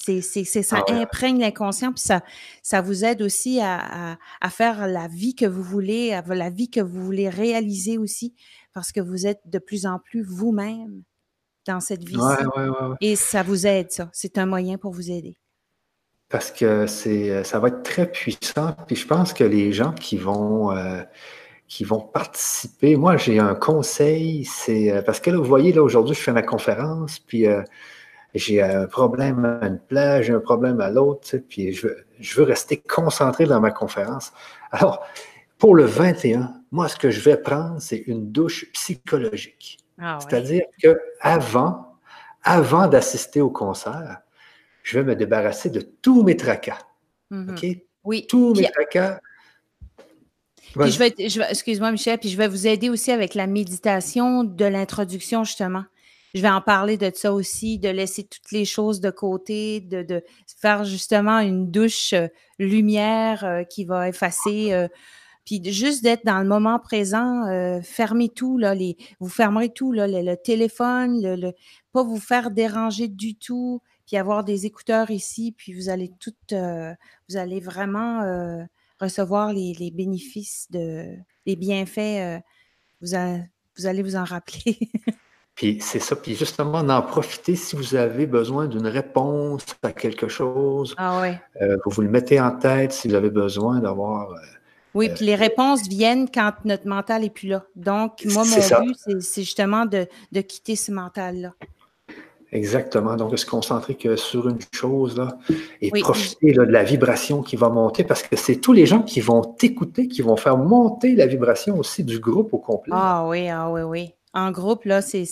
C'est, 0.00 0.22
c'est, 0.22 0.44
ça 0.44 0.82
ah 0.86 0.92
imprègne 0.92 1.40
l'inconscient, 1.40 1.92
puis 1.92 2.02
ça, 2.02 2.22
ça 2.62 2.80
vous 2.80 3.04
aide 3.04 3.20
aussi 3.20 3.60
à, 3.60 4.16
à, 4.40 4.50
faire 4.50 4.86
la 4.86 5.08
vie 5.08 5.34
que 5.34 5.44
vous 5.44 5.62
voulez, 5.62 6.12
à 6.12 6.22
la 6.22 6.50
vie 6.50 6.70
que 6.70 6.80
vous 6.80 7.04
voulez 7.04 7.28
réaliser 7.28 7.98
aussi, 7.98 8.34
parce 8.72 8.92
que 8.92 9.00
vous 9.00 9.26
êtes 9.26 9.40
de 9.44 9.58
plus 9.58 9.86
en 9.86 9.98
plus 9.98 10.22
vous-même 10.22 11.02
dans 11.66 11.80
cette 11.80 12.04
vie. 12.04 12.16
et 13.00 13.16
ça 13.16 13.42
vous 13.42 13.66
aide, 13.66 13.90
ça. 13.90 14.08
C'est 14.12 14.38
un 14.38 14.46
moyen 14.46 14.78
pour 14.78 14.92
vous 14.92 15.10
aider. 15.10 15.36
Parce 16.30 16.50
que 16.50 16.86
c'est, 16.86 17.44
ça 17.44 17.58
va 17.58 17.68
être 17.68 17.82
très 17.82 18.10
puissant. 18.10 18.74
Puis 18.86 18.96
je 18.96 19.06
pense 19.06 19.32
que 19.32 19.44
les 19.44 19.72
gens 19.72 19.92
qui 19.92 20.16
vont, 20.16 20.70
euh, 20.72 21.02
qui 21.68 21.84
vont 21.84 22.00
participer. 22.00 22.96
Moi, 22.96 23.16
j'ai 23.18 23.38
un 23.38 23.54
conseil, 23.54 24.44
c'est 24.46 24.90
euh, 24.90 25.02
parce 25.02 25.20
que 25.20 25.30
là, 25.30 25.36
vous 25.36 25.44
voyez, 25.44 25.72
là, 25.72 25.82
aujourd'hui, 25.82 26.14
je 26.14 26.20
fais 26.20 26.32
ma 26.32 26.42
conférence, 26.42 27.18
puis 27.18 27.46
euh, 27.46 27.62
j'ai 28.34 28.62
un 28.62 28.86
problème 28.86 29.44
à 29.44 29.66
une 29.66 29.78
plage, 29.78 30.26
j'ai 30.26 30.32
un 30.32 30.40
problème 30.40 30.80
à 30.80 30.90
l'autre, 30.90 31.36
puis 31.48 31.72
je 31.72 31.88
veux, 31.88 31.96
je 32.20 32.36
veux 32.38 32.44
rester 32.44 32.76
concentré 32.76 33.46
dans 33.46 33.60
ma 33.60 33.70
conférence. 33.70 34.32
Alors, 34.70 35.06
pour 35.58 35.74
le 35.74 35.84
21, 35.84 36.54
moi, 36.70 36.88
ce 36.88 36.96
que 36.96 37.10
je 37.10 37.20
vais 37.20 37.36
prendre, 37.36 37.80
c'est 37.80 37.98
une 38.06 38.30
douche 38.30 38.70
psychologique. 38.72 39.78
Ah 39.98 40.18
C'est-à-dire 40.20 40.62
que 40.82 40.98
avant, 41.20 41.96
avant 42.42 42.86
d'assister 42.86 43.40
au 43.40 43.50
concert, 43.50 44.18
je 44.82 44.98
vais 44.98 45.04
me 45.04 45.16
débarrasser 45.16 45.70
de 45.70 45.80
tous 45.80 46.22
mes 46.22 46.36
tracas. 46.36 46.78
Mm-hmm. 47.30 47.50
OK? 47.50 47.82
Oui. 48.04 48.26
Tous 48.28 48.54
mes 48.54 48.70
tracas, 48.70 49.20
je 50.76 50.98
vais, 50.98 51.14
excuse-moi, 51.50 51.90
Michel, 51.90 52.18
puis 52.18 52.28
je 52.28 52.36
vais 52.36 52.48
vous 52.48 52.66
aider 52.66 52.90
aussi 52.90 53.10
avec 53.10 53.34
la 53.34 53.46
méditation 53.46 54.44
de 54.44 54.64
l'introduction, 54.64 55.44
justement. 55.44 55.84
Je 56.34 56.42
vais 56.42 56.50
en 56.50 56.60
parler 56.60 56.96
de 56.96 57.10
ça 57.14 57.32
aussi, 57.32 57.78
de 57.78 57.88
laisser 57.88 58.24
toutes 58.24 58.50
les 58.52 58.64
choses 58.64 59.00
de 59.00 59.10
côté, 59.10 59.80
de, 59.80 60.22
faire 60.60 60.84
justement 60.84 61.38
une 61.38 61.70
douche 61.70 62.12
euh, 62.12 62.28
lumière 62.58 63.44
euh, 63.44 63.62
qui 63.64 63.84
va 63.84 64.08
effacer, 64.08 64.72
euh, 64.72 64.88
puis 65.44 65.62
juste 65.72 66.02
d'être 66.02 66.26
dans 66.26 66.40
le 66.40 66.48
moment 66.48 66.78
présent, 66.78 67.80
fermez 67.82 68.28
tout, 68.28 68.58
là, 68.58 68.74
les, 68.74 68.98
vous 69.18 69.30
fermerez 69.30 69.72
tout, 69.72 69.92
là, 69.92 70.06
le, 70.06 70.34
téléphone, 70.34 71.22
le, 71.22 71.52
pas 71.92 72.02
vous 72.02 72.20
faire 72.20 72.50
déranger 72.50 73.08
du 73.08 73.34
tout, 73.34 73.80
puis 74.06 74.18
avoir 74.18 74.44
des 74.44 74.66
écouteurs 74.66 75.10
ici, 75.10 75.54
puis 75.56 75.72
vous 75.72 75.88
allez 75.88 76.10
tout, 76.20 76.34
vous 76.50 77.36
allez 77.38 77.60
vraiment 77.60 78.66
recevoir 79.00 79.52
les, 79.52 79.90
bénéfices, 79.92 80.66
de, 80.70 81.16
les 81.46 81.56
bienfaits, 81.56 81.98
euh, 81.98 82.38
vous, 83.00 83.16
vous 83.76 83.86
allez 83.86 84.02
vous 84.02 84.16
en 84.16 84.24
rappeler. 84.24 84.78
Puis 85.58 85.78
c'est 85.80 85.98
ça, 85.98 86.14
puis 86.14 86.36
justement, 86.36 86.84
d'en 86.84 87.02
profiter 87.02 87.56
si 87.56 87.74
vous 87.74 87.96
avez 87.96 88.26
besoin 88.26 88.68
d'une 88.68 88.86
réponse 88.86 89.66
à 89.82 89.90
quelque 89.90 90.28
chose. 90.28 90.94
Ah 90.96 91.20
ouais. 91.20 91.40
Euh, 91.60 91.76
vous 91.84 91.90
vous 91.90 92.02
le 92.02 92.08
mettez 92.08 92.40
en 92.40 92.52
tête 92.52 92.92
si 92.92 93.08
vous 93.08 93.14
avez 93.16 93.30
besoin 93.30 93.80
d'avoir. 93.80 94.30
Euh, 94.30 94.36
oui, 94.94 95.10
puis 95.12 95.24
les 95.24 95.34
réponses 95.34 95.88
viennent 95.88 96.30
quand 96.32 96.52
notre 96.64 96.86
mental 96.86 97.22
n'est 97.22 97.30
plus 97.30 97.48
là. 97.48 97.64
Donc, 97.74 98.24
moi, 98.26 98.44
mon 98.44 98.84
but, 98.84 99.20
c'est 99.20 99.42
justement 99.42 99.84
de, 99.84 100.06
de, 100.30 100.40
quitter 100.42 100.76
ce 100.76 100.92
mental-là. 100.92 101.52
Exactement. 102.52 103.16
Donc, 103.16 103.32
de 103.32 103.36
se 103.36 103.44
concentrer 103.44 103.96
que 103.96 104.14
sur 104.14 104.48
une 104.48 104.58
chose 104.72 105.18
là, 105.18 105.38
et 105.80 105.90
profiter 105.90 106.52
de 106.52 106.62
la 106.62 106.84
vibration 106.84 107.42
qui 107.42 107.56
va 107.56 107.68
monter 107.68 108.04
parce 108.04 108.22
que 108.22 108.36
c'est 108.36 108.56
tous 108.58 108.72
les 108.72 108.86
gens 108.86 109.02
qui 109.02 109.20
vont 109.20 109.42
t'écouter, 109.42 110.06
qui 110.06 110.22
vont 110.22 110.36
faire 110.36 110.56
monter 110.56 111.16
la 111.16 111.26
vibration 111.26 111.80
aussi 111.80 112.04
du 112.04 112.20
groupe 112.20 112.54
au 112.54 112.58
complet. 112.58 112.92
Ah 112.94 113.26
oui, 113.26 113.48
ah 113.48 113.72
oui, 113.72 113.82
oui. 113.82 114.14
En 114.34 114.50
groupe, 114.50 114.84
là, 114.84 115.00
c'est 115.00 115.24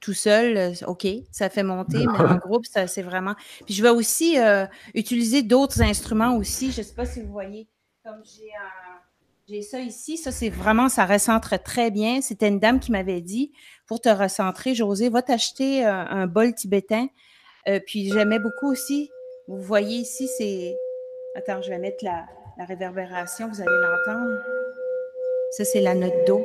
tout 0.00 0.12
seul, 0.12 0.56
euh, 0.56 0.72
OK, 0.86 1.06
ça 1.30 1.48
fait 1.48 1.62
monter, 1.62 2.04
mais 2.12 2.18
en 2.18 2.36
groupe, 2.36 2.64
c'est 2.66 3.02
vraiment. 3.02 3.34
Puis 3.64 3.74
je 3.74 3.82
vais 3.82 3.88
aussi 3.88 4.38
euh, 4.38 4.66
utiliser 4.94 5.42
d'autres 5.42 5.80
instruments 5.80 6.36
aussi. 6.36 6.70
Je 6.70 6.80
ne 6.80 6.84
sais 6.84 6.94
pas 6.94 7.06
si 7.06 7.22
vous 7.22 7.32
voyez, 7.32 7.68
comme 8.04 8.22
j'ai 9.48 9.62
ça 9.62 9.80
ici, 9.80 10.16
ça 10.16 10.32
c'est 10.32 10.48
vraiment, 10.48 10.88
ça 10.88 11.06
recentre 11.06 11.62
très 11.62 11.90
bien. 11.90 12.20
C'était 12.20 12.48
une 12.48 12.58
dame 12.58 12.78
qui 12.78 12.92
m'avait 12.92 13.20
dit, 13.20 13.52
pour 13.86 14.00
te 14.00 14.08
recentrer, 14.08 14.74
José, 14.74 15.08
va 15.08 15.22
t'acheter 15.22 15.86
euh, 15.86 15.90
un 15.90 16.26
bol 16.26 16.54
tibétain. 16.54 17.08
puis 17.86 18.10
j'aimais 18.10 18.38
beaucoup 18.38 18.70
aussi, 18.70 19.10
vous 19.48 19.60
voyez 19.60 19.98
ici, 19.98 20.28
c'est. 20.38 20.76
Attends, 21.34 21.62
je 21.62 21.70
vais 21.70 21.78
mettre 21.78 22.04
la, 22.04 22.26
la 22.58 22.64
réverbération, 22.64 23.48
vous 23.48 23.60
allez 23.60 23.70
l'entendre. 23.70 24.38
Ça, 25.52 25.64
c'est 25.64 25.80
la 25.80 25.94
note 25.94 26.26
Do. 26.26 26.42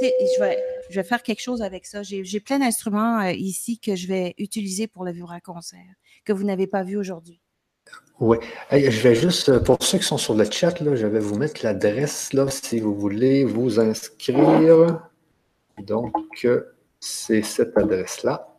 Je 0.00 0.40
vais, 0.40 0.58
je 0.90 0.94
vais 0.96 1.04
faire 1.04 1.22
quelque 1.22 1.40
chose 1.40 1.62
avec 1.62 1.86
ça. 1.86 2.02
J'ai 2.02 2.40
plein 2.40 2.58
d'instruments 2.58 3.20
euh, 3.20 3.32
ici 3.32 3.78
que 3.78 3.96
je 3.96 4.06
vais 4.06 4.34
utiliser 4.38 4.86
pour 4.86 5.04
le 5.04 5.12
vibra-concert, 5.12 5.94
que 6.24 6.32
vous 6.32 6.44
n'avez 6.44 6.66
pas 6.66 6.82
vu 6.82 6.96
aujourd'hui. 6.96 7.40
Oui. 8.18 8.38
je 8.70 9.00
vais 9.02 9.14
juste, 9.14 9.50
euh, 9.50 9.60
pour 9.60 9.76
ceux 9.80 9.98
qui 9.98 10.04
sont 10.04 10.18
sur 10.18 10.34
le 10.34 10.44
chat, 10.50 10.80
là, 10.80 10.96
je 10.96 11.06
vais 11.06 11.18
vous 11.18 11.36
mettre 11.36 11.64
l'adresse 11.64 12.30
si 12.50 12.80
vous 12.80 12.94
voulez 12.94 13.44
vous 13.44 13.78
inscrire. 13.78 15.08
Donc, 15.78 16.46
c'est 17.00 17.42
cette 17.42 17.76
adresse-là. 17.76 18.56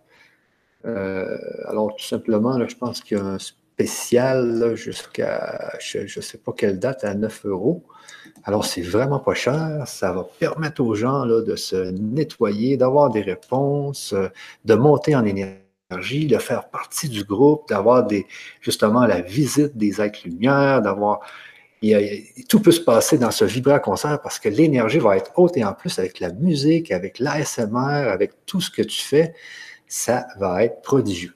Euh, 0.86 1.38
alors, 1.66 1.96
tout 1.96 2.06
simplement, 2.06 2.58
là, 2.58 2.68
je 2.68 2.76
pense 2.76 3.02
qu'il 3.02 3.18
y 3.18 3.20
a 3.20 3.24
un 3.24 3.38
spécial 3.78 4.76
jusqu'à, 4.76 5.78
je 5.80 6.00
ne 6.00 6.22
sais 6.22 6.40
pas 6.40 6.52
quelle 6.52 6.80
date, 6.80 7.04
à 7.04 7.14
9 7.14 7.46
euros. 7.46 7.84
Alors, 8.44 8.66
c'est 8.66 8.82
vraiment 8.82 9.20
pas 9.20 9.36
cher. 9.36 9.84
Ça 9.86 10.12
va 10.14 10.28
permettre 10.40 10.82
aux 10.82 10.96
gens 10.96 11.26
là, 11.26 11.42
de 11.44 11.56
se 11.56 11.92
nettoyer, 11.92 12.76
d'avoir 12.76 13.12
des 13.12 13.22
réponses, 13.22 14.14
euh, 14.14 14.30
de 14.66 14.74
monter 14.74 15.16
en 15.16 15.24
énergie, 15.26 16.26
de 16.26 16.40
faire 16.40 16.70
partie 16.70 17.08
du 17.08 17.24
groupe, 17.24 17.70
d'avoir 17.70 18.04
des, 18.04 18.26
justement 18.62 19.06
la 19.06 19.22
visite 19.22 19.78
des 19.78 20.02
êtres 20.02 20.22
lumière, 20.26 20.82
d'avoir. 20.82 21.20
tout 22.50 22.60
peut 22.60 22.72
se 22.72 22.82
passer 22.82 23.20
dans 23.20 23.32
ce 23.32 23.46
vibrant 23.46 23.80
concert 23.80 24.20
parce 24.22 24.40
que 24.40 24.50
l'énergie 24.50 24.98
va 25.00 25.18
être 25.18 25.32
haute 25.36 25.56
et 25.56 25.64
en 25.64 25.74
plus 25.74 26.00
avec 26.00 26.20
la 26.20 26.32
musique, 26.34 26.92
avec 26.92 27.20
l'ASMR, 27.20 28.10
avec 28.10 28.32
tout 28.48 28.60
ce 28.62 28.72
que 28.72 28.82
tu 28.82 29.02
fais, 29.02 29.36
ça 29.88 30.26
va 30.40 30.64
être 30.64 30.82
prodigieux. 30.82 31.36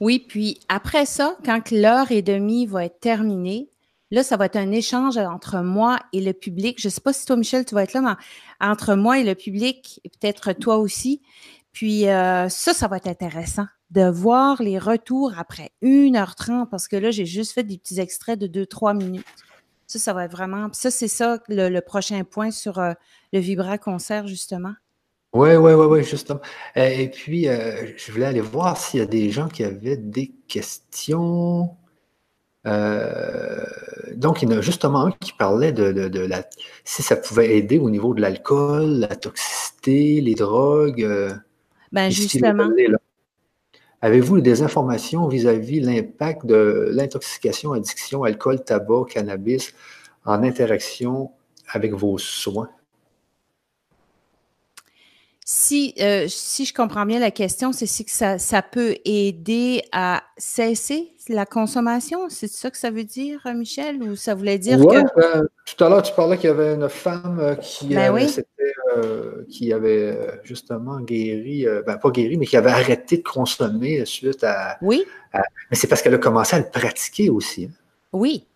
Oui, 0.00 0.24
puis 0.26 0.58
après 0.68 1.04
ça, 1.04 1.36
quand 1.44 1.70
l'heure 1.70 2.10
et 2.10 2.22
demie 2.22 2.66
va 2.66 2.86
être 2.86 3.00
terminée, 3.00 3.70
là, 4.10 4.22
ça 4.22 4.36
va 4.36 4.46
être 4.46 4.56
un 4.56 4.72
échange 4.72 5.18
entre 5.18 5.60
moi 5.60 5.98
et 6.12 6.20
le 6.20 6.32
public. 6.32 6.80
Je 6.80 6.88
ne 6.88 6.90
sais 6.90 7.00
pas 7.02 7.12
si 7.12 7.26
toi, 7.26 7.36
Michel, 7.36 7.64
tu 7.66 7.74
vas 7.74 7.82
être 7.82 7.92
là, 7.92 8.00
mais 8.00 8.66
entre 8.66 8.94
moi 8.94 9.18
et 9.18 9.24
le 9.24 9.34
public, 9.34 10.00
et 10.04 10.08
peut-être 10.08 10.52
toi 10.54 10.78
aussi. 10.78 11.20
Puis 11.72 12.08
euh, 12.08 12.48
ça, 12.48 12.72
ça 12.72 12.88
va 12.88 12.96
être 12.96 13.06
intéressant 13.06 13.66
de 13.90 14.08
voir 14.08 14.62
les 14.62 14.78
retours 14.78 15.32
après 15.36 15.70
1h30, 15.82 16.68
parce 16.68 16.88
que 16.88 16.96
là, 16.96 17.10
j'ai 17.10 17.26
juste 17.26 17.52
fait 17.52 17.64
des 17.64 17.78
petits 17.78 18.00
extraits 18.00 18.38
de 18.38 18.64
2-3 18.64 18.96
minutes. 18.96 19.26
Ça, 19.86 19.98
ça 19.98 20.12
va 20.12 20.24
être 20.24 20.32
vraiment. 20.32 20.68
Ça, 20.72 20.90
c'est 20.90 21.08
ça 21.08 21.38
le, 21.48 21.80
prochain 21.80 22.22
point 22.24 22.52
sur 22.52 22.78
euh, 22.78 22.92
le 23.32 23.40
Vibra 23.40 23.76
concert, 23.76 24.26
justement. 24.26 24.74
Oui, 25.32 25.54
oui, 25.54 25.72
oui, 25.74 25.86
oui, 25.86 26.04
justement. 26.04 26.40
Euh, 26.76 26.88
et 26.88 27.08
puis, 27.08 27.48
euh, 27.48 27.86
je 27.96 28.10
voulais 28.10 28.26
aller 28.26 28.40
voir 28.40 28.76
s'il 28.76 28.98
y 28.98 29.02
a 29.02 29.06
des 29.06 29.30
gens 29.30 29.48
qui 29.48 29.62
avaient 29.62 29.96
des 29.96 30.32
questions. 30.48 31.76
Euh, 32.66 33.64
donc, 34.16 34.42
il 34.42 34.50
y 34.50 34.54
en 34.54 34.58
a 34.58 34.60
justement 34.60 35.06
un 35.06 35.12
qui 35.12 35.32
parlait 35.32 35.72
de, 35.72 36.18
la, 36.18 36.42
si 36.84 37.02
ça 37.02 37.14
pouvait 37.14 37.56
aider 37.56 37.78
au 37.78 37.90
niveau 37.90 38.12
de 38.12 38.20
l'alcool, 38.20 38.98
la 38.98 39.14
toxicité, 39.14 40.20
les 40.20 40.34
drogues. 40.34 41.08
ben, 41.92 42.10
justement. 42.10 42.68
Avez-vous 44.02 44.40
des 44.40 44.62
informations 44.62 45.28
vis-à-vis 45.28 45.80
l'impact 45.80 46.46
de 46.46 46.88
l'intoxication, 46.90 47.72
addiction, 47.72 48.24
alcool, 48.24 48.64
tabac, 48.64 49.04
cannabis 49.10 49.74
en 50.24 50.42
interaction 50.42 51.32
avec 51.68 51.92
vos 51.92 52.16
soins? 52.16 52.70
Si, 55.52 55.94
euh, 55.98 56.26
si 56.28 56.64
je 56.64 56.72
comprends 56.72 57.04
bien 57.04 57.18
la 57.18 57.32
question, 57.32 57.72
c'est 57.72 57.86
si 57.86 58.04
que 58.04 58.12
ça, 58.12 58.38
ça 58.38 58.62
peut 58.62 58.94
aider 59.04 59.82
à 59.90 60.22
cesser 60.36 61.12
la 61.28 61.44
consommation. 61.44 62.28
C'est 62.28 62.46
ça 62.46 62.70
que 62.70 62.78
ça 62.78 62.92
veut 62.92 63.02
dire, 63.02 63.40
Michel? 63.52 64.00
Ou 64.00 64.14
ça 64.14 64.36
voulait 64.36 64.58
dire 64.58 64.78
que. 64.78 65.02
Ben, 65.20 65.48
tout 65.66 65.84
à 65.84 65.88
l'heure, 65.88 66.02
tu 66.02 66.14
parlais 66.14 66.36
qu'il 66.38 66.50
y 66.50 66.52
avait 66.52 66.74
une 66.74 66.88
femme 66.88 67.40
euh, 67.40 67.56
qui, 67.56 67.88
ben 67.88 68.16
euh, 68.96 69.44
qui 69.50 69.72
avait 69.72 70.16
justement 70.44 71.00
guéri, 71.00 71.66
ben, 71.84 71.96
pas 71.96 72.10
guéri, 72.10 72.36
mais 72.36 72.46
qui 72.46 72.56
avait 72.56 72.70
arrêté 72.70 73.16
de 73.16 73.24
consommer 73.24 74.04
suite 74.04 74.44
à. 74.44 74.78
Oui. 74.82 75.04
mais 75.34 75.76
c'est 75.76 75.88
parce 75.88 76.00
qu'elle 76.00 76.14
a 76.14 76.18
commencé 76.18 76.54
à 76.54 76.60
le 76.60 76.70
pratiquer 76.70 77.28
aussi. 77.28 77.64
Hein. 77.64 77.74
Oui, 78.12 78.46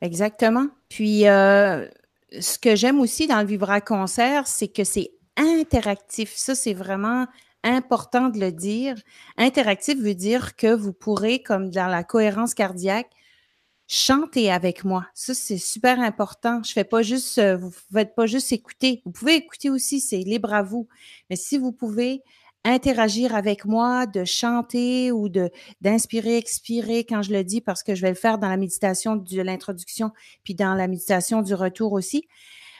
exactement. 0.00 0.68
Puis, 0.88 1.24
ce 1.24 2.58
que 2.58 2.74
j'aime 2.74 3.00
aussi 3.00 3.26
dans 3.26 3.40
le 3.40 3.46
Vibra 3.46 3.82
Concert, 3.82 4.46
c'est 4.46 4.68
que 4.68 4.84
c'est 4.84 5.10
interactif. 5.38 6.34
Ça, 6.36 6.54
c'est 6.54 6.74
vraiment 6.74 7.26
important 7.64 8.28
de 8.28 8.38
le 8.38 8.52
dire. 8.52 8.96
Interactif 9.36 9.98
veut 9.98 10.14
dire 10.14 10.56
que 10.56 10.74
vous 10.74 10.92
pourrez, 10.92 11.42
comme 11.42 11.70
dans 11.70 11.86
la 11.86 12.04
cohérence 12.04 12.54
cardiaque, 12.54 13.10
chanter 13.88 14.52
avec 14.52 14.84
moi. 14.84 15.06
Ça, 15.14 15.34
c'est 15.34 15.58
super 15.58 15.98
important. 16.00 16.62
Je 16.62 16.72
fais 16.72 16.84
pas 16.84 17.02
juste, 17.02 17.38
euh, 17.38 17.56
vous 17.56 17.72
faites 17.92 18.14
pas 18.14 18.26
juste 18.26 18.52
écouter. 18.52 19.02
Vous 19.04 19.12
pouvez 19.12 19.36
écouter 19.36 19.70
aussi, 19.70 20.00
c'est 20.00 20.18
libre 20.18 20.52
à 20.52 20.62
vous. 20.62 20.88
Mais 21.30 21.36
si 21.36 21.56
vous 21.56 21.72
pouvez 21.72 22.22
interagir 22.64 23.34
avec 23.34 23.64
moi, 23.64 24.06
de 24.06 24.24
chanter 24.24 25.10
ou 25.10 25.28
d'inspirer, 25.80 26.36
expirer 26.36 27.04
quand 27.04 27.22
je 27.22 27.32
le 27.32 27.44
dis, 27.44 27.62
parce 27.62 27.82
que 27.82 27.94
je 27.94 28.02
vais 28.02 28.10
le 28.10 28.14
faire 28.14 28.38
dans 28.38 28.48
la 28.48 28.58
méditation 28.58 29.16
de 29.16 29.40
l'introduction, 29.40 30.10
puis 30.44 30.54
dans 30.54 30.74
la 30.74 30.86
méditation 30.86 31.40
du 31.40 31.54
retour 31.54 31.92
aussi. 31.92 32.28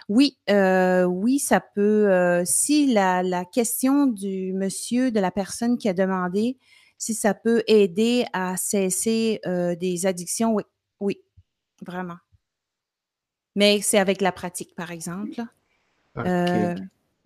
Oui, 0.09 0.39
euh, 0.49 1.05
oui, 1.05 1.39
ça 1.39 1.61
peut. 1.61 2.11
Euh, 2.11 2.43
si 2.47 2.93
la, 2.93 3.23
la, 3.23 3.45
question 3.45 4.07
du 4.07 4.55
monsieur, 4.55 5.11
de 5.11 5.21
la 5.21 5.31
personne 5.31 5.77
qui 5.77 5.89
a 5.89 5.93
demandé, 5.93 6.57
si 6.97 7.15
ça 7.15 7.35
peut 7.35 7.63
aider 7.67 8.25
à 8.33 8.57
cesser 8.57 9.41
euh, 9.47 9.77
des 9.77 10.07
addictions, 10.07 10.55
oui, 10.55 10.63
oui, 11.01 11.21
vraiment. 11.85 12.17
Mais 13.55 13.81
c'est 13.83 13.99
avec 13.99 14.23
la 14.23 14.33
pratique, 14.33 14.75
par 14.75 14.91
exemple. 14.93 15.43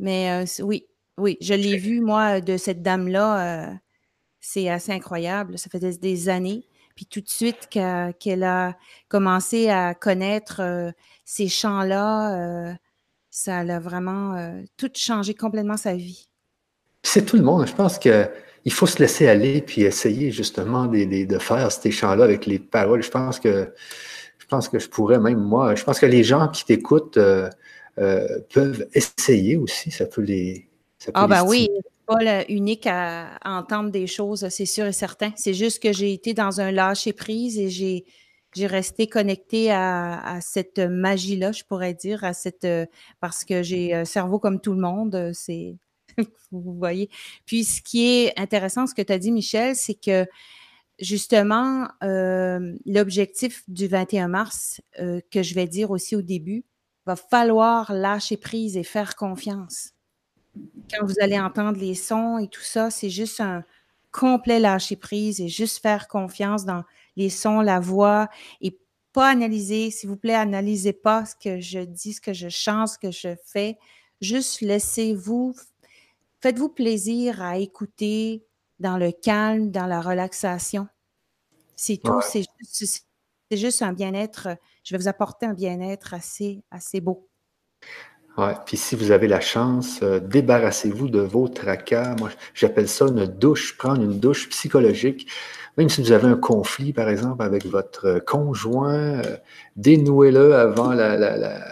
mais 0.01 0.45
oui, 0.61 0.87
oui, 1.19 1.39
je 1.41 1.55
l'ai 1.55 1.77
vu, 1.77 2.01
moi, 2.01 2.41
de 2.41 2.57
cette 2.57 2.83
dame-là. 2.83 3.79
c'est 4.41 4.69
assez 4.69 4.91
incroyable. 4.91 5.57
Ça 5.57 5.71
fait 5.71 5.79
des, 5.79 6.29
années. 6.29 6.67
Puis 6.95 7.07
tout 7.07 7.21
de 7.21 7.29
suite 7.29 7.69
qu'elle 7.69 8.45
a 8.45 8.77
commencé 9.09 9.69
à 9.69 9.95
connaître 9.95 10.93
ces 11.25 11.49
chants-là, 11.49 12.37
euh, 12.37 12.73
ça 13.31 13.59
a 13.61 13.79
vraiment 13.79 14.37
euh, 14.37 14.63
tout 14.77 14.91
changé 14.95 15.35
complètement 15.35 15.77
sa 15.77 15.95
vie. 15.95 16.29
C'est 17.03 17.25
tout 17.25 17.37
le 17.37 17.43
monde. 17.43 17.67
Je 17.67 17.75
pense 17.75 17.99
qu'il 17.99 18.29
faut 18.71 18.87
se 18.87 18.99
laisser 18.99 19.27
aller 19.27 19.63
puis 19.63 19.83
essayer 19.83 20.31
justement 20.31 20.87
de, 20.87 21.39
faire 21.39 21.73
ces 21.73 21.91
chants-là 21.91 22.25
avec 22.25 22.47
les 22.47 22.59
paroles. 22.59 23.03
Je 23.03 23.11
pense 23.11 23.41
que 23.41 23.73
je 24.39 24.47
pense 24.47 24.69
que 24.69 24.79
je 24.79 24.89
pourrais 24.89 25.19
même 25.19 25.41
moi. 25.41 25.75
Je 25.75 25.83
pense 25.83 25.99
que 25.99 26.07
les 26.07 26.23
gens 26.23 26.49
qui 26.49 26.65
t'écoutent 26.67 27.17
euh, 27.17 27.49
peuvent 27.97 28.87
essayer 28.93 29.57
aussi. 29.57 29.91
Ça 29.91 30.05
peut 30.05 30.21
les. 30.21 30.69
ah 31.15 31.27
ben 31.27 31.43
oui, 31.45 31.69
pas 32.15 32.45
unique 32.49 32.87
à, 32.87 33.39
entendre 33.45 33.91
des 33.91 34.07
choses, 34.07 34.49
c'est 34.49 34.67
sûr 34.67 34.87
et 34.87 34.93
certain. 34.93 35.33
C'est 35.37 35.55
juste 35.55 35.83
que 35.83 35.93
j'ai 35.93 36.13
été 36.13 36.35
dans 36.35 36.61
un 36.61 36.71
lâcher 36.71 37.13
prise 37.13 37.59
et 37.59 37.69
j'ai 37.69 38.67
resté 38.67 39.07
connectée 39.07 39.71
à, 39.71 40.39
cette 40.41 40.79
magie-là, 40.79 41.53
je 41.53 41.65
pourrais 41.65 41.95
dire, 41.95 42.25
à 42.25 42.33
cette 42.33 42.67
parce 43.21 43.45
que 43.45 43.63
j'ai 43.63 43.95
un 43.95 44.05
cerveau 44.05 44.39
comme 44.39 44.61
tout 44.61 44.73
le 44.73 44.81
monde, 44.81 45.33
c'est 45.35 45.77
vous 46.51 46.75
voyez. 46.75 47.09
Puis 47.47 47.65
ce 47.65 47.81
qui 47.83 48.07
est 48.07 48.39
intéressant, 48.39 48.87
ce 48.87 48.95
que 48.95 49.03
tu 49.03 49.13
as 49.13 49.19
dit, 49.19 49.33
Michel, 49.33 49.75
c'est 49.77 49.95
que 49.95 50.27
justement, 50.99 51.89
l'objectif 52.01 53.63
du 53.69 53.87
21 53.89 54.29
mars, 54.29 54.81
que 54.97 55.43
je 55.43 55.55
vais 55.55 55.67
dire 55.67 55.91
aussi 55.91 56.17
au 56.17 56.23
début, 56.23 56.65
va 57.07 57.17
falloir 57.17 57.93
lâcher 57.93 58.37
prise 58.37 58.77
et 58.77 58.85
faire 58.85 59.17
confiance. 59.17 59.93
Quand 60.91 61.07
vous 61.07 61.15
allez 61.21 61.39
entendre 61.39 61.79
les 61.79 61.95
sons 61.95 62.39
et 62.39 62.49
tout 62.49 62.63
ça, 62.63 62.91
c'est 62.91 63.11
juste 63.11 63.41
un 63.41 63.65
complet 64.11 64.61
lâcher 64.61 64.97
prise 64.97 65.41
et 65.41 65.49
juste 65.49 65.81
faire 65.81 66.07
confiance 66.09 66.65
dans 66.65 66.85
les 67.17 67.31
sons, 67.31 67.61
la 67.61 67.81
voix 67.81 68.29
et 68.61 68.79
pas 69.13 69.29
analyser. 69.29 69.91
S'il 69.91 70.11
vous 70.11 70.17
plaît, 70.17 70.35
analysez 70.35 70.93
pas 70.93 71.25
ce 71.25 71.35
que 71.35 71.61
je 71.61 71.81
dis, 71.81 72.15
ce 72.15 72.21
que 72.21 72.33
je 72.33 72.49
chante, 72.49 72.89
ce 72.89 72.99
que 72.99 73.11
je 73.11 73.35
fais. 73.45 73.79
Juste 74.21 74.61
laissez-vous, 74.61 75.55
faites-vous 76.41 76.69
plaisir 76.69 77.43
à 77.43 77.59
écouter 77.59 78.45
dans 78.79 78.99
le 78.99 79.13
calme, 79.13 79.71
dans 79.71 79.87
la 79.87 80.01
relaxation. 80.01 80.89
C'est 81.77 81.97
tout. 81.97 82.21
C'est 82.23 82.45
juste, 83.57 83.83
un 83.83 83.93
bien-être. 83.93 84.49
Je 84.85 84.95
vais 84.95 85.03
vous 85.03 85.09
apporter 85.09 85.47
un 85.47 85.55
bien-être 85.55 86.15
assez, 86.15 86.63
assez 86.71 87.01
beau. 87.01 87.29
Ouais, 88.39 88.55
puis 88.65 88.79
si 88.79 88.97
vous 88.97 89.11
avez 89.11 89.29
la 89.29 89.41
chance, 89.41 90.01
euh, 90.03 90.19
débarrassez-vous 90.19 91.09
de 91.09 91.21
vos 91.21 91.49
tracas. 91.49 92.17
Moi, 92.19 92.31
j'appelle 92.55 92.89
ça 92.89 93.05
une 93.07 93.27
douche, 93.27 93.77
prendre 93.77 94.03
une 94.03 94.19
douche 94.19 94.49
psychologique. 94.49 95.31
Même 95.77 95.91
si 95.91 96.03
vous 96.03 96.13
avez 96.13 96.29
un 96.29 96.37
conflit, 96.37 96.95
par 96.95 97.11
exemple, 97.11 97.43
avec 97.43 97.67
votre 97.67 98.21
conjoint, 98.21 99.21
euh, 99.21 99.37
dénouez-le 99.77 100.55
avant, 100.55 100.95
la, 100.95 101.13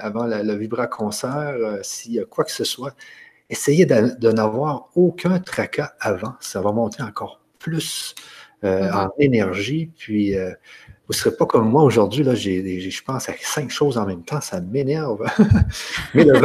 avant 0.02 0.26
le 0.26 0.54
vibraconcert, 0.54 1.54
euh, 1.56 1.78
s'il 1.82 2.12
y 2.12 2.20
a 2.20 2.24
quoi 2.24 2.44
que 2.44 2.52
ce 2.52 2.64
soit. 2.64 2.94
Essayez 3.48 3.86
de, 3.86 4.30
n'avoir 4.30 4.90
aucun 4.94 5.38
tracas 5.38 5.94
avant. 5.98 6.34
Ça 6.40 6.60
va 6.60 6.72
monter 6.72 7.02
encore 7.02 7.40
plus 7.58 8.14
mm-hmm. 8.62 8.92
en 8.94 9.10
énergie. 9.18 9.90
Puis, 9.96 10.36
vous 11.10 11.14
ne 11.14 11.18
serez 11.18 11.36
pas 11.36 11.44
comme 11.44 11.68
moi 11.68 11.82
aujourd'hui. 11.82 12.22
Là, 12.22 12.36
je 12.36 13.02
pense 13.02 13.28
à 13.28 13.32
cinq 13.42 13.68
choses 13.68 13.98
en 13.98 14.06
même 14.06 14.22
temps. 14.22 14.40
Ça 14.40 14.60
m'énerve. 14.60 15.26
Mais 16.14 16.22
le, 16.22 16.40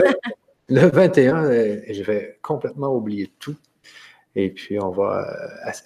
le 0.70 0.88
21, 0.88 1.44
je 1.94 2.02
vais 2.02 2.40
complètement 2.42 2.92
oublier 2.92 3.32
tout. 3.38 3.56
Et 4.36 4.50
puis, 4.50 4.80
on 4.80 4.90
va, 4.90 5.24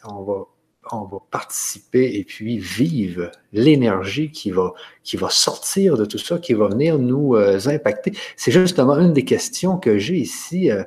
on 0.05 0.23
va 0.23 0.45
on 0.91 1.03
va 1.03 1.17
participer 1.30 2.15
et 2.15 2.23
puis 2.23 2.57
vivre 2.57 3.32
l'énergie 3.51 4.32
qui 4.32 4.49
va, 4.49 4.73
qui 5.03 5.17
va 5.17 5.30
sortir 5.30 5.97
de 5.97 6.05
tout 6.05 6.17
ça, 6.17 6.39
qui 6.39 6.53
va 6.53 6.69
venir 6.69 6.97
nous 6.97 7.36
euh, 7.36 7.59
impacter. 7.67 8.13
C'est 8.38 8.51
justement 8.51 8.97
une 8.97 9.13
des 9.13 9.25
questions 9.25 9.77
que 9.77 9.99
j'ai 9.99 10.15
ici, 10.15 10.71
euh, 10.71 10.84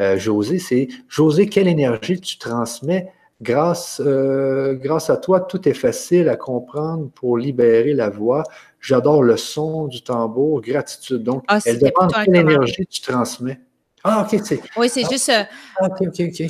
euh, 0.00 0.18
José, 0.18 0.58
c'est 0.58 0.88
José, 1.08 1.48
quelle 1.48 1.68
énergie 1.68 2.20
tu 2.20 2.36
transmets 2.36 3.12
grâce, 3.40 4.00
grâce 4.00 5.10
à 5.10 5.16
toi, 5.16 5.40
tout 5.40 5.68
est 5.68 5.74
facile 5.74 6.28
à 6.28 6.36
comprendre 6.36 7.10
pour 7.14 7.38
libérer 7.38 7.94
la 7.94 8.10
voix. 8.10 8.44
J'adore 8.80 9.22
le 9.22 9.36
son 9.36 9.86
du 9.86 10.02
tambour, 10.02 10.60
gratitude. 10.60 11.22
Donc, 11.22 11.44
ah, 11.48 11.58
elle 11.64 11.78
demande 11.78 12.12
quelle 12.24 12.36
énergie 12.36 12.86
tu 12.86 13.00
transmets. 13.00 13.60
Ah, 14.04 14.26
OK, 14.26 14.40
c'est. 14.44 14.60
Oui, 14.76 14.88
c'est 14.88 15.04
ah, 15.04 15.08
juste. 15.10 15.32
OK, 15.80 16.00
OK, 16.00 16.20
OK. 16.20 16.46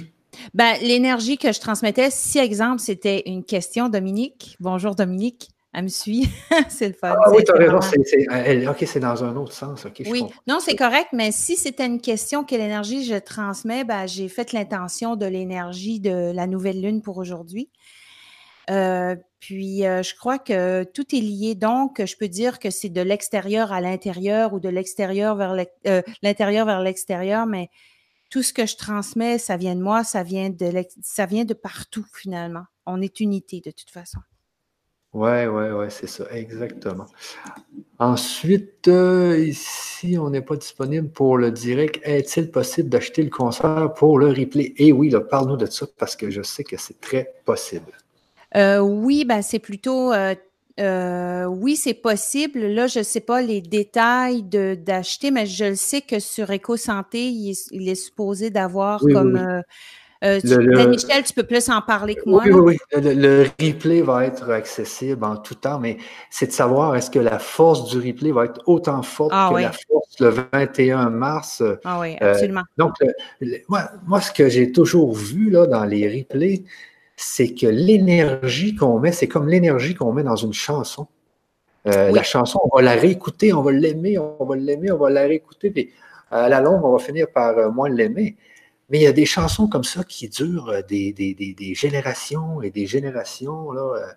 Ben, 0.55 0.75
l'énergie 0.83 1.39
que 1.39 1.53
je 1.53 1.61
transmettais, 1.61 2.11
si 2.11 2.39
exemple, 2.39 2.81
c'était 2.81 3.23
une 3.27 3.45
question, 3.45 3.89
Dominique. 3.89 4.57
Bonjour 4.61 4.95
Dominique. 4.95 5.49
Elle 5.75 5.85
me 5.85 5.89
suit. 5.89 6.29
c'est 6.69 6.89
le 6.89 6.95
fun. 6.95 7.15
Ah 7.15 7.31
oui, 7.31 7.45
tu 7.45 7.53
as 7.53 7.57
raison. 7.57 8.71
OK, 8.71 8.85
c'est 8.87 9.01
dans 9.01 9.23
un 9.23 9.37
autre 9.37 9.53
sens. 9.53 9.87
oui, 10.07 10.25
non, 10.47 10.59
c'est 10.61 10.77
correct, 10.77 11.09
mais 11.13 11.31
si 11.31 11.57
c'était 11.57 11.87
une 11.87 12.01
question, 12.01 12.45
quelle 12.45 12.63
énergie 12.63 13.05
je 13.05 13.17
transmets, 13.17 13.85
ben, 13.85 14.07
j'ai 14.07 14.29
fait 14.29 14.53
l'intention 14.53 15.17
de 15.17 15.27
l'énergie 15.27 16.01
de 16.01 16.33
la 16.35 16.47
nouvelle 16.47 16.81
lune 16.81 17.03
pour 17.03 17.19
aujourd'hui. 17.19 17.71
Euh, 18.71 19.17
puis, 19.41 19.87
euh, 19.87 20.03
je 20.03 20.15
crois 20.15 20.39
que 20.39 20.85
tout 20.85 21.15
est 21.15 21.21
lié. 21.21 21.55
Donc, 21.55 22.05
je 22.05 22.17
peux 22.17 22.29
dire 22.29 22.59
que 22.59 22.71
c'est 22.71 22.89
de 22.89 23.01
l'extérieur 23.01 23.73
à 23.73 23.81
l'intérieur 23.81 24.53
ou 24.53 24.61
de 24.61 24.69
l'extérieur 24.69 25.37
vers 25.37 25.55
euh, 25.87 26.03
l'intérieur 26.23 26.67
vers 26.67 26.81
l'extérieur, 26.81 27.47
mais 27.47 27.71
tout 28.31 28.43
ce 28.43 28.53
que 28.53 28.67
je 28.67 28.77
transmets, 28.77 29.39
ça 29.39 29.57
vient 29.57 29.75
de 29.75 29.81
moi, 29.81 30.05
ça 30.05 30.23
vient 30.23 30.51
de, 30.51 30.85
ça 31.03 31.25
vient 31.27 31.45
de 31.45 31.55
partout 31.55 32.05
finalement. 32.15 32.65
On 32.85 33.01
est 33.01 33.21
unité 33.21 33.63
de 33.65 33.71
toute 33.71 33.91
façon. 33.91 34.19
Oui, 35.15 35.47
oui, 35.47 35.65
oui, 35.73 35.87
c'est 35.89 36.07
ça, 36.07 36.25
exactement. 36.31 37.07
Ensuite, 37.99 38.89
euh, 38.89 39.39
ici, 39.39 40.19
on 40.19 40.31
n'est 40.31 40.43
pas 40.43 40.57
disponible 40.57 41.09
pour 41.09 41.39
le 41.39 41.51
direct. 41.51 41.99
Est-il 42.05 42.51
possible 42.51 42.91
d'acheter 42.91 43.23
le 43.23 43.31
concert 43.31 43.95
pour 43.95 44.19
le 44.19 44.29
replay? 44.29 44.75
Eh 44.77 44.93
oui, 44.93 45.13
parle-nous 45.31 45.57
de 45.57 45.67
ça 45.67 45.87
parce 45.99 46.15
que 46.15 46.31
je 46.31 46.43
sais 46.43 46.63
que 46.63 46.77
c'est 46.77 47.01
très 47.01 47.33
possible. 47.47 47.93
Euh, 48.57 48.81
oui, 48.81 49.25
ben, 49.25 49.41
c'est 49.41 49.59
plutôt 49.59 50.13
euh, 50.13 51.45
oui, 51.47 51.75
c'est 51.75 51.95
possible. 51.95 52.61
Là, 52.67 52.87
je 52.87 53.01
ne 53.01 53.05
sais 53.05 53.21
pas 53.21 53.41
les 53.43 53.61
détails 53.61 54.43
d'acheter, 54.43 55.31
mais 55.31 55.47
je 55.47 55.65
le 55.65 55.75
sais 55.75 56.03
que 56.03 56.21
sur 56.21 56.53
EcoSanté, 56.53 57.29
il 57.29 57.57
il 57.73 57.89
est 57.89 57.95
supposé 57.95 58.51
d'avoir 58.51 59.01
comme. 59.01 59.63
Euh, 60.25 60.41
euh, 60.45 60.89
Michel, 60.89 61.23
tu 61.23 61.33
peux 61.33 61.45
plus 61.45 61.69
en 61.71 61.81
parler 61.81 62.17
que 62.17 62.29
moi. 62.29 62.43
Oui, 62.45 62.51
oui, 62.53 62.77
oui. 62.93 63.01
Le, 63.01 63.47
replay 63.61 64.03
va 64.03 64.27
être 64.27 64.51
accessible 64.51 65.25
en 65.25 65.37
tout 65.37 65.55
temps, 65.55 65.79
mais 65.79 65.99
c'est 66.29 66.47
de 66.47 66.53
savoir 66.53 66.97
est-ce 66.97 67.11
que 67.11 67.21
la 67.21 67.39
force 67.39 67.89
du 67.89 67.99
replay 67.99 68.33
va 68.33 68.47
être 68.47 68.61
autant 68.67 69.03
forte 69.03 69.31
ah 69.33 69.51
que 69.55 69.61
la 69.61 69.73
force 69.73 70.21
le 70.21 70.35
21 70.53 71.11
mars. 71.11 71.63
Ah 71.85 72.01
oui, 72.01 72.17
absolument. 72.21 72.63
donc, 72.77 72.95
moi, 73.69 73.91
moi, 74.07 74.21
ce 74.21 74.33
que 74.33 74.49
j'ai 74.49 74.73
toujours 74.73 75.15
vu 75.15 75.51
là, 75.51 75.67
dans 75.67 75.85
les 75.85 76.09
replays, 76.09 76.65
c'est 77.15 77.53
que 77.53 77.67
l'énergie 77.67 78.77
qu'on 78.77 79.01
met, 79.01 79.13
c'est 79.13 79.27
comme 79.29 79.49
l'énergie 79.49 79.95
qu'on 79.95 80.13
met 80.13 80.23
dans 80.23 80.37
une 80.37 80.53
chanson. 80.53 81.09
Euh, 81.87 82.11
la 82.13 82.23
chanson, 82.23 82.61
on 82.65 82.77
va 82.77 82.83
la 82.83 82.93
réécouter, 82.93 83.53
on 83.53 83.63
va 83.63 83.73
l'aimer, 83.73 84.19
on 84.19 84.45
va 84.45 84.57
l'aimer, 84.57 84.93
on 84.93 84.99
va 84.99 85.11
la 85.11 85.23
réécouter, 85.23 85.71
puis 85.71 85.91
à 86.31 86.49
la 86.49 86.61
longue, 86.61 86.85
on 86.85 86.93
va 86.93 86.99
finir 86.99 87.27
par 87.33 87.57
euh, 87.59 87.71
moins 87.71 87.89
l'aimer. 87.89 88.37
Mais 88.91 88.99
il 88.99 89.03
y 89.03 89.07
a 89.07 89.13
des 89.13 89.27
chansons 89.27 89.69
comme 89.69 89.85
ça 89.85 90.03
qui 90.05 90.29
durent 90.29 90.71
euh, 90.71 90.83
des, 90.83 91.75
générations 91.75 92.63
et 92.63 92.71
des 92.71 92.87
générations. 92.87 93.71
Là, 93.73 94.15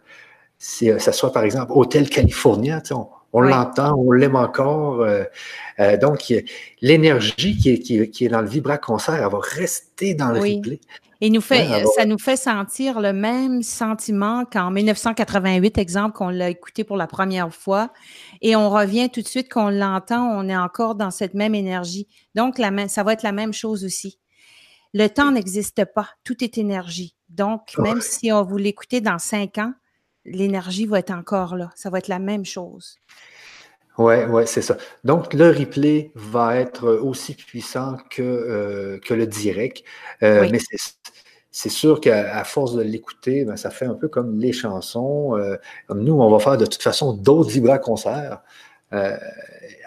ça 0.59 1.11
soit 1.11 1.31
par 1.31 1.43
exemple 1.43 1.71
Hotel 1.75 2.09
California, 2.09 2.81
on, 3.33 3.41
l'entend, 3.41 3.95
on 3.97 4.11
l'aime 4.11 4.35
encore. 4.35 5.05
donc, 5.99 6.33
l'énergie 6.81 7.57
qui 7.57 7.69
est, 7.69 7.79
qui, 7.79 8.25
est, 8.25 8.29
dans 8.29 8.41
le 8.41 8.47
Vibra 8.47 8.77
Concert, 8.77 9.15
elle 9.15 9.31
va 9.31 9.39
rester 9.41 10.13
dans 10.13 10.29
le 10.29 10.39
replay. 10.39 10.79
Et 11.23 11.29
nous 11.29 11.41
fait, 11.41 11.67
ça 11.95 12.05
nous 12.05 12.17
fait 12.17 12.35
sentir 12.35 12.99
le 12.99 13.13
même 13.13 13.61
sentiment 13.61 14.43
qu'en 14.43 14.71
1988, 14.71 15.77
exemple, 15.77 16.17
qu'on 16.17 16.29
l'a 16.29 16.49
écouté 16.49 16.83
pour 16.83 16.97
la 16.97 17.05
première 17.05 17.53
fois. 17.53 17.91
Et 18.41 18.55
on 18.55 18.71
revient 18.71 19.07
tout 19.11 19.21
de 19.21 19.27
suite 19.27 19.47
qu'on 19.47 19.69
l'entend, 19.69 20.27
on 20.35 20.49
est 20.49 20.57
encore 20.57 20.95
dans 20.95 21.11
cette 21.11 21.35
même 21.35 21.53
énergie. 21.53 22.07
Donc, 22.33 22.57
la 22.57 22.71
ça 22.87 23.03
va 23.03 23.13
être 23.13 23.21
la 23.21 23.33
même 23.33 23.53
chose 23.53 23.85
aussi. 23.85 24.17
Le 24.93 25.07
temps 25.07 25.31
n'existe 25.31 25.85
pas, 25.85 26.09
tout 26.23 26.43
est 26.43 26.57
énergie. 26.57 27.15
Donc, 27.29 27.77
même 27.77 28.01
si 28.01 28.31
on 28.31 28.43
vous 28.43 28.57
l'écoutez 28.57 28.99
dans 28.99 29.19
cinq 29.19 29.57
ans, 29.57 29.73
l'énergie 30.25 30.85
va 30.85 30.99
être 30.99 31.11
encore 31.11 31.55
là. 31.55 31.69
Ça 31.75 31.89
va 31.89 31.99
être 31.99 32.09
la 32.09 32.19
même 32.19 32.45
chose. 32.45 32.97
Oui, 33.97 34.23
ouais, 34.23 34.45
c'est 34.45 34.61
ça. 34.61 34.77
Donc, 35.03 35.33
le 35.33 35.49
replay 35.49 36.11
va 36.15 36.57
être 36.57 36.89
aussi 36.89 37.35
puissant 37.35 37.97
que, 38.09 38.21
euh, 38.21 38.99
que 38.99 39.13
le 39.13 39.27
direct. 39.27 39.83
Euh, 40.23 40.47
mais 40.51 40.59
c'est 41.51 41.69
sûr 41.69 41.99
qu'à 41.99 42.43
force 42.43 42.73
de 42.73 42.81
l'écouter, 42.81 43.43
ben, 43.43 43.57
ça 43.57 43.69
fait 43.69 43.85
un 43.85 43.93
peu 43.93 44.07
comme 44.07 44.39
les 44.39 44.53
chansons. 44.53 45.37
Euh, 45.37 45.57
comme 45.87 46.03
nous, 46.03 46.13
on 46.13 46.29
va 46.29 46.39
faire 46.39 46.57
de 46.57 46.65
toute 46.65 46.81
façon 46.81 47.13
d'autres 47.13 47.49
vibra-concerts. 47.49 48.41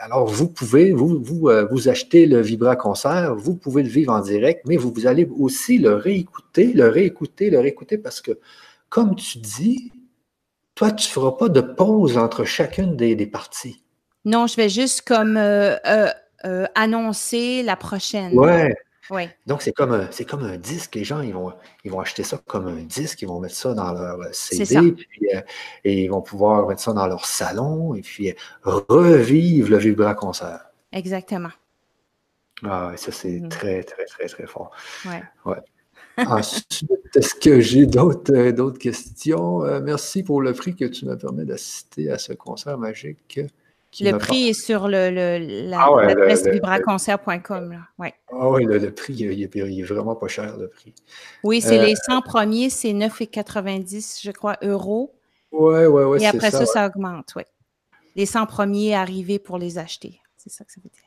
Alors, 0.01 0.27
vous 0.27 0.49
pouvez, 0.49 0.93
vous, 0.93 1.23
vous, 1.23 1.51
vous 1.71 1.89
achetez 1.89 2.27
le 2.27 2.41
vibra-concert, 2.41 3.35
vous 3.35 3.57
pouvez 3.57 3.83
le 3.83 3.89
vivre 3.89 4.13
en 4.13 4.21
direct, 4.21 4.63
mais 4.67 4.77
vous, 4.77 4.93
vous 4.93 5.07
allez 5.07 5.29
aussi 5.39 5.79
le 5.79 5.95
réécouter, 5.95 6.73
le 6.73 6.89
réécouter, 6.89 7.51
le 7.51 7.61
réécouter, 7.61 7.99
parce 7.99 8.21
que, 8.21 8.39
comme 8.89 9.17
tu 9.17 9.39
dis, 9.39 9.93
toi, 10.75 10.91
tu 10.91 11.09
ne 11.09 11.13
feras 11.13 11.33
pas 11.33 11.49
de 11.49 11.61
pause 11.61 12.19
entre 12.19 12.45
chacune 12.45 12.97
des, 12.97 13.15
des 13.15 13.27
parties. 13.27 13.83
Non, 14.25 14.47
je 14.47 14.57
vais 14.57 14.69
juste 14.69 15.03
comme 15.03 15.37
euh, 15.37 15.77
euh, 15.87 16.09
euh, 16.45 16.67
annoncer 16.75 17.63
la 17.63 17.77
prochaine. 17.77 18.37
Ouais. 18.39 18.75
Donc, 19.47 19.63
c'est 19.63 19.73
comme, 19.73 19.93
un, 19.93 20.09
c'est 20.11 20.25
comme 20.25 20.45
un 20.45 20.57
disque. 20.57 20.95
Les 20.95 21.05
gens, 21.05 21.21
ils 21.21 21.35
vont, 21.35 21.53
ils 21.85 21.91
vont 21.91 22.01
acheter 22.01 22.23
ça 22.23 22.41
comme 22.47 22.67
un 22.69 22.83
disque. 22.83 23.23
Ils 23.23 23.29
vont 23.29 23.41
mettre 23.41 23.55
ça 23.55 23.75
dans 23.75 23.93
leur 23.93 24.19
CD. 24.33 24.93
Puis, 24.93 25.29
et 25.85 26.05
ils 26.05 26.09
vont 26.09 26.23
pouvoir 26.23 26.67
mettre 26.69 26.81
ça 26.81 26.93
dans 26.93 27.07
leur 27.07 27.27
salon 27.27 27.95
et 27.95 28.01
puis 28.01 28.35
revivre 28.63 29.71
le 29.71 29.79
Vibra 29.79 30.15
Concert. 30.15 30.61
Exactement. 30.93 31.51
Ah 32.63 32.93
ça, 32.97 33.13
c'est 33.13 33.41
mm-hmm. 33.41 33.49
très, 33.49 33.83
très, 33.83 34.05
très, 34.05 34.27
très 34.27 34.47
fort. 34.47 34.71
Ouais. 35.05 35.23
ouais. 35.45 35.59
Ensuite, 36.17 36.91
est-ce 37.17 37.35
que 37.35 37.61
j'ai 37.61 37.87
d'autres, 37.87 38.51
d'autres 38.53 38.79
questions? 38.79 39.59
merci 39.81 40.23
pour 40.23 40.41
le 40.41 40.53
prix 40.53 40.77
que 40.77 40.85
tu 40.85 41.07
me 41.07 41.17
permets 41.19 41.45
d'assister 41.45 42.11
à 42.11 42.19
ce 42.19 42.33
concert 42.33 42.79
magique. 42.79 43.41
Le 44.01 44.19
prix 44.19 44.49
est 44.49 44.53
sur 44.53 44.89
le, 44.89 45.11
le 45.11 45.69
la, 45.69 45.83
ah. 45.83 45.93
Ouais. 47.99 48.15
Ah 48.41 48.51
oui, 48.51 48.65
le, 48.65 48.91
prix, 48.93 49.15
il 49.15 49.43
est, 49.43 49.83
vraiment 49.83 50.17
pas 50.17 50.29
cher, 50.29 50.57
le 50.57 50.69
prix. 50.69 50.95
Oui, 51.43 51.61
c'est 51.61 51.85
les 51.85 51.95
100 51.95 52.19
euh, 52.19 52.21
premiers, 52.21 52.71
c'est 52.71 52.93
9,90, 52.93 54.21
je 54.23 54.31
crois, 54.31 54.57
euros. 54.63 55.15
Oui, 55.53 55.85
oui, 55.87 56.03
oui. 56.05 56.23
Et 56.23 56.27
après 56.27 56.51
ça, 56.51 56.67
ça, 56.67 56.87
augmente, 56.87 57.33
oui. 57.37 57.43
Les 58.17 58.27
100 58.27 58.47
premiers 58.47 58.95
arrivés 58.95 59.39
pour 59.39 59.59
les 59.59 59.79
acheter. 59.79 60.21
C'est 60.37 60.51
ça 60.51 60.65
que 60.65 60.73
ça 60.73 60.81
veut 60.83 60.91
dire. 60.91 61.03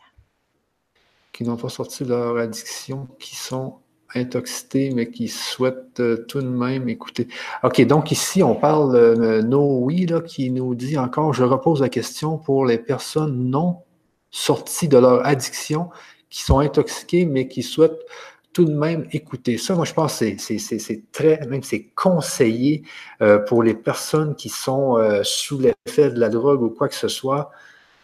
Qui 1.32 1.44
n'ont 1.44 1.58
pas 1.58 1.70
sorti 1.70 2.04
leur 2.06 2.38
addiction, 2.38 3.08
qui 3.20 3.36
sont 3.36 3.76
intoxiqués, 4.16 4.92
mais 4.94 5.10
qui 5.10 5.28
souhaitent 5.28 6.00
euh, 6.00 6.26
tout 6.28 6.42
de 6.42 6.48
même 6.48 6.90
écouter. 6.90 7.28
OK, 7.64 7.82
donc 7.86 8.12
ici, 8.12 8.42
on 8.42 8.56
parle 8.56 8.94
de 8.94 8.98
euh, 8.98 9.42
Noé 9.44 10.06
là, 10.06 10.22
qui 10.22 10.50
nous 10.50 10.76
dit 10.76 10.98
encore, 10.98 11.34
je 11.34 11.44
repose 11.44 11.82
la 11.82 11.90
question 11.90 12.38
pour 12.38 12.66
les 12.66 12.78
personnes 12.78 13.50
non 13.50 13.84
sorties 14.30 14.88
de 14.88 14.98
leur 14.98 15.26
addiction, 15.26 15.90
qui 16.30 16.44
sont 16.44 16.60
intoxiquées, 16.60 17.26
mais 17.26 17.48
qui 17.48 17.64
souhaitent 17.64 18.06
tout 18.54 18.66
de 18.66 18.74
même 18.74 19.08
écouter. 19.12 19.58
Ça, 19.58 19.76
moi, 19.76 19.86
je 19.86 19.94
pense 19.94 20.20
que 20.20 20.38
c'est 20.38 21.12
très, 21.12 21.46
même 21.48 21.64
c'est 21.64 21.84
conseillé 21.96 22.84
euh, 23.22 23.38
pour 23.40 23.62
les 23.62 23.76
personnes 23.76 24.36
qui 24.36 24.50
sont 24.50 24.98
sous 25.24 25.60
l'effet 25.60 26.10
de 26.10 26.20
la 26.20 26.30
drogue 26.30 26.64
ou 26.64 26.70
quoi 26.70 26.88
que 26.88 26.96
ce 26.96 27.08
soit. 27.08 27.52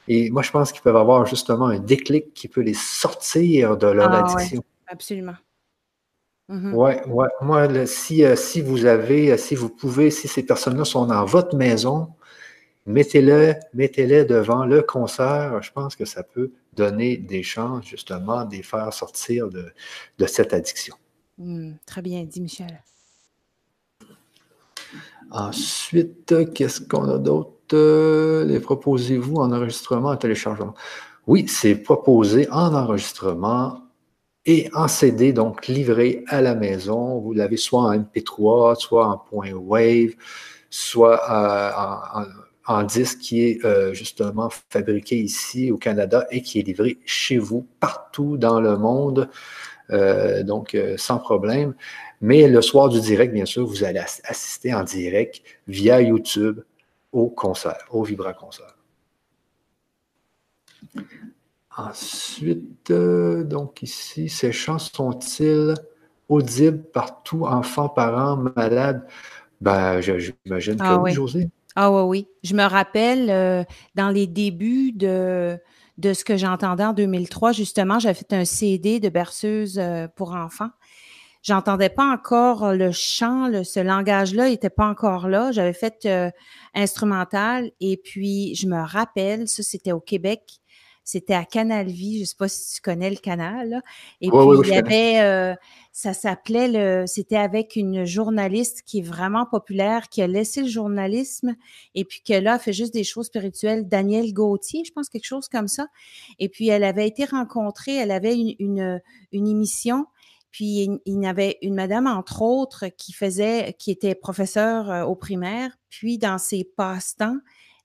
Et 0.07 0.29
moi, 0.29 0.41
je 0.41 0.51
pense 0.51 0.71
qu'ils 0.71 0.81
peuvent 0.81 0.97
avoir 0.97 1.25
justement 1.25 1.67
un 1.67 1.79
déclic 1.79 2.33
qui 2.33 2.47
peut 2.47 2.61
les 2.61 2.73
sortir 2.73 3.77
de 3.77 3.87
leur 3.87 4.11
ah, 4.11 4.25
addiction. 4.25 4.63
absolument. 4.87 5.35
Mm-hmm. 6.49 6.73
Oui, 6.73 7.13
ouais. 7.13 7.27
Moi, 7.41 7.85
si, 7.85 8.25
euh, 8.25 8.35
si 8.35 8.61
vous 8.61 8.85
avez, 8.85 9.31
euh, 9.31 9.37
si 9.37 9.55
vous 9.55 9.69
pouvez, 9.69 10.11
si 10.11 10.27
ces 10.27 10.45
personnes-là 10.45 10.83
sont 10.83 11.05
dans 11.05 11.23
votre 11.25 11.55
maison, 11.55 12.09
mettez-les 12.85 13.55
mettez 13.73 14.07
-les 14.07 14.25
devant 14.25 14.65
le 14.65 14.81
concert. 14.81 15.61
Je 15.61 15.71
pense 15.71 15.95
que 15.95 16.05
ça 16.05 16.23
peut 16.23 16.51
donner 16.75 17.17
des 17.17 17.43
chances, 17.43 17.85
justement, 17.85 18.45
de 18.45 18.55
les 18.55 18.63
faire 18.63 18.91
sortir 18.93 19.49
de, 19.49 19.73
cette 20.27 20.53
addiction. 20.53 20.95
Mm, 21.37 21.73
très 21.85 22.01
bien 22.01 22.23
dit, 22.23 22.41
Michel. 22.41 22.81
Ensuite, 25.31 26.53
qu'est-ce 26.53 26.81
qu'on 26.81 27.09
a 27.09 27.17
d'autre? 27.17 27.49
Les 28.45 28.59
proposez-vous 28.59 29.37
en 29.37 29.51
enregistrement, 29.51 30.09
en 30.09 30.17
téléchargement? 30.17 30.75
Oui, 31.25 31.47
c'est 31.47 31.75
proposé 31.75 32.47
en 32.51 32.75
enregistrement 32.75 33.79
et 34.45 34.69
en 34.73 34.87
CD, 34.87 35.31
donc 35.31 35.67
livré 35.67 36.23
à 36.27 36.41
la 36.41 36.53
maison. 36.53 37.19
Vous 37.19 37.33
l'avez 37.33 37.57
soit 37.57 37.81
en 37.81 37.93
MP3, 37.93 38.75
soit 38.75 39.07
en 39.07 39.17
point 39.17 39.53
wave, 39.53 40.11
soit 40.69 41.19
euh, 41.31 41.71
en, 42.19 42.25
disque 42.83 43.19
qui 43.19 43.43
est 43.43 43.65
euh, 43.65 43.93
justement 43.93 44.49
fabriqué 44.69 45.17
ici 45.17 45.71
au 45.71 45.77
Canada 45.77 46.25
et 46.31 46.41
qui 46.41 46.59
est 46.59 46.63
livré 46.63 46.97
chez 47.05 47.37
vous 47.37 47.67
partout 47.79 48.37
dans 48.37 48.61
le 48.61 48.77
monde. 48.77 49.29
Euh, 49.91 50.43
donc, 50.43 50.77
sans 50.97 51.19
problème. 51.19 51.75
Mais 52.21 52.47
le 52.47 52.61
soir 52.61 52.87
du 52.87 53.01
direct, 53.01 53.33
bien 53.33 53.45
sûr, 53.45 53.65
vous 53.65 53.83
allez 53.83 53.99
assister 53.99 54.73
en 54.73 54.83
direct 54.83 55.41
via 55.67 56.01
YouTube 56.01 56.61
au 57.11 57.27
concert, 57.27 57.85
au 57.91 58.03
Vibra 58.03 58.33
Concert. 58.33 58.77
Ensuite, 61.75 62.91
euh, 62.91 63.43
donc 63.43 63.81
ici, 63.81 64.29
ces 64.29 64.51
chants 64.51 64.77
sont-ils 64.79 65.73
audibles 66.29 66.83
partout, 66.83 67.45
enfants, 67.45 67.89
parents, 67.89 68.37
malades? 68.37 69.07
Ben, 69.59 69.99
j'imagine 70.01 70.75
que 70.75 70.83
ah 70.83 70.99
oui, 70.99 71.13
José. 71.13 71.49
Ah 71.75 71.91
oui, 71.91 72.01
oui. 72.01 72.27
Je 72.43 72.55
me 72.55 72.63
rappelle 72.63 73.29
euh, 73.29 73.63
dans 73.95 74.09
les 74.09 74.27
débuts 74.27 74.91
de, 74.91 75.57
de 75.97 76.13
ce 76.13 76.23
que 76.23 76.37
j'entendais 76.37 76.83
en 76.85 76.93
2003, 76.93 77.51
justement, 77.51 77.99
j'avais 77.99 78.13
fait 78.13 78.33
un 78.33 78.45
CD 78.45 78.99
de 78.99 79.09
berceuse 79.09 79.79
euh, 79.79 80.07
pour 80.15 80.33
enfants. 80.33 80.69
J'entendais 81.41 81.89
pas 81.89 82.05
encore 82.05 82.73
le 82.73 82.91
chant, 82.91 83.51
ce 83.65 83.81
langage-là 83.81 84.49
n'était 84.49 84.69
pas 84.69 84.87
encore 84.87 85.27
là. 85.27 85.51
J'avais 85.51 85.73
fait 85.73 86.07
instrumental 86.73 87.69
et 87.81 87.97
puis 87.97 88.55
je 88.55 88.65
me 88.65 88.81
rappelle, 88.81 89.49
ça 89.49 89.61
c'était 89.61 89.91
au 89.91 89.99
Québec, 89.99 90.61
c'était 91.03 91.33
à 91.33 91.45
Canal 91.45 91.87
Vie, 91.87 92.17
je 92.17 92.21
ne 92.21 92.25
sais 92.25 92.35
pas 92.37 92.47
si 92.47 92.75
tu 92.75 92.81
connais 92.81 93.09
le 93.09 93.17
canal. 93.17 93.81
Et 94.21 94.29
puis, 94.29 94.37
il 94.63 94.69
y 94.69 94.77
avait, 94.77 95.21
euh, 95.21 95.53
ça 95.91 96.13
s'appelait, 96.13 96.67
le, 96.67 97.05
c'était 97.07 97.37
avec 97.37 97.75
une 97.75 98.05
journaliste 98.05 98.83
qui 98.85 98.99
est 98.99 99.03
vraiment 99.03 99.45
populaire, 99.45 100.09
qui 100.09 100.21
a 100.21 100.27
laissé 100.27 100.61
le 100.61 100.69
journalisme 100.69 101.55
et 101.93 102.05
puis 102.05 102.21
qui 102.23 102.39
là, 102.39 102.53
a 102.53 102.59
fait 102.59 102.73
juste 102.73 102.93
des 102.93 103.03
choses 103.03 103.27
spirituelles. 103.27 103.87
Danielle 103.87 104.33
Gauthier, 104.33 104.83
je 104.85 104.91
pense, 104.91 105.09
quelque 105.09 105.25
chose 105.25 105.49
comme 105.49 105.67
ça. 105.67 105.87
Et 106.39 106.49
puis, 106.49 106.69
elle 106.69 106.83
avait 106.83 107.07
été 107.07 107.25
rencontrée, 107.25 107.95
elle 107.95 108.11
avait 108.11 108.35
une, 108.35 108.55
une, 108.59 109.01
une 109.31 109.47
émission 109.47 110.05
puis 110.53 110.87
il 111.07 111.23
y 111.23 111.25
avait 111.25 111.57
une 111.63 111.73
madame, 111.73 112.05
entre 112.05 112.43
autres, 112.43 112.85
qui 112.95 113.11
faisait, 113.11 113.75
qui 113.79 113.89
était 113.89 114.13
professeure 114.13 114.91
euh, 114.91 115.03
au 115.03 115.15
primaire. 115.15 115.71
Puis 115.89 116.19
dans 116.19 116.37
ses 116.37 116.63
passe-temps, 116.63 117.37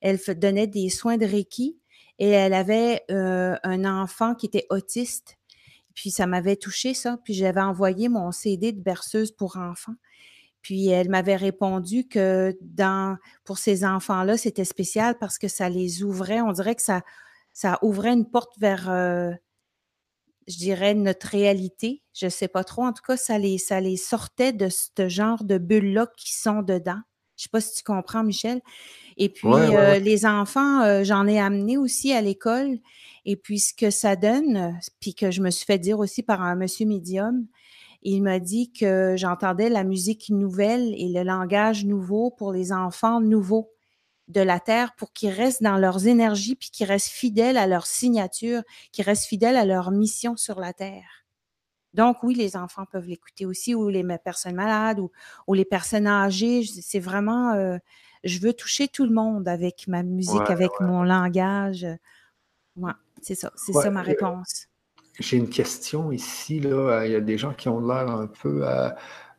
elle 0.02 0.18
donnait 0.36 0.66
des 0.66 0.90
soins 0.90 1.16
de 1.16 1.24
Reiki 1.24 1.78
et 2.18 2.30
elle 2.30 2.54
avait 2.54 3.04
euh, 3.10 3.56
un 3.62 3.84
enfant 3.84 4.34
qui 4.34 4.46
était 4.46 4.66
autiste. 4.70 5.36
Puis 5.94 6.10
ça 6.10 6.26
m'avait 6.26 6.56
touché 6.56 6.94
ça. 6.94 7.18
Puis 7.24 7.34
j'avais 7.34 7.60
envoyé 7.60 8.08
mon 8.08 8.32
CD 8.32 8.72
de 8.72 8.80
berceuse 8.80 9.32
pour 9.32 9.56
enfants. 9.56 9.94
Puis 10.62 10.88
elle 10.88 11.08
m'avait 11.08 11.36
répondu 11.36 12.06
que 12.08 12.56
pour 13.44 13.58
ces 13.58 13.84
enfants-là, 13.84 14.36
c'était 14.36 14.64
spécial 14.64 15.16
parce 15.18 15.38
que 15.38 15.48
ça 15.48 15.68
les 15.68 16.02
ouvrait. 16.02 16.40
On 16.40 16.52
dirait 16.52 16.74
que 16.74 16.82
ça, 16.82 17.02
ouvrait 17.82 18.12
une 18.12 18.28
porte 18.28 18.58
vers, 18.58 18.90
euh, 18.90 19.32
je 20.46 20.56
dirais, 20.56 20.94
notre 20.94 21.28
réalité. 21.28 22.02
Je 22.12 22.26
ne 22.26 22.30
sais 22.30 22.48
pas 22.48 22.64
trop. 22.64 22.84
En 22.84 22.92
tout 22.92 23.02
cas, 23.06 23.16
ça 23.16 23.38
les, 23.38 23.58
ça 23.58 23.80
les 23.80 23.96
sortait 23.96 24.52
de 24.52 24.68
ce 24.68 25.08
genre 25.08 25.44
de 25.44 25.58
bulles-là 25.58 26.08
qui 26.16 26.34
sont 26.34 26.62
dedans. 26.62 27.00
Je 27.36 27.42
ne 27.42 27.44
sais 27.44 27.50
pas 27.52 27.60
si 27.60 27.74
tu 27.76 27.82
comprends, 27.84 28.24
Michel. 28.24 28.60
Et 29.18 29.28
puis, 29.28 29.48
euh, 29.48 29.98
les 29.98 30.24
enfants, 30.24 30.82
euh, 30.82 31.02
j'en 31.02 31.26
ai 31.26 31.40
amené 31.40 31.76
aussi 31.76 32.12
à 32.12 32.20
l'école. 32.20 32.78
Et 33.24 33.36
puis, 33.36 33.58
ce 33.58 33.74
que 33.74 33.90
ça 33.90 34.16
donne, 34.16 34.78
puis 35.00 35.14
que 35.14 35.30
je 35.30 35.42
me 35.42 35.50
suis 35.50 35.66
fait 35.66 35.78
dire 35.78 35.98
aussi 35.98 36.22
par 36.22 36.40
un 36.40 36.54
monsieur 36.54 36.86
médium, 36.86 37.46
il 38.02 38.22
m'a 38.22 38.38
dit 38.38 38.72
que 38.72 39.14
j'entendais 39.16 39.68
la 39.68 39.82
musique 39.82 40.30
nouvelle 40.30 40.94
et 40.96 41.08
le 41.08 41.24
langage 41.24 41.84
nouveau 41.84 42.30
pour 42.30 42.52
les 42.52 42.72
enfants 42.72 43.20
nouveaux 43.20 43.72
de 44.28 44.40
la 44.40 44.60
Terre 44.60 44.94
pour 44.94 45.12
qu'ils 45.12 45.30
restent 45.30 45.62
dans 45.64 45.78
leurs 45.78 46.06
énergies, 46.06 46.54
puis 46.54 46.70
qu'ils 46.70 46.86
restent 46.86 47.08
fidèles 47.08 47.56
à 47.56 47.66
leur 47.66 47.86
signature, 47.86 48.62
qu'ils 48.92 49.04
restent 49.04 49.26
fidèles 49.26 49.56
à 49.56 49.64
leur 49.64 49.90
mission 49.90 50.36
sur 50.36 50.60
la 50.60 50.72
Terre. 50.72 51.26
Donc, 51.94 52.22
oui, 52.22 52.34
les 52.34 52.56
enfants 52.56 52.84
peuvent 52.84 53.08
l'écouter 53.08 53.46
aussi, 53.46 53.74
ou 53.74 53.88
les 53.88 54.04
personnes 54.18 54.54
malades, 54.54 55.00
ou, 55.00 55.54
les 55.54 55.64
personnes 55.64 56.06
âgées. 56.06 56.62
C'est 56.64 57.00
vraiment, 57.00 57.54
euh, 57.54 57.78
je 58.28 58.40
veux 58.40 58.52
toucher 58.52 58.88
tout 58.88 59.04
le 59.04 59.12
monde 59.12 59.48
avec 59.48 59.88
ma 59.88 60.02
musique, 60.02 60.48
avec 60.48 60.70
mon 60.80 61.02
langage. 61.02 61.86
Ouais, 62.76 62.92
c'est 63.22 63.34
ça, 63.34 63.52
c'est 63.56 63.72
ça 63.72 63.90
ma 63.90 64.02
réponse. 64.02 64.68
J'ai 65.18 65.36
une 65.36 65.48
question 65.48 66.12
ici. 66.12 66.60
Là. 66.60 67.04
Il 67.04 67.12
y 67.12 67.16
a 67.16 67.20
des 67.20 67.38
gens 67.38 67.52
qui 67.52 67.68
ont 67.68 67.80
l'air 67.80 68.08
un 68.08 68.28
peu 68.28 68.64
à, 68.66 68.96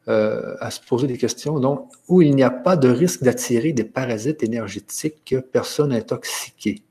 euh, 0.08 0.56
se 0.70 0.80
poser 0.82 1.08
des 1.08 1.18
questions. 1.18 1.60
Donc, 1.60 1.90
où 2.08 2.22
il 2.22 2.36
n'y 2.36 2.44
a 2.44 2.50
pas 2.50 2.76
de 2.76 2.90
risque 2.90 3.24
d'attirer 3.24 3.72
des 3.72 3.86
parasites 3.86 4.44
énergétiques 4.44 5.24
que 5.26 5.38
personne 5.38 5.94
intoxiquée. 5.94 6.84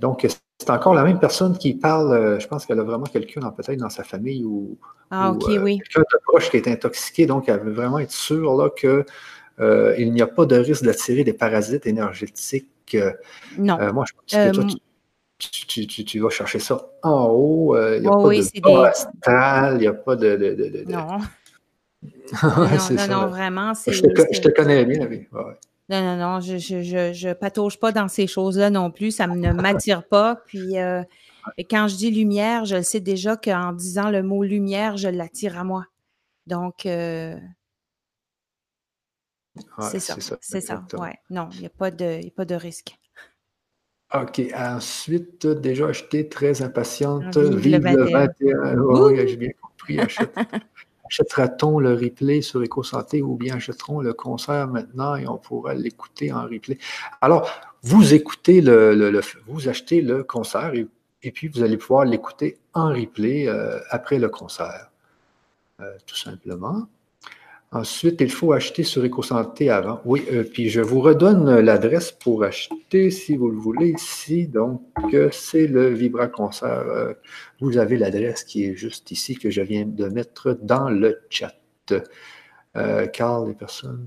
Donc, 0.00 0.26
c'est 0.58 0.70
encore 0.70 0.94
la 0.94 1.02
même 1.02 1.18
personne 1.18 1.58
qui 1.58 1.74
parle. 1.74 2.12
Euh, 2.12 2.38
je 2.38 2.46
pense 2.46 2.66
qu'elle 2.66 2.78
a 2.78 2.84
vraiment 2.84 3.06
quelqu'un 3.06 3.40
peut-être 3.50 3.78
dans 3.78 3.90
sa 3.90 4.04
famille 4.04 4.44
ou, 4.44 4.78
ah, 5.10 5.30
euh, 5.30 5.34
quelqu'un 5.38 6.00
de 6.00 6.18
proche 6.24 6.50
qui 6.50 6.56
est 6.56 6.68
intoxiqué. 6.68 7.26
Donc, 7.26 7.48
elle 7.48 7.60
veut 7.60 7.72
vraiment 7.72 7.98
être 7.98 8.12
sûre 8.12 8.56
là, 8.56 8.70
que 8.70 9.04
euh, 9.60 9.94
il 9.98 10.12
n'y 10.12 10.22
a 10.22 10.26
pas 10.26 10.46
de 10.46 10.56
risque 10.56 10.84
d'attirer 10.84 11.24
des 11.24 11.32
parasites 11.32 11.86
énergétiques. 11.86 12.94
Euh, 12.94 13.12
non. 13.58 13.78
Euh, 13.80 13.92
moi, 13.92 14.04
je 14.06 14.12
pense 14.14 14.24
que 14.32 14.52
toi, 14.52 14.66
tu, 16.06 16.20
vas 16.20 16.30
chercher 16.30 16.58
ça 16.58 16.86
en 17.02 17.26
haut. 17.26 17.76
Il 17.76 18.00
n'y 18.00 18.06
a, 18.06 18.10
pas 18.10 18.28
de 18.28 18.84
astral, 18.84 19.76
il 19.76 19.80
n'y 19.80 19.86
a 19.86 19.92
pas 19.92 20.16
de. 20.16 20.84
Non. 20.88 21.18
non, 22.42 23.08
non, 23.08 23.26
vraiment. 23.28 23.72
Je 23.74 24.00
te, 24.00 24.22
je 24.32 24.40
te, 24.40 24.48
connais 24.48 24.84
bien, 24.84 25.06
oui. 25.08 25.26
Non, 25.90 26.02
non, 26.02 26.16
non, 26.16 26.40
je 26.40 26.56
je, 26.56 27.12
je, 27.12 27.32
patauge 27.32 27.78
pas 27.78 27.92
dans 27.92 28.08
ces 28.08 28.26
choses-là 28.26 28.70
non 28.70 28.90
plus. 28.90 29.10
Ça 29.10 29.26
ne 29.26 29.52
m'attire 29.52 30.04
pas. 30.04 30.40
Puis 30.46 30.76
quand 31.70 31.88
je 31.88 31.96
dis 31.96 32.10
lumière, 32.10 32.64
je 32.64 32.76
le 32.76 32.82
sais 32.82 33.00
déjà 33.00 33.36
qu'en 33.36 33.72
disant 33.72 34.10
le 34.10 34.22
mot 34.22 34.42
lumière, 34.42 34.96
je 34.96 35.08
l'attire 35.08 35.58
à 35.58 35.64
moi. 35.64 35.86
Donc, 36.46 36.86
c'est 39.80 40.00
ça. 40.00 40.16
C'est 40.40 40.60
ça. 40.60 40.84
Ouais. 40.98 41.14
Non, 41.30 41.48
il 41.52 41.60
n'y 41.60 41.66
a, 41.66 41.70
pas 41.70 41.90
de, 41.90 42.28
pas 42.30 42.44
de 42.44 42.54
risque. 42.54 42.98
OK. 44.14 44.40
Ensuite, 44.54 45.46
déjà 45.46 45.88
acheté, 45.88 46.28
très 46.28 46.62
impatiente. 46.62 47.36
Vive, 47.36 47.84
le 47.84 48.04
21. 48.04 48.76
oui, 48.76 49.28
j'ai 49.28 49.36
bien 49.36 49.50
compris. 49.60 49.98
Achètera-t-on 51.06 51.80
le 51.80 51.94
replay 51.94 52.40
sur 52.40 52.62
EcoSanté 52.62 53.22
ou 53.22 53.36
bien 53.36 53.56
achèterons 53.56 54.00
le 54.00 54.14
concert 54.14 54.68
maintenant 54.68 55.16
et 55.16 55.26
on 55.28 55.36
pourra 55.36 55.74
l'écouter 55.74 56.32
en 56.32 56.44
replay? 56.44 56.78
Alors, 57.20 57.50
vous 57.82 58.14
écoutez 58.14 58.62
le, 58.62 59.20
vous 59.46 59.68
achetez 59.68 60.00
le 60.00 60.24
concert 60.24 60.72
et, 60.74 61.30
puis 61.30 61.48
vous 61.48 61.62
allez 61.62 61.76
pouvoir 61.76 62.04
l'écouter 62.04 62.58
en 62.72 62.88
replay 62.88 63.48
euh, 63.48 63.78
après 63.90 64.18
le 64.18 64.28
concert. 64.28 64.90
Euh, 65.80 65.96
tout 66.06 66.16
simplement. 66.16 66.86
Ensuite, 67.74 68.20
il 68.20 68.30
faut 68.30 68.52
acheter 68.52 68.84
sur 68.84 69.04
EcoSanté 69.04 69.68
avant. 69.68 70.00
Oui, 70.04 70.24
euh, 70.30 70.44
puis 70.44 70.68
je 70.68 70.80
vous 70.80 71.00
redonne 71.00 71.58
l'adresse 71.58 72.12
pour 72.12 72.44
acheter 72.44 73.10
si 73.10 73.36
vous 73.36 73.50
le 73.50 73.56
voulez 73.58 73.88
ici. 73.88 74.46
Donc, 74.46 74.80
c'est 75.32 75.66
le 75.66 75.88
Vibra 75.88 76.28
Concert. 76.28 76.68
Euh, 76.70 77.14
vous 77.60 77.76
avez 77.76 77.96
l'adresse 77.96 78.44
qui 78.44 78.64
est 78.64 78.76
juste 78.76 79.10
ici 79.10 79.36
que 79.36 79.50
je 79.50 79.60
viens 79.60 79.86
de 79.86 80.06
mettre 80.08 80.56
dans 80.62 80.88
le 80.88 81.22
chat. 81.30 81.52
Euh, 82.76 83.08
Carl, 83.08 83.48
les 83.48 83.54
personnes, 83.54 84.06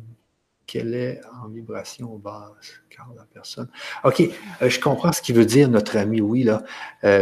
quelle 0.66 0.94
est 0.94 1.20
en 1.44 1.50
vibration 1.50 2.16
basse? 2.16 2.80
Carl, 2.90 3.10
la 3.18 3.26
personne. 3.34 3.68
OK, 4.06 4.24
je 4.62 4.80
comprends 4.80 5.12
ce 5.12 5.22
qu'il 5.22 5.36
veut 5.36 5.46
dire, 5.46 5.68
notre 5.68 5.98
ami, 5.98 6.22
oui, 6.22 6.44
là. 6.44 6.64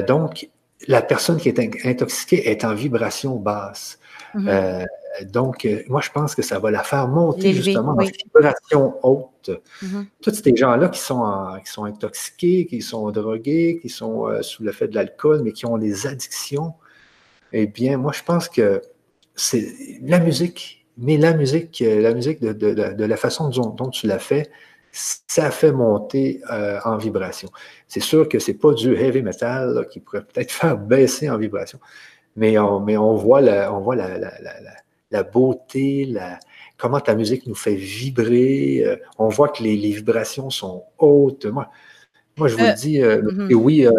donc, 0.04 0.48
la 0.88 1.02
personne 1.02 1.38
qui 1.38 1.50
est 1.50 1.86
intoxiquée 1.88 2.52
est 2.52 2.64
en 2.64 2.76
vibration 2.76 3.38
basse. 3.38 3.98
Mm-hmm. 4.36 4.86
Donc, 5.24 5.68
moi, 5.88 6.02
je 6.02 6.12
pense 6.12 6.36
que 6.36 6.42
ça 6.42 6.60
va 6.60 6.72
la 6.72 6.84
faire 6.84 7.08
monter 7.08 7.54
justement 7.54 7.92
en 7.92 8.04
vibration 8.04 8.96
haute. 9.04 9.52
Mm-hmm. 9.82 10.06
Tous 10.22 10.34
ces 10.34 10.56
gens-là 10.56 10.90
qui 10.90 11.00
sont, 11.00 11.24
qui 11.64 11.72
sont 11.72 11.86
intoxiqués, 11.86 12.66
qui 12.66 12.82
sont 12.82 13.12
drogués, 13.12 13.80
qui 13.82 13.90
sont 13.90 14.28
sous 14.42 14.64
le 14.64 14.72
fait 14.72 14.88
de 14.88 14.96
l'alcool, 14.96 15.42
mais 15.44 15.52
qui 15.52 15.66
ont 15.66 15.78
des 15.78 16.08
addictions, 16.08 16.74
eh 17.54 17.68
bien, 17.68 17.98
moi, 17.98 18.12
je 18.12 18.24
pense 18.24 18.50
que 18.50 18.82
c'est 19.36 19.74
la 20.02 20.20
musique, 20.20 20.86
mais 20.98 21.18
la 21.18 21.34
musique, 21.34 21.84
la 21.86 22.14
musique 22.14 22.42
de, 22.42 23.06
la 23.06 23.18
façon 23.18 23.50
dont, 23.50 23.90
tu 23.90 24.08
l'as 24.08 24.20
fait, 24.20 24.50
ça 24.92 25.52
fait 25.52 25.74
monter 25.74 26.42
euh, 26.52 26.80
en 26.86 26.98
vibration. 26.98 27.50
C'est 27.88 28.00
sûr 28.00 28.30
que 28.30 28.40
c'est 28.40 28.54
pas 28.54 28.74
du 28.74 28.96
heavy 28.96 29.22
metal 29.22 29.88
qui 29.92 30.00
pourrait 30.00 30.24
peut-être 30.24 30.52
faire 30.62 30.78
baisser 30.78 31.30
en 31.30 31.38
vibration, 31.38 31.80
mais 32.36 32.58
on, 32.58 32.80
mais 32.80 32.98
on 32.98 33.16
voit 33.16 33.42
la, 33.42 33.74
on 33.74 33.82
voit 33.82 33.96
la, 33.96 34.18
la, 34.18 34.40
la, 34.40 34.76
beauté, 35.24 36.14
comment 36.78 37.00
ta 37.00 37.16
musique 37.16 37.48
nous 37.48 37.56
fait 37.56 37.76
vibrer. 37.76 38.84
Euh, 38.86 38.98
on 39.18 39.30
voit 39.30 39.50
que 39.50 39.64
les, 39.64 39.78
les 39.78 39.92
vibrations 39.92 40.50
sont 40.50 40.84
hautes. 40.98 41.46
Moi, 41.46 41.70
moi, 42.38 42.50
je 42.50 42.56
vous 42.56 42.66
euh, 42.66 42.74
dis, 42.74 43.02
euh, 43.02 43.22
mhm. 43.22 43.54
oui, 43.54 43.86
euh, 43.86 43.92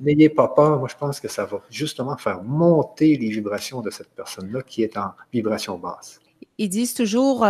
n'ayez 0.00 0.28
pas 0.28 0.48
peur. 0.48 0.78
Moi, 0.78 0.88
je 0.90 0.96
pense 0.96 1.20
que 1.20 1.28
ça 1.28 1.44
va 1.44 1.62
justement 1.70 2.16
faire 2.16 2.42
monter 2.42 3.16
les 3.16 3.28
vibrations 3.28 3.80
de 3.80 3.90
cette 3.90 4.10
personne-là 4.10 4.62
qui 4.62 4.82
est 4.82 4.96
en 4.96 5.12
vibration 5.32 5.78
basse. 5.78 6.20
Ils 6.58 6.68
disent 6.68 6.94
toujours, 6.94 7.40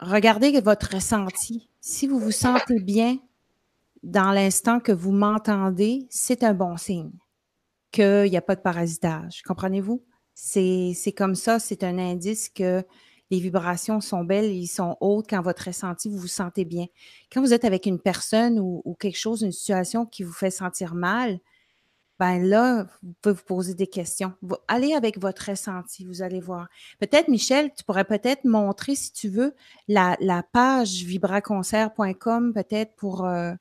regardez 0.00 0.60
votre 0.60 0.94
ressenti. 0.94 1.68
Si 1.80 2.06
vous 2.06 2.18
vous 2.18 2.32
sentez 2.32 2.80
bien 2.80 3.18
dans 4.02 4.32
l'instant 4.32 4.80
que 4.80 4.92
vous 4.92 5.12
m'entendez, 5.12 6.06
c'est 6.10 6.42
un 6.42 6.54
bon 6.54 6.76
signe 6.76 7.12
qu'il 7.92 8.30
n'y 8.30 8.36
a 8.36 8.42
pas 8.42 8.54
de 8.54 8.60
parasitage. 8.60 9.42
Comprenez-vous? 9.46 10.02
C'est 10.42 11.14
comme 11.16 11.34
ça, 11.34 11.58
c'est 11.58 11.84
un 11.84 11.98
indice 11.98 12.48
que 12.48 12.82
les 13.30 13.38
vibrations 13.38 14.00
sont 14.00 14.24
belles, 14.24 14.50
ils 14.50 14.66
sont 14.66 14.96
hautes 15.00 15.26
quand 15.28 15.42
votre 15.42 15.66
ressenti, 15.66 16.08
vous 16.08 16.16
vous 16.16 16.26
sentez 16.26 16.64
bien. 16.64 16.86
Quand 17.30 17.42
vous 17.42 17.52
êtes 17.52 17.66
avec 17.66 17.84
une 17.84 18.00
personne 18.00 18.58
ou, 18.58 18.96
quelque 18.98 19.18
chose, 19.18 19.42
une 19.42 19.52
situation 19.52 20.06
qui 20.06 20.22
vous 20.22 20.32
fait 20.32 20.50
sentir 20.50 20.94
mal, 20.94 21.38
ben 22.18 22.42
là, 22.42 22.86
vous 23.02 23.12
pouvez 23.20 23.34
vous 23.34 23.44
poser 23.44 23.74
des 23.74 23.86
questions. 23.86 24.32
allez 24.66 24.94
avec 24.94 25.18
votre 25.18 25.50
ressenti, 25.50 26.04
vous 26.06 26.22
allez 26.22 26.40
voir. 26.40 26.68
Peut-être, 26.98 27.28
Michel, 27.28 27.70
tu 27.74 27.84
pourrais 27.84 28.04
peut-être 28.04 28.44
montrer, 28.44 28.94
si 28.94 29.12
tu 29.12 29.28
veux, 29.28 29.54
la, 29.88 30.16
page 30.52 31.04
vibraconcert.com, 31.04 32.54
peut-être 32.54 32.96
pour 32.96 33.26
euh, 33.26 33.52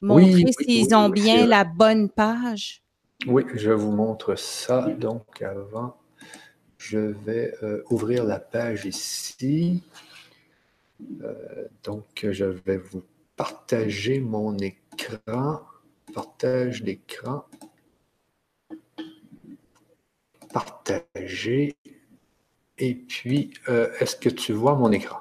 montrer 0.00 0.52
s'ils 0.58 0.94
ont 0.94 1.10
bien 1.10 1.46
la 1.46 1.64
bonne 1.64 2.08
page. 2.08 2.82
Oui, 3.26 3.44
je 3.54 3.70
vous 3.70 3.92
montre 3.92 4.36
ça. 4.36 4.82
Donc, 4.98 5.42
avant 5.42 5.96
je 6.88 6.98
vais 6.98 7.54
euh, 7.62 7.82
ouvrir 7.88 8.24
la 8.24 8.38
page 8.38 8.84
ici. 8.84 9.82
Euh, 11.22 11.66
donc, 11.82 12.26
je 12.30 12.44
vais 12.44 12.76
vous 12.76 13.02
partager 13.36 14.20
mon 14.20 14.56
écran. 14.58 15.62
Partage 16.12 16.82
l'écran. 16.82 17.46
Partager. 20.52 21.74
Et 22.76 22.94
puis, 22.94 23.54
euh, 23.68 23.90
est-ce 24.00 24.16
que 24.16 24.28
tu 24.28 24.52
vois 24.52 24.74
mon 24.74 24.92
écran? 24.92 25.20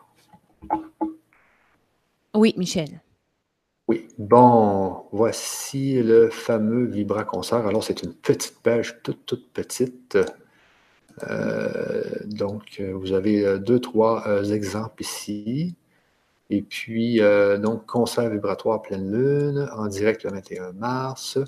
Oui, 2.35 2.53
Michel. 2.57 3.01
Oui, 3.87 4.07
bon, 4.17 5.05
voici 5.11 6.01
le 6.01 6.29
fameux 6.29 6.85
Vibra 6.85 7.23
Concert. 7.23 7.67
Alors, 7.67 7.83
c'est 7.83 8.03
une 8.03 8.13
petite 8.13 8.59
page 8.61 9.01
toute, 9.01 9.25
toute 9.25 9.51
petite. 9.53 10.17
Euh, 11.29 12.03
donc, 12.25 12.77
euh, 12.79 12.93
vous 12.93 13.13
avez 13.13 13.45
euh, 13.45 13.57
deux, 13.59 13.79
trois 13.79 14.25
exemples 14.51 15.01
ici. 15.01 15.75
Et 16.49 16.61
puis, 16.61 17.19
donc, 17.61 17.85
concert 17.87 18.29
vibratoire 18.29 18.81
pleine 18.81 19.11
lune, 19.11 19.67
en 19.75 19.87
direct 19.87 20.23
le 20.23 20.31
21 20.31 20.73
mars. 20.73 21.39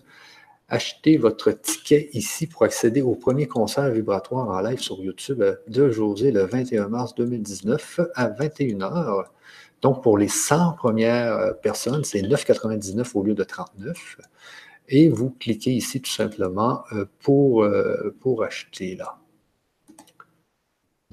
Achetez 0.69 1.17
votre 1.17 1.51
ticket 1.51 2.09
ici 2.13 2.47
pour 2.47 2.63
accéder 2.63 3.03
au 3.03 3.13
premier 3.13 3.47
concert 3.47 3.91
vibratoire 3.91 4.49
en 4.49 4.59
live 4.61 4.79
sur 4.79 4.99
YouTube 5.03 5.43
de 5.67 5.89
José 5.91 6.31
le 6.31 6.45
21 6.45 6.87
mars 6.87 7.13
2019 7.15 7.99
à 8.15 8.29
21h. 8.29 9.25
Donc, 9.83 10.01
pour 10.01 10.17
les 10.17 10.29
100 10.29 10.73
premières 10.73 11.59
personnes, 11.61 12.03
c'est 12.03 12.21
9,99 12.21 13.11
au 13.13 13.23
lieu 13.23 13.35
de 13.35 13.43
39. 13.43 14.17
Et 14.89 15.09
vous 15.09 15.29
cliquez 15.29 15.71
ici 15.71 16.01
tout 16.01 16.11
simplement 16.11 16.83
pour, 17.19 17.67
pour 18.21 18.43
acheter 18.43 18.95
là. 18.95 19.19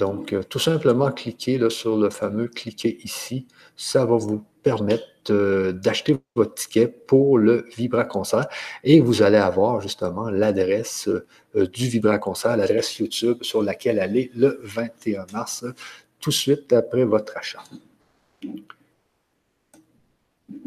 Donc, 0.03 0.33
euh, 0.33 0.43
tout 0.43 0.59
simplement, 0.59 1.13
cliquez 1.13 1.61
sur 1.71 1.97
le 1.97 2.11
fameux 2.11 2.49
cliquer 2.49 2.99
ici. 3.05 3.47
Ça 3.77 4.05
va 4.05 4.17
vous 4.17 4.45
permettre 4.65 5.05
euh, 5.31 5.71
d'acheter 5.71 6.19
votre 6.35 6.55
ticket 6.57 6.89
pour 6.89 7.39
le 7.39 7.69
Vibra 7.77 8.05
Concert 8.05 8.49
et 8.83 8.99
vous 8.99 9.23
allez 9.23 9.37
avoir 9.37 9.81
justement 9.81 10.29
l'adresse 10.29 11.07
euh, 11.07 11.69
du 11.69 11.87
Vibra 11.87 12.19
Concert, 12.19 12.57
l'adresse 12.57 12.99
YouTube 12.99 13.45
sur 13.45 13.63
laquelle 13.63 14.01
aller 14.01 14.33
le 14.35 14.59
21 14.65 15.27
mars, 15.33 15.65
tout 16.19 16.31
de 16.31 16.35
suite 16.35 16.73
après 16.73 17.05
votre 17.05 17.37
achat. 17.37 17.63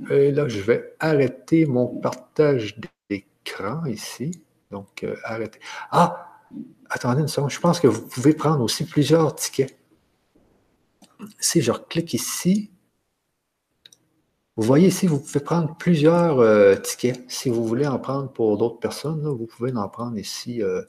Et 0.10 0.32
là, 0.32 0.48
je 0.48 0.62
vais 0.62 0.94
arrêter 1.02 1.66
mon 1.66 1.88
partage 1.88 2.78
d'écran 3.10 3.86
ici. 3.86 4.32
Donc, 4.72 5.06
arrêter. 5.26 5.60
Ah! 5.92 6.35
Attendez 6.90 7.22
une 7.22 7.28
seconde, 7.28 7.50
je 7.50 7.60
pense 7.60 7.80
que 7.80 7.88
vous 7.88 8.02
pouvez 8.08 8.34
prendre 8.34 8.64
aussi 8.64 8.86
plusieurs 8.86 9.36
tickets. 9.36 9.78
Si 11.40 11.62
je 11.62 11.72
clique 11.72 12.14
ici, 12.14 12.72
vous 14.58 14.64
voyez 14.64 14.88
ici, 14.88 15.08
vous 15.08 15.20
pouvez 15.20 15.42
prendre 15.42 15.76
plusieurs 15.76 16.40
euh, 16.40 16.76
tickets. 16.76 17.24
Si 17.28 17.50
vous 17.50 17.66
voulez 17.66 17.86
en 17.86 18.00
prendre 18.00 18.32
pour 18.32 18.58
d'autres 18.58 18.80
personnes, 18.80 19.28
vous 19.28 19.46
pouvez 19.46 19.74
en 19.76 19.90
prendre 19.90 20.18
ici. 20.18 20.64
Euh, 20.64 20.82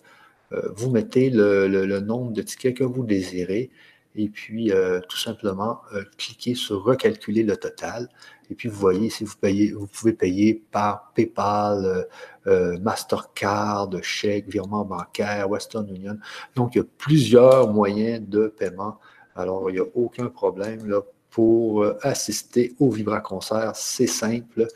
euh, 0.52 0.68
vous 0.76 0.90
mettez 0.90 1.30
le, 1.30 2.00
nombre 2.00 2.32
de 2.32 2.42
tickets 2.42 2.76
que 2.76 2.84
vous 2.84 3.04
désirez 3.04 3.70
et 4.16 4.28
puis 4.28 4.72
tout 5.08 5.16
simplement 5.16 5.80
cliquez 6.16 6.54
sur 6.54 6.82
recalculer 6.82 7.42
le 7.42 7.56
total. 7.56 8.08
Et 8.50 8.54
puis 8.54 8.68
vous 8.68 8.78
voyez 8.78 9.08
ici, 9.08 9.24
vous, 9.24 9.36
payez, 9.40 9.72
vous 9.72 9.86
pouvez 9.86 10.12
payer 10.12 10.62
par 10.70 11.12
PayPal, 11.14 12.06
euh, 12.46 12.78
Mastercard, 12.78 13.90
chèque, 14.02 14.48
virement 14.48 14.84
bancaire, 14.84 15.50
Western 15.50 15.88
Union. 15.88 16.16
Donc, 16.54 16.74
il 16.74 16.78
y 16.78 16.80
a 16.80 16.84
plusieurs 16.98 17.72
moyens 17.72 18.26
de 18.26 18.46
paiement. 18.46 18.98
Alors, 19.34 19.68
il 19.70 19.74
n'y 19.74 19.80
a 19.80 19.86
aucun 19.94 20.28
problème 20.28 20.86
là, 20.88 21.00
pour 21.30 21.82
euh, 21.82 21.98
assister 22.02 22.74
au 22.78 22.90
Vibra 22.90 23.20
Concert. 23.20 23.72
C'est 23.74 24.06
simple. 24.06 24.68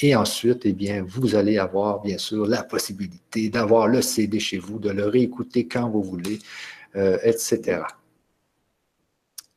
Et 0.00 0.14
ensuite, 0.14 0.60
eh 0.64 0.72
bien, 0.72 1.04
vous 1.06 1.34
allez 1.34 1.58
avoir, 1.58 2.00
bien 2.00 2.18
sûr, 2.18 2.46
la 2.46 2.62
possibilité 2.62 3.48
d'avoir 3.48 3.88
le 3.88 4.00
CD 4.00 4.38
chez 4.38 4.58
vous, 4.58 4.78
de 4.78 4.90
le 4.90 5.06
réécouter 5.06 5.66
quand 5.66 5.90
vous 5.90 6.04
voulez, 6.04 6.38
euh, 6.94 7.18
etc. 7.24 7.82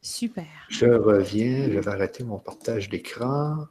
Super. 0.01 0.47
Je 0.69 0.87
reviens, 0.87 1.69
je 1.71 1.79
vais 1.79 1.87
arrêter 1.87 2.23
mon 2.23 2.39
partage 2.39 2.89
d'écran. 2.89 3.67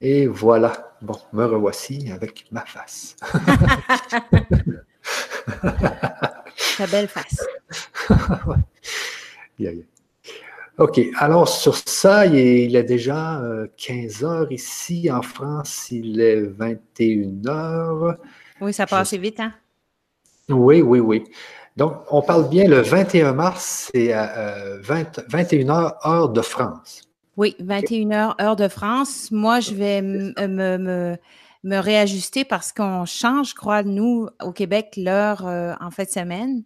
Et 0.00 0.26
voilà, 0.26 0.96
bon, 1.00 1.16
me 1.32 1.44
revoici 1.44 2.10
avec 2.12 2.46
ma 2.50 2.64
face. 2.64 3.16
Ta 6.76 6.86
belle 6.86 7.08
face. 7.08 7.44
OK, 10.78 11.00
alors 11.18 11.48
sur 11.48 11.76
ça, 11.76 12.26
il 12.26 12.74
est 12.74 12.82
déjà 12.82 13.42
15 13.76 14.24
euh, 14.24 14.26
heures 14.26 14.52
ici. 14.52 15.10
En 15.10 15.22
France, 15.22 15.88
il 15.90 16.20
est 16.20 16.40
21 16.42 17.46
heures. 17.46 18.16
Oui, 18.60 18.72
ça 18.72 18.86
passe 18.86 19.14
vite, 19.14 19.40
hein? 19.40 19.52
Oui, 20.48 20.82
oui, 20.82 21.00
oui. 21.00 21.24
Donc, 21.76 21.94
on 22.10 22.20
parle 22.20 22.48
bien 22.48 22.68
le 22.68 22.80
21 22.80 23.32
mars, 23.32 23.90
c'est 23.94 24.12
à 24.12 24.76
21 24.82 25.68
euh, 25.68 25.72
heures, 25.72 26.06
heure 26.06 26.28
de 26.28 26.42
France. 26.42 27.02
Oui, 27.38 27.56
21h, 27.60 28.40
heure 28.42 28.56
de 28.56 28.68
France. 28.68 29.30
Moi, 29.30 29.60
je 29.60 29.72
vais 29.72 30.02
me, 30.02 31.16
me, 31.64 31.78
réajuster 31.78 32.44
parce 32.44 32.72
qu'on 32.72 33.06
change, 33.06 33.50
je 33.50 33.54
crois, 33.54 33.82
nous, 33.82 34.28
au 34.42 34.52
Québec, 34.52 34.94
l'heure 34.98 35.46
euh, 35.46 35.72
en 35.80 35.90
fin 35.90 36.04
de 36.04 36.10
semaine. 36.10 36.62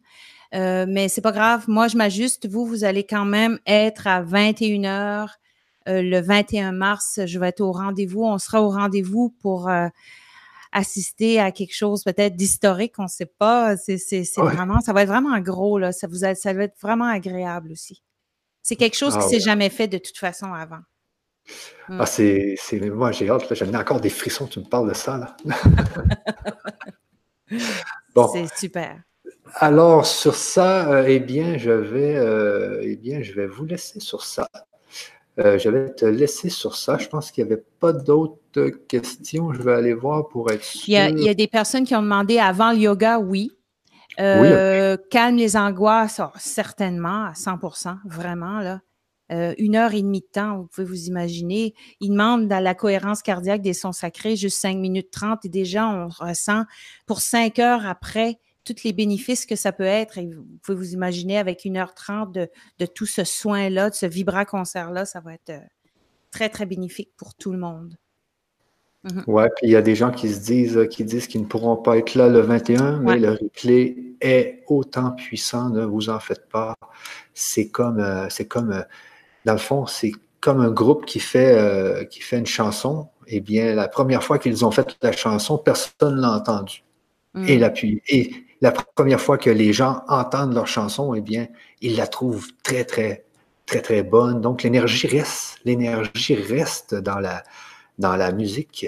Euh, 0.54 0.86
mais 0.88 1.08
c'est 1.08 1.20
pas 1.20 1.32
grave. 1.32 1.64
Moi, 1.68 1.86
je 1.86 1.96
m'ajuste. 1.96 2.48
Vous, 2.48 2.66
vous 2.66 2.82
allez 2.82 3.04
quand 3.04 3.24
même 3.24 3.60
être 3.66 4.08
à 4.08 4.22
21h 4.24 5.28
euh, 5.88 6.02
le 6.02 6.20
21 6.20 6.72
mars. 6.72 7.20
Je 7.24 7.38
vais 7.38 7.48
être 7.48 7.60
au 7.60 7.70
rendez-vous. 7.70 8.24
On 8.24 8.38
sera 8.38 8.60
au 8.60 8.70
rendez-vous 8.70 9.34
pour 9.40 9.70
assister 10.76 11.40
à 11.40 11.50
quelque 11.52 11.74
chose 11.74 12.04
peut-être 12.04 12.36
d'historique. 12.36 12.98
On 12.98 13.04
ne 13.04 13.08
sait 13.08 13.26
pas. 13.26 13.76
C'est 13.76 14.22
vraiment, 14.36 14.80
ça 14.80 14.92
va 14.92 15.02
être 15.02 15.08
vraiment 15.08 15.38
gros. 15.40 15.78
Là. 15.78 15.90
Ça, 15.92 16.06
vous 16.06 16.18
ça 16.18 16.52
va 16.52 16.64
être 16.64 16.78
vraiment 16.80 17.08
agréable 17.08 17.72
aussi. 17.72 18.02
C'est 18.62 18.76
quelque 18.76 18.96
chose 18.96 19.14
qui 19.14 19.20
ne 19.20 19.24
ah 19.24 19.28
s'est 19.28 19.40
jamais 19.40 19.70
fait 19.70 19.88
de 19.88 19.98
toute 19.98 20.18
façon 20.18 20.52
avant. 20.52 20.80
Ah, 21.88 22.02
mm. 22.02 22.56
c'est, 22.58 22.80
moi, 22.92 23.10
j'ai 23.12 23.30
hâte. 23.30 23.52
J'en 23.54 23.72
ai 23.72 23.76
encore 23.76 24.00
des 24.00 24.10
frissons, 24.10 24.46
tu 24.46 24.58
me 24.58 24.64
parles 24.64 24.88
de 24.88 24.94
ça. 24.94 25.16
Là. 25.16 25.36
bon. 28.14 28.28
C'est 28.28 28.54
super. 28.58 29.00
alors, 29.54 30.04
sur 30.04 30.34
ça, 30.34 31.08
eh 31.08 31.20
bien, 31.20 31.56
je 31.56 31.70
vais, 31.70 32.82
eh 32.82 32.96
bien, 32.96 33.22
je 33.22 33.32
vais 33.32 33.46
vous 33.46 33.64
laisser 33.64 34.00
sur 34.00 34.24
ça. 34.24 34.48
Je 35.36 35.68
vais 35.68 35.92
te 35.94 36.04
laisser 36.04 36.48
sur 36.48 36.76
ça. 36.76 36.98
Je 36.98 37.08
pense 37.08 37.30
qu'il 37.30 37.44
n'y 37.44 37.52
avait 37.52 37.64
pas 37.80 37.92
d'autres 37.92 38.68
questions. 38.88 39.52
Je 39.52 39.62
vais 39.62 39.74
aller 39.74 39.94
voir 39.94 40.28
pour 40.28 40.50
être 40.50 40.64
sûr. 40.64 40.88
Il 40.88 40.92
y, 40.92 40.96
a, 40.96 41.08
il 41.10 41.22
y 41.22 41.28
a 41.28 41.34
des 41.34 41.46
personnes 41.46 41.84
qui 41.84 41.94
ont 41.94 42.02
demandé 42.02 42.38
avant 42.38 42.72
le 42.72 42.78
yoga, 42.78 43.18
oui. 43.18 43.52
Euh, 44.18 44.96
calme 45.10 45.36
les 45.36 45.56
angoisses, 45.56 46.20
oh, 46.24 46.30
certainement, 46.38 47.24
à 47.26 47.32
100% 47.32 47.98
vraiment, 48.06 48.60
là. 48.60 48.80
Euh, 49.32 49.54
une 49.58 49.74
heure 49.74 49.92
et 49.92 50.02
demie 50.02 50.20
de 50.20 50.28
temps, 50.30 50.58
vous 50.58 50.68
pouvez 50.68 50.86
vous 50.86 51.06
imaginer. 51.06 51.74
Il 52.00 52.10
demande 52.10 52.46
dans 52.46 52.62
la 52.62 52.76
cohérence 52.76 53.22
cardiaque 53.22 53.60
des 53.60 53.72
sons 53.72 53.90
sacrés 53.90 54.36
juste 54.36 54.60
5 54.60 54.76
minutes 54.76 55.10
30 55.10 55.44
et 55.44 55.48
déjà 55.48 55.88
on 55.88 56.06
ressent 56.06 56.62
pour 57.06 57.20
5 57.20 57.58
heures 57.58 57.86
après 57.86 58.38
tous 58.66 58.84
les 58.84 58.92
bénéfices 58.92 59.46
que 59.46 59.56
ça 59.56 59.72
peut 59.72 59.84
être. 59.84 60.18
Et 60.18 60.26
vous 60.26 60.44
pouvez 60.62 60.76
vous 60.76 60.92
imaginer 60.92 61.38
avec 61.38 61.64
une 61.64 61.76
heure 61.76 61.94
30 61.94 62.32
de, 62.32 62.48
de 62.78 62.86
tout 62.86 63.06
ce 63.06 63.24
soin-là, 63.24 63.90
de 63.90 63.94
ce 63.94 64.06
vibra-concert-là, 64.06 65.04
ça 65.04 65.20
va 65.20 65.34
être 65.34 65.50
euh, 65.50 65.60
très, 66.30 66.48
très 66.48 66.66
bénéfique 66.66 67.10
pour 67.16 67.34
tout 67.34 67.52
le 67.52 67.58
monde. 67.58 67.96
Mhm. 69.04 69.24
Ouais, 69.26 69.48
puis 69.56 69.68
il 69.68 69.70
y 69.70 69.76
a 69.76 69.82
des 69.82 69.94
gens 69.94 70.10
qui 70.10 70.28
se 70.28 70.40
disent, 70.40 70.86
qui 70.90 71.04
disent 71.04 71.28
qu'ils 71.28 71.42
ne 71.42 71.46
pourront 71.46 71.76
pas 71.76 71.96
être 71.96 72.14
là 72.14 72.28
le 72.28 72.40
21, 72.40 73.00
mais 73.00 73.18
le 73.18 73.30
replay 73.30 73.96
est 74.20 74.64
autant 74.66 75.12
puissant, 75.12 75.70
ne 75.70 75.84
vous 75.84 76.08
en 76.08 76.18
faites 76.18 76.48
pas. 76.48 76.74
C'est 77.34 77.68
comme, 77.68 78.00
euh, 78.00 78.26
c'est 78.30 78.46
comme, 78.46 78.72
euh, 78.72 78.82
dans 79.44 79.52
le 79.52 79.58
fond, 79.58 79.86
c'est 79.86 80.12
comme 80.40 80.60
un 80.60 80.70
groupe 80.70 81.06
qui 81.06 81.20
fait, 81.20 81.56
euh, 81.56 82.04
qui 82.04 82.20
fait 82.20 82.38
une 82.38 82.46
chanson. 82.46 83.08
Eh 83.28 83.40
bien, 83.40 83.74
la 83.74 83.88
première 83.88 84.24
fois 84.24 84.38
qu'ils 84.38 84.64
ont 84.64 84.70
fait 84.70 84.96
la 85.02 85.12
chanson, 85.12 85.58
personne 85.58 86.16
ne 86.16 86.20
l'a 86.22 86.32
entendue. 86.32 86.82
Mhm. 87.34 87.48
Et, 87.48 87.58
la, 87.58 87.72
et 88.08 88.30
la 88.60 88.72
première 88.72 89.20
fois 89.20 89.38
que 89.38 89.50
les 89.50 89.72
gens 89.72 90.02
entendent 90.08 90.54
leur 90.54 90.66
chanson, 90.66 91.14
eh 91.14 91.20
bien, 91.20 91.46
ils 91.80 91.96
la 91.96 92.06
trouvent 92.06 92.48
très, 92.62 92.84
très, 92.84 93.24
très, 93.66 93.80
très 93.80 94.02
bonne. 94.02 94.40
Donc, 94.40 94.62
l'énergie 94.62 95.06
reste, 95.06 95.58
l'énergie 95.64 96.34
reste 96.34 96.94
dans 96.94 97.18
la, 97.18 97.42
dans 97.98 98.16
la 98.16 98.32
musique. 98.32 98.86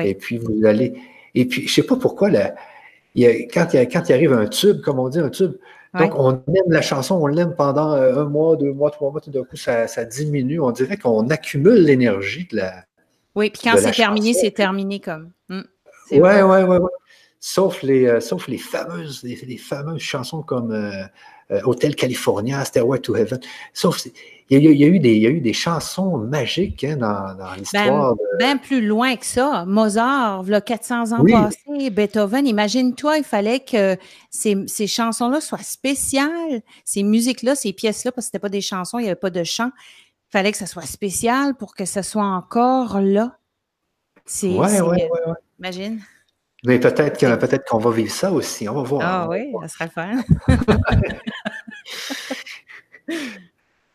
Et 0.00 0.14
puis, 0.14 0.38
vous 0.38 0.64
allez. 0.64 0.94
Et 1.34 1.44
puis, 1.46 1.62
je 1.62 1.66
ne 1.66 1.70
sais 1.70 1.82
pas 1.82 1.96
pourquoi, 1.96 2.30
quand, 2.30 3.74
il 3.74 3.88
quand 3.88 4.10
arrive 4.10 4.32
un 4.32 4.46
tube, 4.46 4.80
comme 4.80 4.98
on 4.98 5.08
dit, 5.08 5.18
un 5.18 5.30
tube, 5.30 5.52
donc 5.98 6.18
on 6.18 6.32
aime 6.32 6.70
la 6.70 6.82
chanson, 6.82 7.16
on 7.16 7.26
l'aime 7.28 7.54
pendant 7.54 7.92
euh, 7.92 8.22
un 8.22 8.24
mois, 8.24 8.56
deux 8.56 8.72
mois, 8.72 8.90
trois 8.90 9.12
mois, 9.12 9.20
tout 9.20 9.30
d'un 9.30 9.44
coup, 9.44 9.56
ça, 9.56 9.86
diminue. 10.04 10.60
On 10.60 10.72
dirait 10.72 10.96
qu'on 10.96 11.28
accumule 11.30 11.84
l'énergie 11.84 12.48
de 12.50 12.56
la. 12.56 12.84
Oui, 13.36 13.50
puis 13.50 13.62
quand 13.64 13.76
c'est 13.78 13.92
terminé, 13.92 14.32
c'est 14.32 14.50
terminé 14.50 14.98
comme. 14.98 15.30
Hmm, 15.48 15.62
oui, 16.10 16.18
oui, 16.20 16.62
oui. 16.66 16.76
Ouais. 16.78 16.88
Sauf 17.46 17.82
les, 17.82 18.06
euh, 18.06 18.20
sauf 18.20 18.48
les 18.48 18.56
fameuses, 18.56 19.22
les, 19.22 19.58
fameuses 19.58 20.00
chansons 20.00 20.40
comme 20.40 20.72
euh, 20.72 21.60
Hotel 21.64 21.94
California, 21.94 22.64
Stairway 22.64 23.00
to 23.00 23.14
Heaven. 23.16 23.38
Sauf, 23.74 24.02
il 24.48 24.62
y, 24.62 24.82
a, 24.82 24.86
eu, 24.86 24.98
des, 24.98 25.12
il 25.12 25.20
y 25.20 25.26
a 25.26 25.28
eu 25.28 25.42
des 25.42 25.52
chansons 25.52 26.16
magiques 26.16 26.84
hein, 26.84 26.96
dans, 26.96 27.34
dans 27.36 27.52
l'histoire. 27.52 28.14
Bien 28.38 28.56
plus 28.56 28.80
loin 28.80 29.14
que 29.16 29.26
ça. 29.26 29.66
Mozart, 29.66 30.42
a 30.50 30.60
400 30.62 31.12
ans 31.12 31.22
passés, 31.22 31.90
Beethoven. 31.90 32.46
Imagine-toi, 32.46 33.18
il 33.18 33.24
fallait 33.24 33.60
que 33.60 33.98
ces, 34.30 34.64
ces 34.66 34.86
chansons-là 34.86 35.42
soient 35.42 35.58
spéciales. 35.58 36.62
Ces 36.86 37.02
musiques-là, 37.02 37.54
ces 37.54 37.74
pièces-là, 37.74 38.10
parce 38.10 38.28
que 38.28 38.38
ce 38.38 38.40
pas 38.40 38.48
des 38.48 38.62
chansons, 38.62 38.98
il 38.98 39.02
n'y 39.02 39.08
avait 39.08 39.16
pas 39.16 39.28
de 39.28 39.44
chant. 39.44 39.70
Il 40.28 40.32
fallait 40.38 40.50
que 40.50 40.58
ça 40.58 40.66
soit 40.66 40.86
spécial 40.86 41.54
pour 41.56 41.74
que 41.74 41.84
ça 41.84 42.02
soit 42.02 42.24
encore 42.24 43.02
là. 43.02 43.36
C'est, 44.24 44.48
ouais, 44.48 44.80
ouais, 44.80 45.10
ouais, 45.10 45.34
Imagine. 45.58 46.00
Mais 46.64 46.80
peut-être, 46.80 47.64
qu'on 47.66 47.78
va 47.78 47.90
vivre 47.90 48.10
ça 48.10 48.32
aussi. 48.32 48.68
On 48.68 48.74
va 48.74 48.82
voir. 48.82 49.02
Ah 49.04 49.28
oui, 49.28 49.52
ça 49.62 49.68
serait 49.68 49.88
fun. 49.88 50.22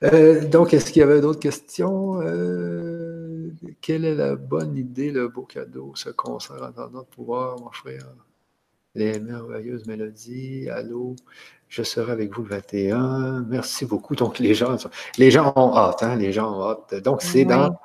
Euh, 0.01 0.47
donc, 0.47 0.73
est-ce 0.73 0.93
qu'il 0.93 1.01
y 1.01 1.03
avait 1.03 1.19
d'autres 1.19 1.41
questions? 1.41 2.21
Euh, 2.21 3.51
quelle 3.81 4.05
est 4.05 4.15
la 4.15 4.37
bonne 4.37 4.77
idée, 4.77 5.11
le 5.11 5.27
beau 5.27 5.41
cadeau, 5.41 5.91
ce 5.95 6.09
concert 6.09 6.55
en 6.61 6.67
attendant 6.67 7.01
de 7.01 7.07
pouvoir 7.07 7.59
m'offrir 7.59 8.07
les 8.95 9.19
merveilleuses 9.19 9.85
mélodies? 9.87 10.69
Allô, 10.69 11.17
je 11.67 11.83
serai 11.83 12.13
avec 12.13 12.33
vous 12.33 12.43
le 12.43 12.49
21. 12.49 13.41
Merci 13.49 13.85
beaucoup. 13.85 14.15
Donc, 14.15 14.39
les 14.39 14.53
gens, 14.53 14.77
les 15.17 15.31
gens 15.31 15.51
ont 15.57 15.75
hâte, 15.75 16.01
hein? 16.01 16.15
Les 16.15 16.31
gens 16.31 16.57
ont 16.57 16.63
hâte. 16.69 16.95
Donc, 17.03 17.21
c'est 17.21 17.43
dans 17.43 17.77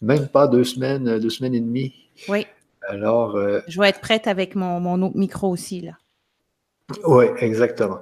même 0.00 0.26
pas 0.26 0.48
deux 0.48 0.64
semaines, 0.64 1.20
deux 1.20 1.30
semaines 1.30 1.54
et 1.54 1.60
demie. 1.60 1.94
Oui. 2.28 2.44
Alors. 2.88 3.36
Euh, 3.36 3.60
je 3.68 3.80
vais 3.80 3.88
être 3.88 4.00
prête 4.00 4.26
avec 4.26 4.54
mon, 4.54 4.80
mon 4.80 5.02
autre 5.02 5.16
micro 5.16 5.50
aussi, 5.50 5.80
là. 5.80 5.92
Oui, 7.04 7.26
exactement. 7.38 8.00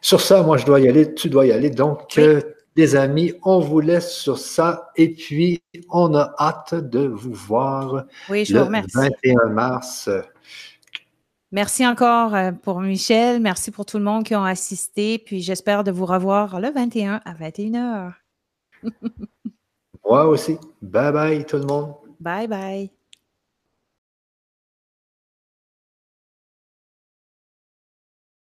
Sur 0.00 0.20
ça, 0.20 0.42
moi, 0.42 0.56
je 0.56 0.66
dois 0.66 0.80
y 0.80 0.88
aller, 0.88 1.14
tu 1.14 1.28
dois 1.28 1.46
y 1.46 1.52
aller. 1.52 1.70
Donc, 1.70 2.18
les 2.76 2.96
amis, 2.96 3.32
on 3.44 3.60
vous 3.60 3.80
laisse 3.80 4.16
sur 4.16 4.38
ça 4.38 4.90
et 4.96 5.10
puis 5.10 5.62
on 5.90 6.14
a 6.14 6.34
hâte 6.38 6.74
de 6.74 7.06
vous 7.06 7.32
voir 7.32 8.04
oui, 8.28 8.44
je 8.44 8.54
le 8.54 8.60
vous 8.60 8.70
21 8.70 9.48
mars. 9.50 10.10
Merci 11.52 11.86
encore 11.86 12.34
euh, 12.34 12.50
pour 12.50 12.80
Michel. 12.80 13.40
Merci 13.40 13.70
pour 13.70 13.86
tout 13.86 13.98
le 13.98 14.04
monde 14.04 14.24
qui 14.24 14.34
ont 14.34 14.44
assisté. 14.44 15.18
Puis 15.18 15.40
j'espère 15.40 15.84
de 15.84 15.92
vous 15.92 16.04
revoir 16.04 16.58
le 16.58 16.72
21 16.72 17.20
à 17.24 17.32
21h. 17.32 18.12
Moi 20.04 20.26
aussi. 20.26 20.58
Bye 20.82 21.12
bye 21.12 21.46
tout 21.46 21.58
le 21.58 21.66
monde. 21.66 21.94
Bye 22.18 22.48
bye. 22.48 22.90